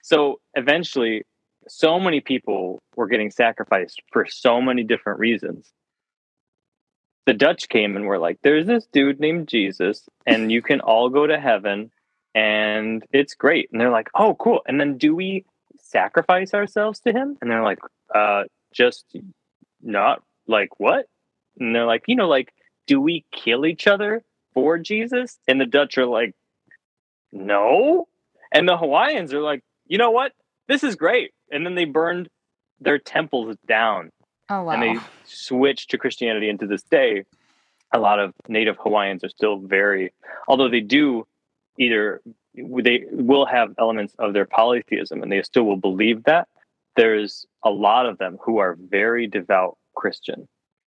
So 0.03 0.41
eventually 0.55 1.25
so 1.69 2.01
many 2.01 2.21
people 2.21 2.81
were 2.97 3.07
getting 3.07 3.31
sacrificed 3.31 4.03
for 4.13 4.27
so 4.27 4.61
many 4.61 4.83
different 4.83 5.19
reasons 5.19 5.73
the 7.27 7.35
dutch 7.35 7.69
came 7.69 7.97
and 7.97 8.07
were 8.07 8.19
like 8.19 8.39
there's 8.43 8.67
this 8.67 8.87
dude 8.93 9.21
named 9.21 9.49
jesus 9.49 10.09
and 10.27 10.51
you 10.51 10.63
can 10.63 10.81
all 10.81 11.09
go 11.09 11.27
to 11.27 11.39
heaven 11.39 11.91
and 12.35 13.05
it's 13.13 13.35
great 13.35 13.69
and 13.71 13.81
they're 13.81 13.91
like 13.91 14.09
oh 14.15 14.35
cool 14.35 14.61
and 14.67 14.81
then 14.81 14.99
do 14.99 15.15
we 15.15 15.45
sacrifice 15.91 16.55
ourselves 16.55 17.01
to 17.01 17.13
him? 17.13 17.37
And 17.41 17.51
they're 17.51 17.63
like, 17.63 17.81
uh, 18.15 18.45
just 18.73 19.05
not 19.83 20.23
like 20.47 20.79
what? 20.79 21.07
And 21.59 21.75
they're 21.75 21.87
like, 21.87 22.05
you 22.07 22.17
know, 22.17 22.29
like, 22.29 22.53
do 22.87 23.01
we 23.01 23.25
kill 23.33 23.67
each 23.67 23.87
other 23.87 24.23
for 24.55 24.79
Jesus? 24.79 25.39
And 25.47 25.61
the 25.61 25.67
Dutch 25.67 25.99
are 25.99 26.07
like, 26.07 26.35
no. 27.33 28.09
And 28.53 28.69
the 28.69 28.77
Hawaiians 28.77 29.35
are 29.35 29.43
like, 29.43 29.63
you 29.87 29.99
know 29.99 30.11
what? 30.11 30.33
This 30.69 30.83
is 30.85 30.97
great. 30.97 31.33
And 31.51 31.67
then 31.67 31.75
they 31.75 31.85
burned 31.85 32.29
their 32.81 32.99
temples 32.99 33.57
down. 33.67 34.11
Oh, 34.51 34.65
wow. 34.65 34.73
And 34.73 34.83
they 34.83 35.03
switched 35.25 35.91
to 35.91 35.99
Christianity. 35.99 36.51
And 36.51 36.59
to 36.61 36.67
this 36.67 36.83
day, 36.83 37.25
a 37.93 37.99
lot 37.99 38.19
of 38.19 38.35
native 38.49 38.77
Hawaiians 38.79 39.25
are 39.25 39.29
still 39.29 39.59
very, 39.59 40.13
although 40.49 40.69
they 40.69 40.81
do 40.81 41.27
either 41.79 42.21
they 42.55 43.05
will 43.11 43.47
have 43.47 43.75
elements 43.79 44.15
of 44.19 44.33
their 44.33 44.45
polytheism 44.45 45.23
and 45.23 45.31
they 45.31 45.43
still 45.43 45.65
will 45.65 45.77
believe 45.77 46.25
that 46.25 46.49
there's 46.97 47.47
a 47.65 47.71
lot 47.71 48.07
of 48.07 48.19
them 48.19 48.39
who 48.43 48.59
are 48.59 48.77
very 48.89 49.27
devout 49.27 49.77
christian 49.95 50.49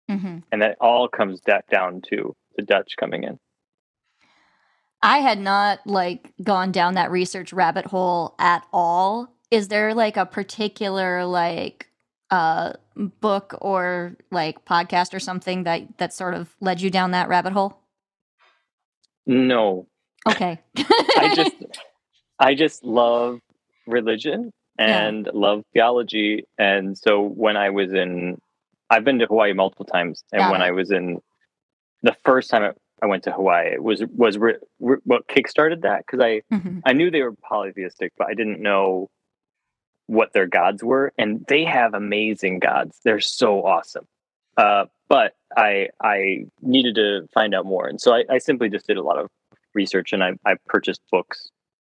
mm-hmm. 0.09 0.39
and 0.51 0.61
that 0.61 0.75
all 0.81 1.07
comes 1.07 1.39
back 1.41 1.69
down 1.69 2.01
to 2.01 2.35
the 2.55 2.63
dutch 2.63 2.95
coming 2.99 3.23
in 3.23 3.39
i 5.03 5.19
had 5.19 5.39
not 5.39 5.79
like 5.85 6.33
gone 6.43 6.71
down 6.71 6.95
that 6.95 7.11
research 7.11 7.53
rabbit 7.53 7.85
hole 7.85 8.33
at 8.39 8.65
all 8.73 9.31
is 9.51 9.67
there 9.67 9.93
like 9.93 10.17
a 10.17 10.25
particular 10.25 11.25
like 11.25 11.90
uh 12.31 12.73
book 12.95 13.55
or 13.61 14.15
like 14.31 14.65
podcast 14.65 15.13
or 15.13 15.19
something 15.19 15.63
that 15.63 15.97
that 15.97 16.13
sort 16.13 16.33
of 16.33 16.55
led 16.59 16.81
you 16.81 16.89
down 16.89 17.11
that 17.11 17.27
rabbit 17.29 17.53
hole 17.53 17.79
no 19.25 19.87
Okay. 20.27 20.59
I 20.77 21.33
just 21.35 21.55
I 22.39 22.55
just 22.55 22.83
love 22.83 23.39
religion 23.87 24.51
and 24.77 25.25
yeah. 25.25 25.31
love 25.33 25.63
theology. 25.73 26.45
And 26.57 26.97
so 26.97 27.21
when 27.21 27.57
I 27.57 27.69
was 27.69 27.93
in 27.93 28.37
I've 28.89 29.03
been 29.03 29.19
to 29.19 29.25
Hawaii 29.25 29.53
multiple 29.53 29.85
times 29.85 30.23
and 30.31 30.39
Got 30.41 30.51
when 30.51 30.61
it. 30.61 30.65
I 30.65 30.71
was 30.71 30.91
in 30.91 31.19
the 32.03 32.15
first 32.25 32.49
time 32.49 32.73
I 33.01 33.05
went 33.05 33.23
to 33.23 33.31
Hawaii 33.31 33.73
it 33.73 33.83
was 33.83 34.03
was 34.15 34.37
re, 34.37 34.55
re, 34.79 34.97
what 35.03 35.27
kickstarted 35.27 35.81
that 35.81 36.05
because 36.05 36.19
I 36.19 36.41
mm-hmm. 36.53 36.79
I 36.85 36.93
knew 36.93 37.09
they 37.09 37.21
were 37.21 37.33
polytheistic 37.33 38.13
but 38.17 38.27
I 38.27 38.33
didn't 38.33 38.61
know 38.61 39.09
what 40.11 40.33
their 40.33 40.45
gods 40.45 40.83
were 40.83 41.13
and 41.17 41.45
they 41.47 41.63
have 41.63 41.93
amazing 41.93 42.59
gods. 42.59 42.99
They're 43.05 43.21
so 43.21 43.65
awesome. 43.65 44.05
Uh, 44.57 44.85
but 45.07 45.35
I 45.55 45.87
I 46.01 46.45
needed 46.61 46.95
to 46.95 47.29
find 47.33 47.55
out 47.55 47.65
more 47.65 47.87
and 47.87 47.99
so 48.01 48.13
I, 48.13 48.25
I 48.29 48.37
simply 48.37 48.67
just 48.67 48.85
did 48.87 48.97
a 48.97 49.03
lot 49.03 49.17
of 49.17 49.29
research 49.73 50.11
and 50.11 50.21
I, 50.21 50.33
I 50.45 50.55
purchased 50.67 51.01
books 51.11 51.49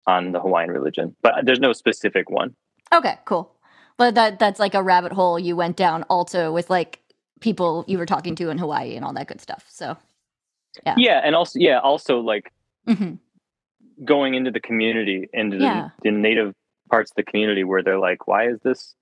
on 0.06 0.32
the 0.32 0.40
Hawaiian 0.40 0.70
religion, 0.70 1.16
but 1.22 1.46
there's 1.46 1.58
no 1.58 1.72
specific 1.72 2.28
one. 2.28 2.54
Okay, 2.92 3.18
cool. 3.24 3.50
But 3.96 4.14
that 4.14 4.38
that's 4.38 4.60
like 4.60 4.74
a 4.74 4.82
rabbit 4.82 5.12
hole 5.12 5.38
you 5.38 5.56
went 5.56 5.76
down 5.76 6.02
also 6.10 6.52
with 6.52 6.68
like 6.68 7.00
people 7.40 7.82
you 7.88 7.96
were 7.96 8.06
talking 8.06 8.34
to 8.36 8.50
in 8.50 8.58
Hawaii 8.58 8.94
and 8.94 9.06
all 9.06 9.14
that 9.14 9.26
good 9.26 9.40
stuff. 9.40 9.64
So 9.70 9.96
yeah. 10.84 10.94
Yeah, 10.98 11.20
and 11.24 11.34
also 11.34 11.58
yeah, 11.58 11.78
also 11.78 12.20
like 12.20 12.52
mm-hmm. 12.86 13.14
going 14.04 14.34
into 14.34 14.50
the 14.50 14.60
community, 14.60 15.30
into 15.32 15.56
yeah. 15.56 15.90
the, 16.02 16.10
the 16.10 16.16
native 16.16 16.54
parts 16.92 17.10
of 17.10 17.14
the 17.16 17.22
community 17.22 17.64
where 17.64 17.82
they're 17.82 17.98
like, 17.98 18.28
why 18.28 18.48
is 18.48 18.60
this 18.62 18.94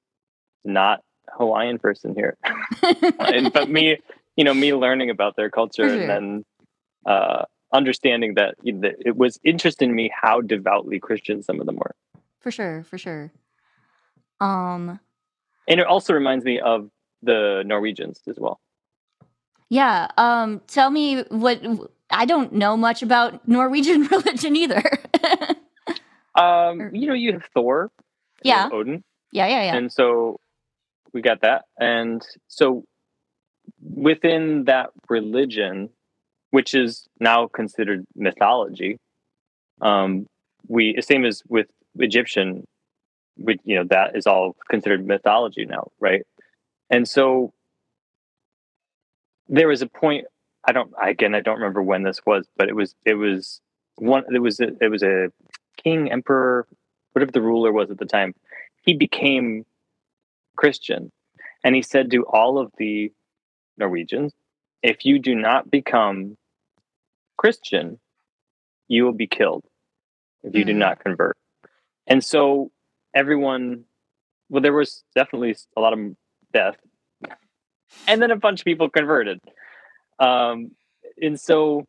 not 0.65 1.01
Hawaiian 1.37 1.81
person 1.81 2.15
here? 2.15 2.39
and, 3.19 3.53
but 3.53 3.69
me, 3.69 3.99
you 4.37 4.45
know, 4.45 4.55
me 4.55 4.73
learning 4.73 5.11
about 5.11 5.35
their 5.35 5.51
culture 5.51 5.89
sure. 5.89 6.01
and 6.01 6.09
then 6.09 6.45
uh, 7.05 7.43
understanding 7.73 8.35
that, 8.35 8.55
you 8.63 8.75
know, 8.75 8.83
that 8.83 8.95
it 9.05 9.17
was 9.17 9.41
interesting 9.43 9.89
to 9.89 9.95
me 9.95 10.09
how 10.15 10.41
devoutly 10.41 11.01
Christian 11.01 11.43
some 11.43 11.59
of 11.59 11.67
them 11.67 11.77
were. 11.77 11.97
For 12.39 12.53
sure, 12.53 12.85
for 12.85 12.97
sure. 12.97 13.33
Um, 14.41 15.01
and 15.67 15.81
it 15.81 15.87
also 15.87 16.15
reminds 16.15 16.45
me 16.45 16.61
of 16.61 16.91
the 17.25 17.65
Norwegians 17.67 18.21
as 18.29 18.39
well. 18.39 18.61
Yeah. 19.69 20.07
Um, 20.17 20.63
tell 20.69 20.91
me 20.91 21.23
what 21.23 21.61
I 22.09 22.25
don't 22.25 22.53
know 22.53 22.77
much 22.77 23.03
about 23.03 23.49
Norwegian 23.49 24.03
religion 24.11 24.55
either. 24.55 24.85
Um, 26.41 26.95
you 26.95 27.07
know, 27.07 27.15
you 27.15 27.33
have 27.33 27.45
Thor. 27.55 27.91
Yeah. 28.43 28.69
Odin. 28.73 29.03
Yeah, 29.33 29.47
yeah, 29.47 29.65
yeah. 29.65 29.77
And 29.77 29.93
so 29.93 30.39
we 31.13 31.23
got 31.23 31.43
that. 31.43 31.65
And 31.79 32.23
so 32.49 32.85
within 33.83 34.65
that 34.65 34.91
religion, 35.09 35.91
which 36.51 36.75
is 36.75 37.07
now 37.21 37.47
considered 37.47 38.05
mythology. 38.17 38.99
Um, 39.81 40.27
we 40.69 40.97
same 41.01 41.25
as 41.25 41.43
with 41.49 41.67
Egyptian, 41.99 42.65
we, 43.39 43.59
you 43.65 43.77
know 43.77 43.85
that 43.91 44.17
is 44.17 44.27
all 44.27 44.57
considered 44.69 45.07
mythology 45.07 45.65
now, 45.65 45.91
right? 46.01 46.23
And 46.91 47.09
so 47.09 47.53
there 49.49 49.69
was 49.69 49.83
a 49.83 49.87
point. 49.87 50.27
I 50.67 50.73
don't 50.73 50.93
again. 51.03 51.35
I 51.35 51.41
don't 51.41 51.57
remember 51.57 51.83
when 51.83 52.03
this 52.03 52.21
was, 52.27 52.47
but 52.57 52.69
it 52.69 52.75
was 52.75 52.95
it 53.07 53.15
was 53.15 53.61
one. 53.97 54.25
It 54.35 54.41
was 54.41 54.61
a, 54.61 54.69
it 54.81 54.89
was 54.91 55.03
a 55.03 55.31
king, 55.83 56.11
emperor, 56.11 56.67
whatever 57.13 57.33
the 57.33 57.43
ruler 57.43 57.73
was 57.73 57.91
at 57.91 57.99
the 57.99 58.07
time. 58.07 58.35
He 58.83 58.95
became 58.95 59.67
Christian, 60.57 61.13
and 61.65 61.75
he 61.75 61.83
said 61.83 62.11
to 62.11 62.25
all 62.27 62.59
of 62.59 62.73
the 62.79 63.13
Norwegians, 63.77 64.33
if 64.83 65.05
you 65.05 65.19
do 65.19 65.35
not 65.35 65.71
become 65.71 66.37
Christian, 67.37 67.99
you 68.89 69.05
will 69.05 69.13
be 69.13 69.27
killed 69.27 69.65
if 70.43 70.55
you 70.55 70.65
mm. 70.65 70.69
do 70.69 70.75
not 70.75 71.01
convert. 71.01 71.37
And 72.07 72.25
so 72.25 72.71
everyone, 73.15 73.85
well, 74.49 74.63
there 74.63 74.73
was 74.73 75.05
definitely 75.15 75.57
a 75.77 75.81
lot 75.81 75.93
of 75.93 75.99
death, 76.53 76.77
and 78.07 78.21
then 78.21 78.31
a 78.31 78.37
bunch 78.37 78.61
of 78.61 78.65
people 78.65 78.89
converted. 78.91 79.41
Um, 80.19 80.73
and 81.21 81.41
so 81.41 81.87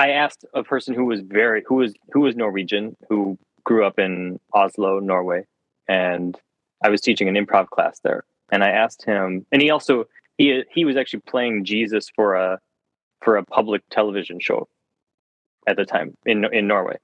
I 0.00 0.12
asked 0.12 0.46
a 0.54 0.62
person 0.62 0.94
who 0.94 1.04
was 1.04 1.20
very 1.20 1.62
who 1.66 1.74
was 1.74 1.92
who 2.10 2.20
was 2.20 2.34
Norwegian, 2.34 2.96
who 3.10 3.38
grew 3.64 3.84
up 3.84 3.98
in 3.98 4.40
Oslo, 4.54 4.98
Norway, 4.98 5.44
and 5.88 6.40
I 6.82 6.88
was 6.88 7.02
teaching 7.02 7.28
an 7.28 7.34
improv 7.34 7.68
class 7.68 8.00
there. 8.02 8.24
And 8.50 8.64
I 8.64 8.70
asked 8.70 9.04
him, 9.04 9.44
and 9.52 9.60
he 9.60 9.68
also 9.68 10.06
he 10.38 10.64
he 10.72 10.86
was 10.86 10.96
actually 10.96 11.20
playing 11.28 11.66
Jesus 11.66 12.08
for 12.16 12.34
a 12.34 12.58
for 13.20 13.36
a 13.36 13.44
public 13.44 13.82
television 13.90 14.40
show 14.40 14.68
at 15.66 15.76
the 15.76 15.84
time 15.84 16.16
in 16.24 16.46
in 16.50 16.66
Norway. 16.66 16.96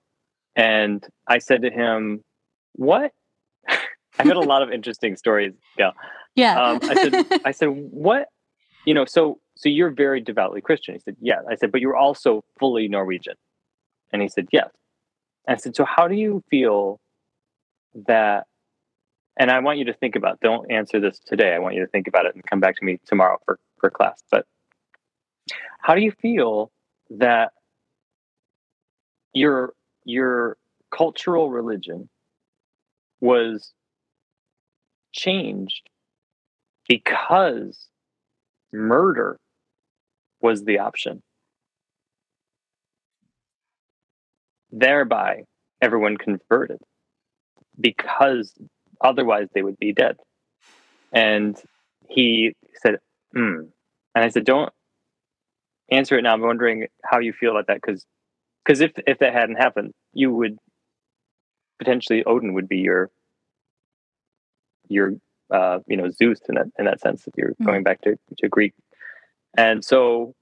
And 0.57 1.07
I 1.27 1.37
said 1.37 1.61
to 1.63 1.71
him, 1.71 2.25
"What?" 2.77 3.13
I've 3.69 4.27
had 4.27 4.37
a 4.37 4.41
lot 4.41 4.63
of 4.63 4.73
interesting 4.73 5.17
stories. 5.17 5.53
Yeah. 5.79 5.91
Yeah. 6.35 6.59
Um, 6.59 6.79
I 6.83 6.95
said, 6.95 7.41
I 7.45 7.51
said, 7.51 7.67
what? 7.67 8.29
You 8.87 8.95
know, 8.95 9.05
so 9.05 9.39
so 9.57 9.69
you're 9.71 9.91
very 9.91 10.21
devoutly 10.21 10.61
Christian. 10.61 10.95
He 10.95 11.01
said, 11.01 11.17
yeah. 11.21 11.41
I 11.51 11.57
said, 11.57 11.73
but 11.73 11.81
you're 11.81 11.97
also 11.97 12.45
fully 12.59 12.89
Norwegian. 12.89 13.35
And 14.13 14.21
he 14.21 14.29
said, 14.29 14.49
yes. 14.53 14.69
And 15.47 15.57
I 15.57 15.61
said, 15.61 15.75
so 15.75 15.85
how 15.85 16.09
do 16.09 16.15
you 16.15 16.43
feel 16.51 17.01
that? 18.07 18.47
And 19.39 19.51
I 19.51 19.59
want 19.61 19.79
you 19.79 19.87
to 19.87 19.95
think 19.95 20.15
about. 20.15 20.41
Don't 20.41 20.71
answer 20.71 21.01
this 21.01 21.19
today. 21.27 21.55
I 21.55 21.59
want 21.59 21.75
you 21.75 21.81
to 21.81 21.91
think 21.91 22.07
about 22.07 22.27
it 22.27 22.35
and 22.35 22.45
come 22.45 22.61
back 22.61 22.77
to 22.77 22.85
me 22.85 22.99
tomorrow 23.07 23.39
for 23.45 23.59
for 23.79 23.91
class. 23.91 24.23
But 24.31 24.47
how 25.81 25.95
do 25.95 26.01
you 26.03 26.13
feel 26.23 26.71
that 27.11 27.53
your 29.33 29.73
your 30.05 30.57
cultural 30.91 31.51
religion 31.51 32.09
was 33.21 33.73
changed 35.13 35.89
because 36.89 37.89
murder 38.73 39.39
was 40.47 40.63
the 40.63 40.79
option. 40.79 41.23
Thereby, 44.71 45.43
everyone 45.83 46.17
converted 46.17 46.79
because 47.81 48.55
otherwise 49.01 49.49
they 49.53 49.63
would 49.63 49.79
be 49.79 49.93
dead. 49.93 50.17
And 51.13 51.61
he 52.09 52.55
said, 52.83 52.97
hmm. 53.35 53.63
And 54.15 54.25
I 54.25 54.29
said, 54.29 54.45
don't 54.45 54.73
answer 55.91 56.17
it 56.17 56.23
now. 56.23 56.35
I'm 56.35 56.43
wondering 56.43 56.87
how 57.05 57.19
you 57.19 57.33
feel 57.33 57.51
about 57.51 57.67
that 57.67 57.81
because 57.83 58.07
because 58.65 58.81
if 58.81 58.93
if 59.07 59.19
that 59.19 59.33
hadn't 59.33 59.57
happened, 59.57 59.93
you 60.13 60.33
would 60.33 60.59
potentially 61.79 62.25
Odin 62.25 62.55
would 62.55 62.69
be 62.69 62.79
your 62.79 63.11
your 64.89 65.13
uh, 65.51 65.79
you 65.87 65.97
know 65.97 66.11
Zeus 66.11 66.41
in 66.49 66.55
that 66.57 66.67
in 66.79 66.85
that 66.87 67.01
sense 67.01 67.27
if 67.27 67.35
you're 67.37 67.51
mm-hmm. 67.51 67.67
going 67.67 67.83
back 67.83 68.01
to, 68.03 68.19
to 68.39 68.49
Greek. 68.49 68.75
And 69.57 69.85
so 69.85 70.35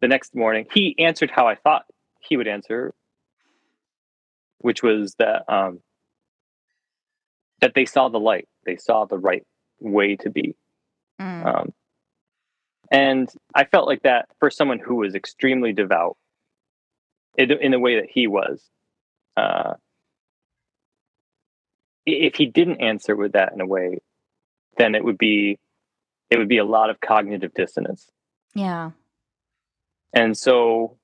the 0.00 0.08
next 0.08 0.34
morning 0.34 0.66
he 0.72 0.94
answered 0.98 1.30
how 1.30 1.46
I 1.46 1.54
thought 1.54 1.84
he 2.20 2.36
would 2.36 2.48
answer, 2.48 2.92
which 4.58 4.82
was 4.82 5.14
that 5.18 5.44
um, 5.52 5.80
that 7.60 7.74
they 7.74 7.84
saw 7.84 8.08
the 8.08 8.20
light, 8.20 8.48
they 8.64 8.76
saw 8.76 9.04
the 9.04 9.18
right 9.18 9.46
way 9.80 10.16
to 10.16 10.30
be. 10.30 10.56
Mm. 11.20 11.46
Um, 11.46 11.72
and 12.90 13.32
I 13.54 13.64
felt 13.64 13.86
like 13.86 14.02
that 14.02 14.26
for 14.38 14.50
someone 14.50 14.78
who 14.78 14.96
was 14.96 15.14
extremely 15.14 15.72
devout, 15.72 16.16
in, 17.36 17.50
in 17.50 17.70
the 17.70 17.78
way 17.78 17.96
that 17.96 18.10
he 18.10 18.26
was. 18.26 18.62
Uh, 19.36 19.74
if 22.04 22.34
he 22.34 22.46
didn't 22.46 22.80
answer 22.80 23.14
with 23.14 23.32
that 23.32 23.52
in 23.52 23.60
a 23.60 23.66
way, 23.66 23.98
then 24.76 24.94
it 24.94 25.04
would 25.04 25.18
be 25.18 25.58
it 26.30 26.38
would 26.38 26.48
be 26.48 26.58
a 26.58 26.64
lot 26.64 26.90
of 26.90 27.00
cognitive 27.00 27.52
dissonance. 27.54 28.10
Yeah. 28.54 28.90
And 30.12 30.36
so 30.36 30.96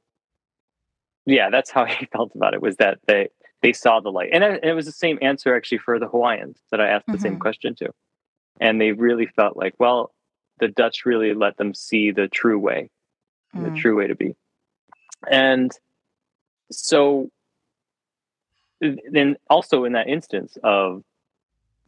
yeah, 1.28 1.50
that's 1.50 1.70
how 1.70 1.84
he 1.86 2.06
felt 2.06 2.32
about 2.34 2.54
it 2.54 2.62
was 2.62 2.76
that 2.76 2.98
they 3.06 3.28
they 3.60 3.72
saw 3.72 4.00
the 4.00 4.10
light. 4.10 4.30
And 4.32 4.44
it, 4.44 4.72
was 4.72 4.86
the 4.86 4.92
same 4.92 5.18
answer 5.20 5.56
actually 5.56 5.78
for 5.78 5.98
the 5.98 6.06
Hawaiians 6.06 6.58
that 6.70 6.80
I 6.80 6.88
asked 6.88 7.06
the 7.06 7.14
mm-hmm. 7.14 7.22
same 7.22 7.38
question 7.40 7.74
to. 7.76 7.92
And 8.60 8.80
they 8.80 8.92
really 8.92 9.26
felt 9.26 9.56
like, 9.56 9.74
well, 9.78 10.12
the 10.60 10.68
Dutch 10.68 11.04
really 11.04 11.34
let 11.34 11.56
them 11.56 11.74
see 11.74 12.12
the 12.12 12.28
true 12.28 12.58
way, 12.58 12.90
mm. 13.54 13.64
the 13.64 13.80
true 13.80 13.96
way 13.96 14.06
to 14.06 14.14
be. 14.14 14.36
And 15.28 15.72
so 16.70 17.30
then 18.80 19.36
also 19.50 19.84
in 19.84 19.92
that 19.92 20.08
instance 20.08 20.56
of 20.62 21.02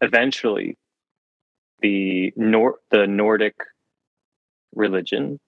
eventually 0.00 0.76
the 1.82 2.32
Nor- 2.36 2.80
the 2.90 3.06
Nordic 3.06 3.54
religion 4.74 5.38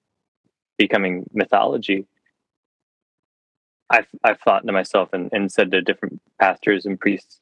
becoming 0.78 1.28
mythology, 1.32 2.06
I've 3.90 4.06
I've 4.24 4.40
thought 4.40 4.66
to 4.66 4.72
myself 4.72 5.10
and, 5.12 5.28
and 5.32 5.52
said 5.52 5.70
to 5.72 5.82
different 5.82 6.20
pastors 6.40 6.86
and 6.86 6.98
priests, 6.98 7.40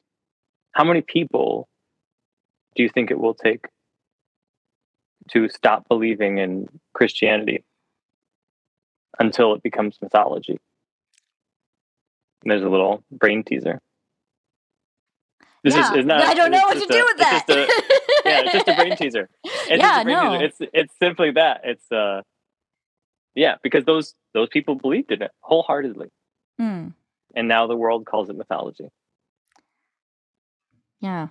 how 0.73 0.83
many 0.83 1.01
people 1.01 1.67
do 2.75 2.83
you 2.83 2.89
think 2.89 3.09
it 3.09 3.19
will 3.19 3.33
take 3.33 3.65
to 5.29 5.49
stop 5.49 5.87
believing 5.87 6.37
in 6.39 6.67
Christianity 6.93 7.63
until 9.19 9.53
it 9.53 9.63
becomes 9.63 9.97
mythology? 10.01 10.59
And 12.43 12.51
there's 12.51 12.63
a 12.63 12.69
little 12.69 13.03
brain 13.11 13.43
teaser. 13.43 13.79
This 15.63 15.75
yeah. 15.75 15.93
is, 15.93 16.05
not, 16.05 16.21
I 16.23 16.33
don't 16.33 16.49
know 16.49 16.61
what 16.61 16.73
to 16.73 16.87
do 16.87 17.05
with 17.05 17.17
that. 17.17 17.45
A, 17.47 17.53
yeah, 18.25 18.41
it's 18.41 18.53
just 18.53 18.67
a 18.67 18.75
brain 18.75 18.97
teaser. 18.97 19.29
It's 19.43 19.81
yeah, 19.81 20.03
no. 20.03 20.31
Teaser. 20.31 20.43
It's 20.43 20.57
it's 20.73 20.93
simply 20.99 21.31
that. 21.31 21.61
It's 21.63 21.89
uh, 21.91 22.23
yeah, 23.35 23.55
because 23.63 23.85
those 23.85 24.15
those 24.33 24.49
people 24.49 24.75
believed 24.75 25.11
in 25.11 25.21
it 25.21 25.31
wholeheartedly, 25.39 26.09
mm. 26.59 26.93
and 27.35 27.47
now 27.47 27.67
the 27.67 27.75
world 27.75 28.05
calls 28.05 28.29
it 28.29 28.35
mythology. 28.35 28.89
Yeah. 30.99 31.27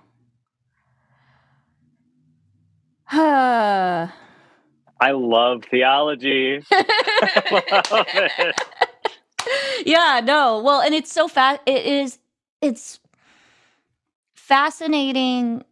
I 3.13 5.11
love 5.11 5.63
theology. 5.69 6.63
I 6.71 7.83
love 7.91 8.07
it. 8.07 8.61
Yeah, 9.85 10.21
no. 10.23 10.61
Well, 10.61 10.81
and 10.81 10.93
it's 10.93 11.11
so 11.11 11.27
fast. 11.27 11.61
It 11.65 11.85
is. 11.85 12.19
It's 12.61 12.99
fascinating 14.35 15.63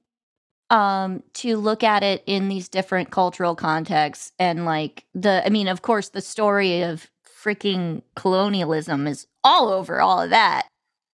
um 0.70 1.24
to 1.34 1.58
look 1.58 1.84
at 1.84 2.04
it 2.04 2.24
in 2.26 2.48
these 2.48 2.70
different 2.70 3.12
cultural 3.12 3.56
contexts 3.56 4.32
and 4.38 4.66
like 4.66 5.06
the 5.14 5.46
i 5.46 5.50
mean 5.50 5.68
of 5.68 5.82
course 5.82 6.10
the 6.10 6.22
story 6.22 6.82
of 6.82 7.10
freaking 7.44 8.02
colonialism 8.16 9.08
is 9.08 9.28
all 9.44 9.70
over 9.70 10.02
all 10.02 10.22
of 10.22 10.30
that 10.30 10.68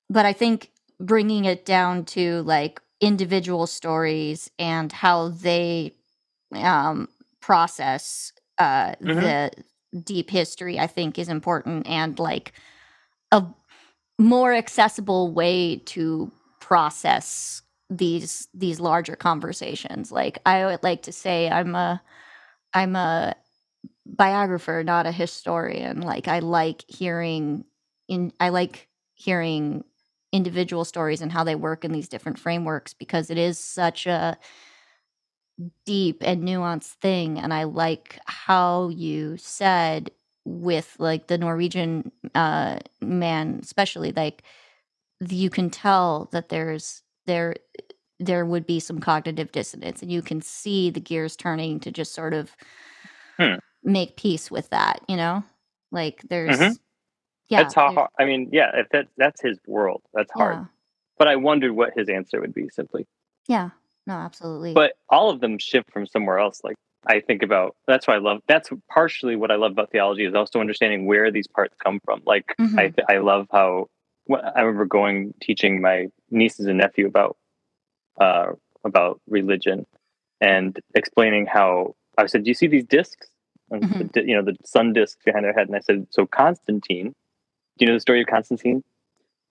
but 0.10 0.26
i 0.26 0.34
think 0.34 0.72
bringing 1.00 1.46
it 1.46 1.66
down 1.66 2.04
to 2.04 2.42
like 2.44 2.82
individual 3.02 3.68
stories 3.68 4.50
and 4.58 4.92
how 4.92 5.30
they 5.30 5.94
um 6.54 7.08
process 7.42 8.34
uh 8.58 8.92
mm-hmm. 8.96 9.20
the 9.20 9.52
deep 10.04 10.30
history 10.30 10.80
i 10.80 10.88
think 10.88 11.20
is 11.20 11.30
important 11.30 11.88
and 11.88 12.20
like 12.20 12.54
a 13.32 13.44
more 14.18 14.54
accessible 14.54 15.32
way 15.32 15.78
to 15.78 16.32
process 16.60 17.62
these 17.90 18.48
these 18.54 18.80
larger 18.80 19.16
conversations. 19.16 20.12
Like 20.12 20.40
i 20.46 20.66
would 20.66 20.84
like 20.84 21.04
to 21.04 21.12
say 21.12 21.50
i'm 21.50 21.76
a 21.76 22.02
i'm 22.74 22.96
a 22.96 23.36
biographer 24.06 24.84
not 24.86 25.08
a 25.08 25.12
historian. 25.12 26.02
Like 26.02 26.28
i 26.28 26.40
like 26.40 26.86
hearing 26.88 27.66
in 28.08 28.34
i 28.40 28.50
like 28.50 28.90
hearing 29.16 29.84
individual 30.34 30.86
stories 30.86 31.22
and 31.22 31.32
how 31.32 31.44
they 31.44 31.56
work 31.56 31.86
in 31.86 31.92
these 31.94 32.10
different 32.10 32.40
frameworks 32.40 32.94
because 32.94 33.30
it 33.30 33.38
is 33.38 33.60
such 33.60 34.08
a 34.08 34.38
deep 35.86 36.18
and 36.22 36.44
nuanced 36.44 36.94
thing 37.02 37.40
and 37.40 37.54
i 37.54 37.64
like 37.64 38.20
how 38.26 38.90
you 38.90 39.38
said 39.38 40.12
with 40.44 40.96
like 41.00 41.28
the 41.28 41.38
norwegian 41.38 42.12
uh 42.34 42.78
man 43.02 43.60
especially 43.64 44.12
like 44.12 44.44
you 45.30 45.50
can 45.50 45.70
tell 45.70 46.30
that 46.34 46.50
there's 46.50 47.04
there 47.26 47.56
there 48.20 48.46
would 48.46 48.66
be 48.66 48.80
some 48.80 49.00
cognitive 49.00 49.52
dissonance 49.52 50.02
and 50.02 50.12
you 50.12 50.22
can 50.22 50.42
see 50.42 50.90
the 50.90 51.00
gears 51.00 51.36
turning 51.36 51.80
to 51.80 51.92
just 51.92 52.14
sort 52.14 52.34
of 52.34 52.56
hmm. 53.38 53.56
make 53.84 54.16
peace 54.16 54.50
with 54.50 54.70
that 54.70 55.02
you 55.08 55.18
know 55.18 55.44
like 55.92 56.22
there's 56.30 56.58
mm-hmm. 56.58 56.74
yeah 57.50 57.64
that's 57.64 57.76
how 57.76 58.08
i 58.20 58.26
mean 58.26 58.50
yeah 58.52 58.72
if 58.76 58.88
that 58.90 59.08
that's 59.18 59.42
his 59.42 59.58
world 59.68 60.02
that's 60.14 60.32
hard 60.32 60.56
yeah. 60.56 60.66
but 61.18 61.28
i 61.28 61.36
wondered 61.36 61.74
what 61.74 61.92
his 61.96 62.08
answer 62.10 62.40
would 62.40 62.54
be 62.54 62.70
simply 62.70 63.06
yeah 63.48 63.70
no 64.08 64.14
absolutely 64.14 64.74
but 64.74 64.94
all 65.10 65.30
of 65.30 65.42
them 65.42 65.58
shift 65.58 65.92
from 65.92 66.06
somewhere 66.06 66.40
else 66.40 66.62
like 66.64 66.78
i 67.08 67.20
think 67.20 67.44
about 67.44 67.76
that's 67.86 68.08
why 68.08 68.16
i 68.16 68.20
love 68.20 68.42
that's 68.48 68.70
partially 68.90 69.36
what 69.36 69.52
i 69.52 69.56
love 69.56 69.74
about 69.74 69.92
theology 69.92 70.24
is 70.24 70.34
also 70.34 70.62
understanding 70.62 71.06
where 71.06 71.32
these 71.32 71.48
parts 71.48 71.76
come 71.84 72.00
from 72.06 72.22
like 72.26 72.46
mm-hmm. 72.60 72.80
i 72.80 72.94
i 73.10 73.18
love 73.18 73.48
how 73.52 73.88
I 74.32 74.62
remember 74.62 74.86
going 74.86 75.34
teaching 75.42 75.82
my 75.82 76.08
nieces 76.32 76.66
and 76.66 76.78
nephew 76.78 77.08
about 77.08 77.38
uh, 78.20 78.54
about 78.84 79.22
religion 79.28 79.86
and 80.42 80.80
explaining 80.96 81.46
how 81.46 81.96
I 82.18 82.26
said, 82.28 82.44
"Do 82.44 82.50
you 82.50 82.54
see 82.56 82.68
these 82.68 82.86
discs? 82.86 83.28
and 83.72 83.84
Mhm. 83.84 84.14
the, 84.14 84.24
you 84.24 84.36
know 84.36 84.44
the 84.44 84.56
sun 84.64 84.94
discs 84.94 85.24
behind 85.24 85.46
their 85.46 85.54
head. 85.54 85.68
And 85.68 85.76
I 85.76 85.80
said, 85.80 86.08
so 86.10 86.26
Constantine. 86.26 87.16
Do 87.78 87.86
you 87.86 87.88
know 87.88 87.96
the 87.96 88.00
story 88.00 88.22
of 88.22 88.28
Constantine? 88.28 88.84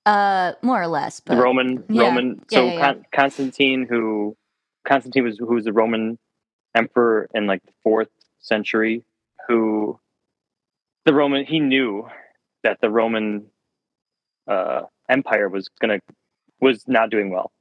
Uh, 0.06 0.52
more 0.62 0.80
or 0.80 0.86
less, 0.86 1.20
but 1.20 1.36
Roman 1.36 1.84
yeah. 1.88 2.02
Roman. 2.02 2.44
Yeah, 2.50 2.58
So 2.58 2.66
yeah. 2.66 2.80
Con- 2.80 3.06
Constantine, 3.12 3.86
who 3.88 4.36
Constantine 4.86 5.24
was 5.24 5.38
who 5.38 5.54
was 5.54 5.64
the 5.64 5.72
Roman 5.72 6.18
emperor 6.74 7.28
in 7.34 7.46
like 7.46 7.64
the 7.64 7.72
fourth 7.82 8.10
century, 8.40 9.04
who 9.48 9.98
the 11.04 11.14
Roman 11.14 11.44
he 11.44 11.58
knew 11.60 12.08
that 12.62 12.80
the 12.80 12.90
Roman 12.90 13.46
uh, 14.48 14.82
Empire 15.08 15.48
was 15.48 15.68
gonna 15.80 16.00
was 16.60 16.86
not 16.86 17.10
doing 17.10 17.30
well, 17.30 17.52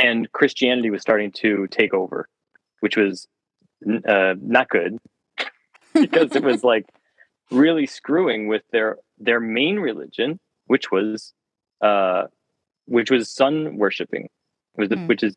and 0.00 0.30
Christianity 0.32 0.90
was 0.90 1.02
starting 1.02 1.32
to 1.32 1.66
take 1.68 1.94
over, 1.94 2.28
which 2.80 2.96
was 2.96 3.26
uh, 4.06 4.34
not 4.40 4.68
good 4.68 4.98
because 5.94 6.34
it 6.34 6.42
was 6.42 6.64
like 6.72 6.86
really 7.50 7.86
screwing 7.86 8.48
with 8.48 8.62
their 8.72 8.98
their 9.18 9.40
main 9.40 9.76
religion, 9.76 10.38
which 10.66 10.90
was 10.90 11.32
uh, 11.80 12.24
which 12.86 13.10
was 13.10 13.28
sun 13.28 13.76
worshiping, 13.76 14.28
was 14.76 14.88
the, 14.88 14.96
Hmm. 14.96 15.06
which 15.06 15.22
is, 15.22 15.36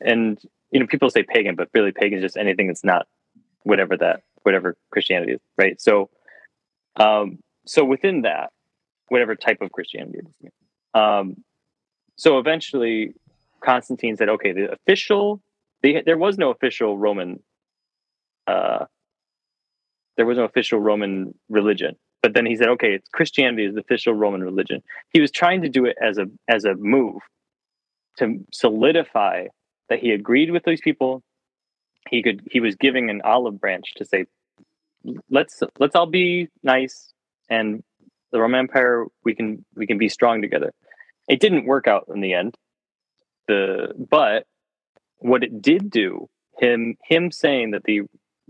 and 0.00 0.40
you 0.70 0.80
know 0.80 0.86
people 0.86 1.10
say 1.10 1.22
pagan, 1.22 1.54
but 1.54 1.68
really 1.74 1.92
pagan 1.92 2.18
is 2.18 2.22
just 2.22 2.36
anything 2.36 2.66
that's 2.66 2.84
not 2.84 3.06
whatever 3.62 3.96
that 3.96 4.22
whatever 4.42 4.76
Christianity 4.90 5.32
is, 5.32 5.40
right? 5.58 5.80
So, 5.80 6.08
um, 6.96 7.38
so 7.66 7.84
within 7.84 8.22
that, 8.22 8.50
whatever 9.08 9.34
type 9.34 9.60
of 9.60 9.72
Christianity 9.72 10.18
it 10.18 10.46
is, 10.46 10.52
um, 10.94 11.36
so 12.16 12.38
eventually 12.38 13.12
Constantine 13.60 14.16
said, 14.16 14.28
okay, 14.30 14.52
the 14.52 14.72
official, 14.72 15.40
there 15.82 16.16
was 16.16 16.38
no 16.38 16.50
official 16.50 16.96
Roman, 16.96 17.40
uh, 18.46 18.86
there 20.16 20.26
was 20.26 20.38
no 20.38 20.44
official 20.44 20.80
Roman 20.80 21.34
religion. 21.48 21.96
But 22.22 22.34
then 22.34 22.46
he 22.46 22.56
said, 22.56 22.68
okay, 22.70 23.00
Christianity 23.12 23.66
is 23.66 23.74
the 23.74 23.80
official 23.80 24.14
Roman 24.14 24.42
religion. 24.42 24.82
He 25.12 25.20
was 25.20 25.30
trying 25.30 25.62
to 25.62 25.68
do 25.68 25.84
it 25.84 25.96
as 26.00 26.18
a 26.18 26.26
as 26.48 26.64
a 26.64 26.74
move 26.74 27.20
to 28.18 28.44
solidify 28.52 29.46
that 29.88 30.00
he 30.00 30.10
agreed 30.10 30.50
with 30.50 30.64
these 30.64 30.80
people. 30.80 31.22
He 32.10 32.22
could 32.22 32.42
he 32.50 32.60
was 32.60 32.74
giving 32.74 33.10
an 33.10 33.20
olive 33.22 33.60
branch 33.60 33.94
to 33.96 34.04
say, 34.04 34.24
let's 35.30 35.62
let's 35.78 35.94
all 35.94 36.06
be 36.06 36.48
nice 36.64 37.12
and 37.48 37.84
the 38.32 38.40
Roman 38.40 38.60
Empire 38.60 39.06
we 39.24 39.34
can 39.34 39.64
we 39.74 39.86
can 39.86 39.98
be 39.98 40.08
strong 40.08 40.42
together. 40.42 40.72
It 41.28 41.40
didn't 41.40 41.66
work 41.66 41.86
out 41.86 42.08
in 42.12 42.20
the 42.20 42.34
end. 42.34 42.54
The 43.48 43.92
but 44.10 44.46
what 45.18 45.42
it 45.42 45.62
did 45.62 45.90
do 45.90 46.28
him 46.58 46.96
him 47.04 47.30
saying 47.30 47.72
that 47.72 47.84
the 47.84 48.02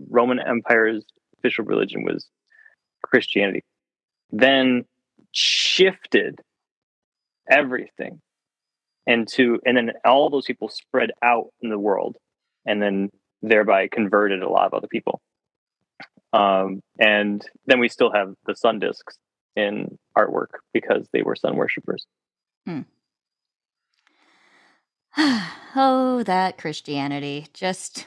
Roman 0.09 0.39
Empire's 0.39 1.05
official 1.37 1.65
religion 1.65 2.03
was 2.03 2.27
Christianity, 3.03 3.63
then 4.31 4.85
shifted 5.31 6.39
everything 7.49 8.21
and 9.05 9.27
to 9.27 9.59
and 9.65 9.77
then 9.77 9.91
all 10.05 10.29
those 10.29 10.45
people 10.45 10.67
spread 10.67 11.11
out 11.23 11.47
in 11.61 11.69
the 11.69 11.79
world 11.79 12.17
and 12.65 12.81
then 12.81 13.09
thereby 13.41 13.87
converted 13.87 14.41
a 14.41 14.49
lot 14.49 14.65
of 14.65 14.73
other 14.73 14.87
people 14.87 15.21
um, 16.33 16.81
and 16.99 17.45
then 17.65 17.79
we 17.79 17.87
still 17.87 18.11
have 18.11 18.33
the 18.45 18.55
sun 18.55 18.79
discs 18.79 19.17
in 19.57 19.97
artwork 20.17 20.49
because 20.73 21.07
they 21.11 21.23
were 21.23 21.35
sun 21.35 21.55
worshippers 21.55 22.05
oh, 25.75 26.21
that 26.25 26.57
Christianity 26.59 27.47
just 27.53 28.05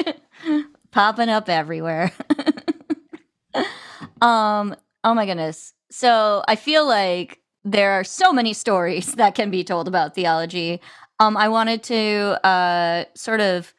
popping 0.90 1.28
up 1.28 1.48
everywhere. 1.50 2.12
um, 4.22 4.74
oh 5.04 5.12
my 5.12 5.26
goodness. 5.26 5.74
So 5.90 6.42
I 6.48 6.56
feel 6.56 6.86
like 6.86 7.40
there 7.64 7.92
are 7.92 8.04
so 8.04 8.32
many 8.32 8.54
stories 8.54 9.14
that 9.16 9.34
can 9.34 9.50
be 9.50 9.64
told 9.64 9.86
about 9.86 10.14
theology. 10.14 10.80
Um, 11.20 11.36
I 11.36 11.48
wanted 11.48 11.82
to 11.84 12.46
uh 12.46 13.04
sort 13.14 13.40
of 13.40 13.74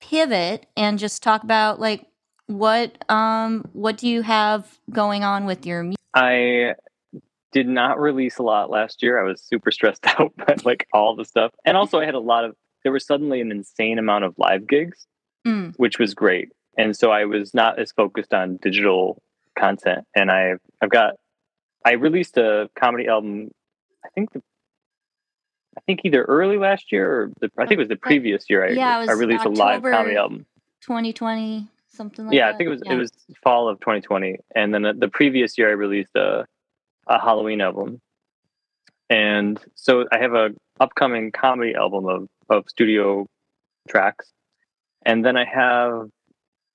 pivot 0.00 0.66
and 0.76 0.98
just 0.98 1.22
talk 1.22 1.44
about 1.44 1.78
like 1.80 2.06
what 2.46 2.92
um 3.10 3.64
what 3.72 3.96
do 3.96 4.08
you 4.08 4.22
have 4.22 4.78
going 4.90 5.24
on 5.24 5.46
with 5.46 5.64
your 5.66 5.82
music? 5.82 5.98
I 6.14 6.74
did 7.52 7.68
not 7.68 8.00
release 8.00 8.38
a 8.38 8.42
lot 8.42 8.70
last 8.70 9.02
year. 9.02 9.18
I 9.18 9.24
was 9.26 9.40
super 9.40 9.70
stressed 9.70 10.06
out 10.18 10.32
by 10.36 10.56
like 10.64 10.86
all 10.92 11.14
the 11.16 11.24
stuff. 11.24 11.52
And 11.64 11.76
also 11.76 12.00
I 12.00 12.04
had 12.04 12.14
a 12.14 12.20
lot 12.20 12.44
of 12.44 12.54
there 12.82 12.92
was 12.92 13.06
suddenly 13.06 13.40
an 13.40 13.50
insane 13.50 13.98
amount 13.98 14.24
of 14.24 14.34
live 14.38 14.66
gigs, 14.66 15.06
Mm. 15.46 15.74
which 15.76 15.98
was 15.98 16.14
great. 16.14 16.48
And 16.78 16.96
so 16.96 17.10
I 17.10 17.26
was 17.26 17.52
not 17.52 17.78
as 17.78 17.92
focused 17.92 18.32
on 18.32 18.56
digital 18.62 19.22
content. 19.58 20.06
And 20.16 20.30
I've 20.30 20.58
I've 20.80 20.90
got 20.90 21.14
I 21.84 21.92
released 21.92 22.36
a 22.38 22.70
comedy 22.78 23.06
album, 23.08 23.50
I 24.04 24.08
think 24.14 24.32
the 24.32 24.42
I 25.76 25.80
think 25.86 26.00
either 26.04 26.22
early 26.24 26.56
last 26.56 26.92
year 26.92 27.10
or 27.12 27.30
the 27.40 27.50
I 27.58 27.66
think 27.66 27.72
it 27.72 27.78
was 27.78 27.88
the 27.88 27.96
previous 27.96 28.48
year 28.48 28.64
I, 28.66 28.70
Yeah, 28.70 29.06
I 29.08 29.12
released 29.12 29.44
a 29.44 29.50
live 29.50 29.82
comedy 29.82 30.16
album. 30.16 30.46
2020 30.82 31.68
something 31.94 32.26
like 32.26 32.34
yeah, 32.34 32.46
that. 32.46 32.54
I 32.54 32.58
think 32.58 32.68
it 32.68 32.70
was 32.70 32.82
Yeah. 32.84 32.94
it 32.94 32.96
was 32.96 33.12
fall 33.42 33.68
of 33.68 33.80
2020, 33.80 34.38
and 34.54 34.74
then 34.74 34.82
the 34.98 35.08
previous 35.08 35.56
year 35.58 35.68
I 35.68 35.72
released 35.72 36.14
a 36.16 36.46
a 37.06 37.20
Halloween 37.20 37.60
album, 37.60 38.00
and 39.10 39.60
so 39.74 40.06
I 40.10 40.18
have 40.18 40.34
a 40.34 40.50
upcoming 40.80 41.32
comedy 41.32 41.74
album 41.74 42.06
of 42.06 42.28
of 42.48 42.64
studio 42.68 43.26
tracks, 43.88 44.32
and 45.04 45.24
then 45.24 45.36
I 45.36 45.44
have 45.44 46.08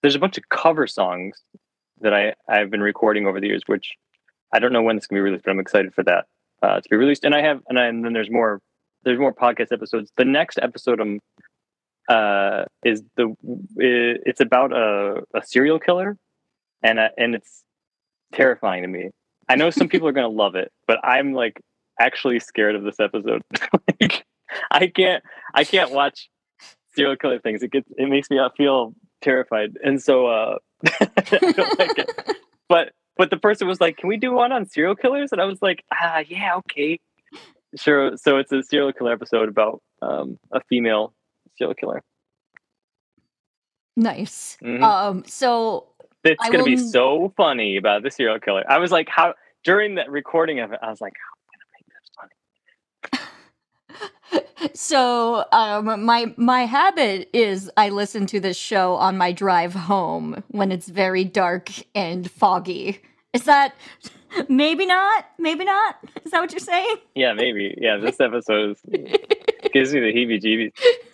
there's 0.01 0.15
a 0.15 0.19
bunch 0.19 0.37
of 0.37 0.47
cover 0.49 0.87
songs 0.87 1.41
that 2.01 2.13
I 2.13 2.33
I've 2.47 2.69
been 2.69 2.81
recording 2.81 3.27
over 3.27 3.39
the 3.39 3.47
years, 3.47 3.63
which 3.67 3.95
I 4.53 4.59
don't 4.59 4.73
know 4.73 4.81
when 4.81 4.97
it's 4.97 5.07
gonna 5.07 5.19
be 5.19 5.23
released, 5.23 5.45
but 5.45 5.51
I'm 5.51 5.59
excited 5.59 5.93
for 5.93 6.03
that 6.03 6.25
uh, 6.63 6.79
to 6.81 6.89
be 6.89 6.95
released. 6.95 7.23
And 7.23 7.35
I 7.35 7.41
have 7.41 7.61
and, 7.67 7.79
I, 7.79 7.85
and 7.85 8.05
then 8.05 8.13
there's 8.13 8.31
more 8.31 8.61
there's 9.03 9.19
more 9.19 9.33
podcast 9.33 9.71
episodes. 9.71 10.11
The 10.17 10.25
next 10.25 10.59
episode 10.61 10.99
I'm 10.99 11.19
uh, 12.09 12.65
is 12.83 13.03
the 13.15 13.35
it's 13.77 14.41
about 14.41 14.73
a, 14.73 15.21
a 15.33 15.43
serial 15.45 15.79
killer, 15.79 16.17
and 16.83 16.99
uh, 16.99 17.09
and 17.17 17.35
it's 17.35 17.63
terrifying 18.33 18.81
to 18.81 18.87
me. 18.87 19.11
I 19.47 19.55
know 19.55 19.69
some 19.69 19.87
people 19.87 20.07
are 20.07 20.11
gonna 20.11 20.27
love 20.27 20.55
it, 20.55 20.71
but 20.87 20.99
I'm 21.03 21.33
like 21.33 21.61
actually 21.99 22.39
scared 22.39 22.75
of 22.75 22.83
this 22.83 22.99
episode. 22.99 23.43
like, 24.01 24.25
I 24.71 24.87
can't 24.87 25.23
I 25.53 25.63
can't 25.63 25.91
watch 25.91 26.29
serial 26.95 27.15
killer 27.15 27.39
things. 27.39 27.61
It 27.63 27.71
gets 27.71 27.89
it 27.97 28.09
makes 28.09 28.29
me 28.29 28.39
feel 28.57 28.93
terrified, 29.21 29.77
and 29.83 30.01
so 30.01 30.27
uh, 30.27 30.57
like. 30.99 32.09
But 32.67 32.93
but 33.17 33.31
the 33.31 33.37
person 33.37 33.67
was 33.67 33.81
like, 33.81 33.97
"Can 33.97 34.07
we 34.07 34.17
do 34.17 34.31
one 34.31 34.51
on 34.51 34.65
serial 34.65 34.95
killers?" 34.95 35.31
And 35.31 35.41
I 35.41 35.45
was 35.45 35.61
like, 35.61 35.83
"Ah, 35.91 36.23
yeah, 36.27 36.55
okay." 36.57 36.99
Sure. 37.75 38.17
So 38.17 38.37
it's 38.37 38.51
a 38.51 38.63
serial 38.63 38.93
killer 38.93 39.11
episode 39.11 39.49
about 39.49 39.81
um, 40.01 40.39
a 40.51 40.61
female 40.69 41.13
serial 41.59 41.75
killer. 41.75 42.03
Nice. 43.95 44.57
Mhm. 44.63 44.81
Um, 44.81 45.23
so 45.25 45.87
It's 46.23 46.43
I 46.43 46.49
gonna 46.49 46.63
be 46.63 46.77
so 46.77 47.33
funny 47.37 47.77
about 47.77 48.03
the 48.03 48.11
serial 48.11 48.39
killer. 48.39 48.63
I 48.67 48.79
was 48.79 48.91
like, 48.91 49.07
how 49.09 49.35
during 49.63 49.95
that 49.95 50.09
recording 50.09 50.59
of 50.59 50.71
it, 50.71 50.79
I 50.81 50.89
was 50.89 51.01
like, 51.01 51.13
how 51.17 51.35
can 51.51 51.59
I 51.61 53.11
gonna 53.11 53.11
make 53.11 53.11
this 53.11 53.29
funny? 54.31 54.71
so 54.73 55.45
um 55.51 56.05
my 56.05 56.33
my 56.37 56.65
habit 56.65 57.29
is 57.33 57.69
I 57.77 57.89
listen 57.89 58.25
to 58.27 58.39
this 58.39 58.57
show 58.57 58.95
on 58.95 59.17
my 59.17 59.31
drive 59.31 59.73
home 59.73 60.43
when 60.49 60.71
it's 60.71 60.87
very 60.87 61.23
dark 61.23 61.69
and 61.95 62.29
foggy. 62.29 63.01
Is 63.33 63.43
that 63.43 63.75
maybe 64.49 64.85
not? 64.85 65.25
Maybe 65.37 65.65
not? 65.65 65.97
Is 66.23 66.31
that 66.31 66.39
what 66.39 66.51
you're 66.51 66.59
saying? 66.59 66.97
Yeah, 67.15 67.33
maybe. 67.33 67.75
Yeah, 67.79 67.97
this 67.97 68.19
episode 68.19 68.71
is, 68.71 68.81
gives 69.73 69.93
me 69.93 69.99
the 69.99 70.13
heebie-jeebies. 70.13 70.71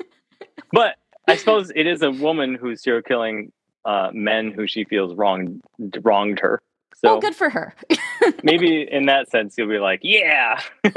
But 0.71 0.95
I 1.27 1.35
suppose 1.35 1.71
it 1.75 1.87
is 1.87 2.01
a 2.01 2.11
woman 2.11 2.55
who's 2.55 2.83
serial 2.83 3.01
killing 3.01 3.51
uh, 3.85 4.11
men 4.13 4.51
who 4.51 4.67
she 4.67 4.83
feels 4.83 5.15
wronged 5.15 5.61
wronged 6.01 6.39
her. 6.39 6.61
So 6.95 7.17
oh, 7.17 7.19
good 7.19 7.35
for 7.35 7.49
her. 7.49 7.75
maybe 8.43 8.87
in 8.89 9.05
that 9.07 9.29
sense, 9.29 9.57
you'll 9.57 9.67
be 9.67 9.79
like, 9.79 9.99
yeah, 10.01 10.61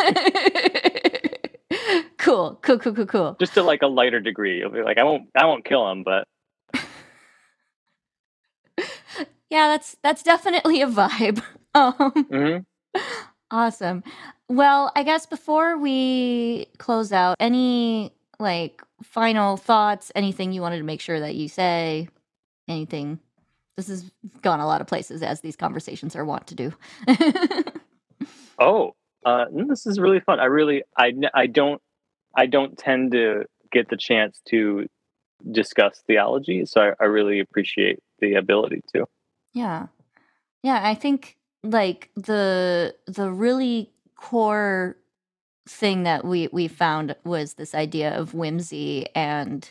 cool, 2.18 2.58
cool, 2.62 2.78
cool, 2.78 2.94
cool, 2.94 3.06
cool. 3.06 3.36
just 3.40 3.54
to 3.54 3.62
like 3.62 3.82
a 3.82 3.88
lighter 3.88 4.20
degree. 4.20 4.58
You'll 4.58 4.70
be 4.70 4.82
like, 4.82 4.98
I 4.98 5.02
won't, 5.04 5.28
I 5.36 5.44
won't 5.46 5.64
kill 5.64 5.90
him, 5.90 6.04
but 6.04 6.26
Yeah, 9.50 9.68
that's 9.68 9.96
that's 10.02 10.22
definitely 10.22 10.82
a 10.82 10.86
vibe. 10.86 11.42
Um, 11.74 11.92
mhm. 12.30 12.64
Awesome. 13.50 14.02
Well, 14.48 14.92
I 14.94 15.02
guess 15.02 15.26
before 15.26 15.78
we 15.78 16.66
close 16.78 17.12
out, 17.12 17.36
any 17.40 18.12
like 18.38 18.82
final 19.02 19.56
thoughts, 19.56 20.10
anything 20.14 20.52
you 20.52 20.60
wanted 20.60 20.78
to 20.78 20.84
make 20.84 21.00
sure 21.00 21.20
that 21.20 21.34
you 21.34 21.48
say, 21.48 22.08
anything? 22.66 23.18
This 23.76 23.88
has 23.88 24.10
gone 24.42 24.60
a 24.60 24.66
lot 24.66 24.80
of 24.80 24.86
places 24.86 25.22
as 25.22 25.40
these 25.40 25.56
conversations 25.56 26.16
are 26.16 26.24
wont 26.24 26.46
to 26.48 26.54
do. 26.54 26.72
Oh, 28.58 28.96
uh, 29.24 29.46
this 29.52 29.86
is 29.86 30.00
really 30.00 30.20
fun. 30.20 30.40
I 30.40 30.46
really, 30.46 30.82
I, 30.96 31.12
I 31.32 31.46
don't, 31.46 31.80
I 32.34 32.46
don't 32.46 32.76
tend 32.76 33.12
to 33.12 33.44
get 33.70 33.88
the 33.88 33.96
chance 33.96 34.40
to 34.48 34.86
discuss 35.50 36.02
theology. 36.06 36.66
So 36.66 36.80
I, 36.80 36.92
I 37.00 37.06
really 37.06 37.40
appreciate 37.40 38.00
the 38.18 38.34
ability 38.34 38.82
to. 38.94 39.06
Yeah. 39.52 39.86
Yeah, 40.62 40.80
I 40.82 40.94
think 40.94 41.36
like 41.62 42.10
the 42.16 42.94
the 43.06 43.30
really 43.30 43.92
core 44.16 44.96
thing 45.68 46.04
that 46.04 46.24
we 46.24 46.48
we 46.52 46.66
found 46.66 47.14
was 47.24 47.54
this 47.54 47.74
idea 47.74 48.16
of 48.16 48.34
whimsy 48.34 49.06
and 49.14 49.70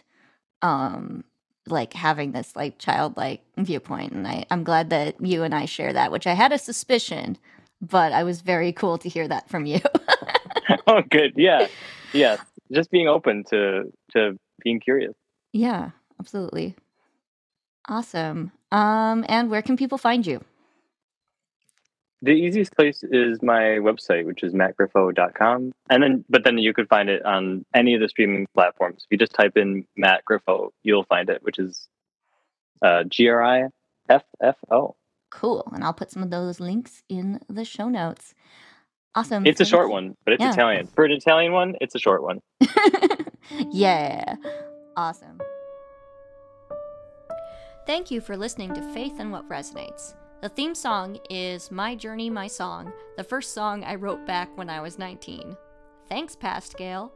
um 0.61 1.23
like 1.67 1.93
having 1.93 2.31
this 2.31 2.55
like 2.55 2.77
childlike 2.77 3.41
viewpoint 3.57 4.13
and 4.13 4.27
I, 4.27 4.45
i'm 4.51 4.63
glad 4.63 4.89
that 4.91 5.15
you 5.19 5.43
and 5.43 5.55
i 5.55 5.65
share 5.65 5.91
that 5.93 6.11
which 6.11 6.27
i 6.27 6.33
had 6.33 6.51
a 6.51 6.57
suspicion 6.57 7.37
but 7.81 8.13
i 8.13 8.23
was 8.23 8.41
very 8.41 8.71
cool 8.71 8.97
to 8.99 9.09
hear 9.09 9.27
that 9.27 9.49
from 9.49 9.65
you. 9.65 9.79
Oh 10.85 11.01
good. 11.09 11.33
Yeah. 11.35 11.67
Yeah. 12.13 12.37
Just 12.71 12.91
being 12.91 13.07
open 13.07 13.43
to 13.49 13.91
to 14.11 14.37
being 14.63 14.79
curious. 14.79 15.13
Yeah 15.53 15.91
absolutely. 16.19 16.75
Awesome. 17.87 18.51
Um 18.71 19.25
and 19.29 19.49
where 19.49 19.61
can 19.61 19.77
people 19.77 19.97
find 19.97 20.25
you 20.25 20.43
the 22.21 22.31
easiest 22.31 22.75
place 22.75 23.03
is 23.03 23.41
my 23.43 23.77
website, 23.79 24.25
which 24.25 24.43
is 24.43 24.53
mattgriffo.com. 24.53 25.73
And 25.89 26.03
then, 26.03 26.25
but 26.29 26.43
then 26.43 26.57
you 26.57 26.73
could 26.73 26.89
find 26.89 27.09
it 27.09 27.23
on 27.25 27.65
any 27.75 27.93
of 27.93 28.01
the 28.01 28.09
streaming 28.09 28.47
platforms. 28.53 29.03
If 29.03 29.07
you 29.11 29.17
just 29.17 29.33
type 29.33 29.55
in 29.55 29.85
Matt 29.95 30.23
Griffo, 30.29 30.71
you'll 30.83 31.03
find 31.03 31.29
it, 31.29 31.43
which 31.43 31.59
is 31.59 31.87
uh, 32.81 33.03
G 33.03 33.27
R 33.27 33.43
I 33.43 33.67
F 34.09 34.23
F 34.41 34.55
O. 34.71 34.95
Cool. 35.29 35.67
And 35.73 35.83
I'll 35.83 35.93
put 35.93 36.11
some 36.11 36.23
of 36.23 36.31
those 36.31 36.59
links 36.59 37.03
in 37.09 37.39
the 37.47 37.65
show 37.65 37.89
notes. 37.89 38.33
Awesome. 39.13 39.45
It's 39.45 39.57
Thanks. 39.57 39.69
a 39.69 39.71
short 39.71 39.89
one, 39.89 40.15
but 40.25 40.33
it's 40.33 40.41
yeah. 40.41 40.53
Italian. 40.53 40.87
For 40.87 41.05
an 41.05 41.11
Italian 41.11 41.51
one, 41.51 41.75
it's 41.81 41.95
a 41.95 41.99
short 41.99 42.23
one. 42.23 42.39
yeah. 43.71 44.35
Awesome. 44.95 45.39
Thank 47.85 48.11
you 48.11 48.21
for 48.21 48.35
listening 48.35 48.73
to 48.73 48.81
Faith 48.93 49.13
and 49.19 49.31
What 49.31 49.47
Resonates. 49.49 50.13
The 50.39 50.49
theme 50.49 50.75
song 50.75 51.17
is 51.31 51.71
My 51.71 51.95
Journey, 51.95 52.29
My 52.29 52.45
Song, 52.45 52.93
the 53.15 53.23
first 53.23 53.55
song 53.55 53.83
I 53.83 53.95
wrote 53.95 54.23
back 54.27 54.55
when 54.55 54.69
I 54.69 54.81
was 54.81 54.99
19. 54.99 55.57
Thanks, 56.07 56.35
Past 56.35 56.77
Gail. 56.77 57.11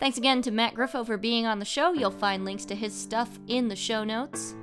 Thanks 0.00 0.18
again 0.18 0.42
to 0.42 0.50
Matt 0.50 0.74
Griffo 0.74 1.06
for 1.06 1.16
being 1.16 1.46
on 1.46 1.60
the 1.60 1.64
show. 1.64 1.92
You'll 1.92 2.10
find 2.10 2.44
links 2.44 2.64
to 2.64 2.74
his 2.74 2.92
stuff 2.92 3.38
in 3.46 3.68
the 3.68 3.76
show 3.76 4.02
notes. 4.02 4.56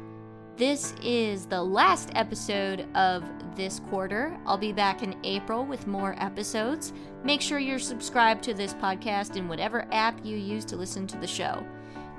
This 0.57 0.93
is 1.01 1.45
the 1.45 1.63
last 1.63 2.09
episode 2.13 2.93
of 2.93 3.23
this 3.55 3.79
quarter. 3.89 4.37
I'll 4.45 4.57
be 4.57 4.73
back 4.73 5.01
in 5.01 5.15
April 5.23 5.65
with 5.65 5.87
more 5.87 6.13
episodes. 6.19 6.91
Make 7.23 7.39
sure 7.39 7.57
you're 7.57 7.79
subscribed 7.79 8.43
to 8.43 8.53
this 8.53 8.73
podcast 8.73 9.37
in 9.37 9.47
whatever 9.47 9.87
app 9.93 10.19
you 10.25 10.35
use 10.35 10.65
to 10.65 10.75
listen 10.75 11.07
to 11.07 11.17
the 11.17 11.25
show. 11.25 11.65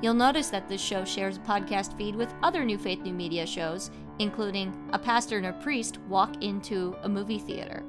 You'll 0.01 0.15
notice 0.15 0.49
that 0.49 0.69
this 0.69 0.81
show 0.81 1.05
shares 1.05 1.37
a 1.37 1.41
podcast 1.41 1.97
feed 1.97 2.17
with 2.17 2.35
other 2.43 2.65
New 2.65 2.79
Faith 2.79 3.03
New 3.03 3.13
Media 3.13 3.47
shows, 3.47 3.93
including 4.23 4.73
A 4.93 4.99
Pastor 4.99 5.37
and 5.37 5.47
a 5.47 5.53
Priest 5.53 5.99
Walk 6.09 6.43
into 6.43 6.97
a 7.03 7.09
Movie 7.09 7.39
Theater. 7.39 7.85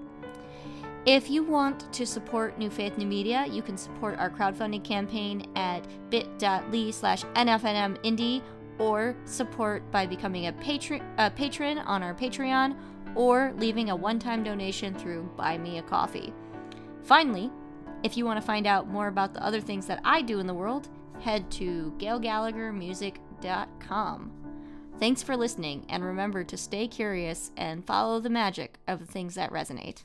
If 1.05 1.29
you 1.29 1.43
want 1.43 1.91
to 1.93 2.05
support 2.05 2.57
New 2.57 2.69
Faith 2.69 2.97
New 2.97 3.05
Media, 3.05 3.45
you 3.51 3.61
can 3.61 3.77
support 3.77 4.17
our 4.19 4.29
crowdfunding 4.29 4.83
campaign 4.83 5.45
at 5.55 5.85
bit.ly 6.09 6.91
slash 6.91 7.23
nfnmindie 7.35 8.41
or 8.79 9.15
support 9.25 9.89
by 9.91 10.07
becoming 10.07 10.47
a, 10.47 10.53
patron, 10.53 11.03
a 11.17 11.29
patron 11.29 11.79
on 11.79 12.01
our 12.01 12.13
Patreon 12.13 12.75
or 13.15 13.53
leaving 13.57 13.89
a 13.89 13.95
one-time 13.95 14.43
donation 14.43 14.95
through 14.95 15.29
Buy 15.37 15.57
Me 15.57 15.77
a 15.77 15.83
Coffee. 15.83 16.33
Finally, 17.03 17.51
if 18.01 18.17
you 18.17 18.25
want 18.25 18.39
to 18.39 18.45
find 18.45 18.65
out 18.65 18.87
more 18.87 19.07
about 19.07 19.33
the 19.33 19.43
other 19.43 19.61
things 19.61 19.85
that 19.87 19.99
I 20.03 20.21
do 20.21 20.39
in 20.39 20.47
the 20.47 20.53
world, 20.53 20.87
head 21.19 21.51
to 21.51 21.93
gailgallaghermusic.com. 21.97 24.42
Thanks 25.03 25.21
for 25.21 25.35
listening, 25.35 25.85
and 25.89 26.01
remember 26.01 26.45
to 26.45 26.55
stay 26.55 26.87
curious 26.87 27.51
and 27.57 27.85
follow 27.85 28.21
the 28.21 28.29
magic 28.29 28.79
of 28.87 28.99
the 28.99 29.05
things 29.05 29.35
that 29.35 29.51
resonate. 29.51 30.03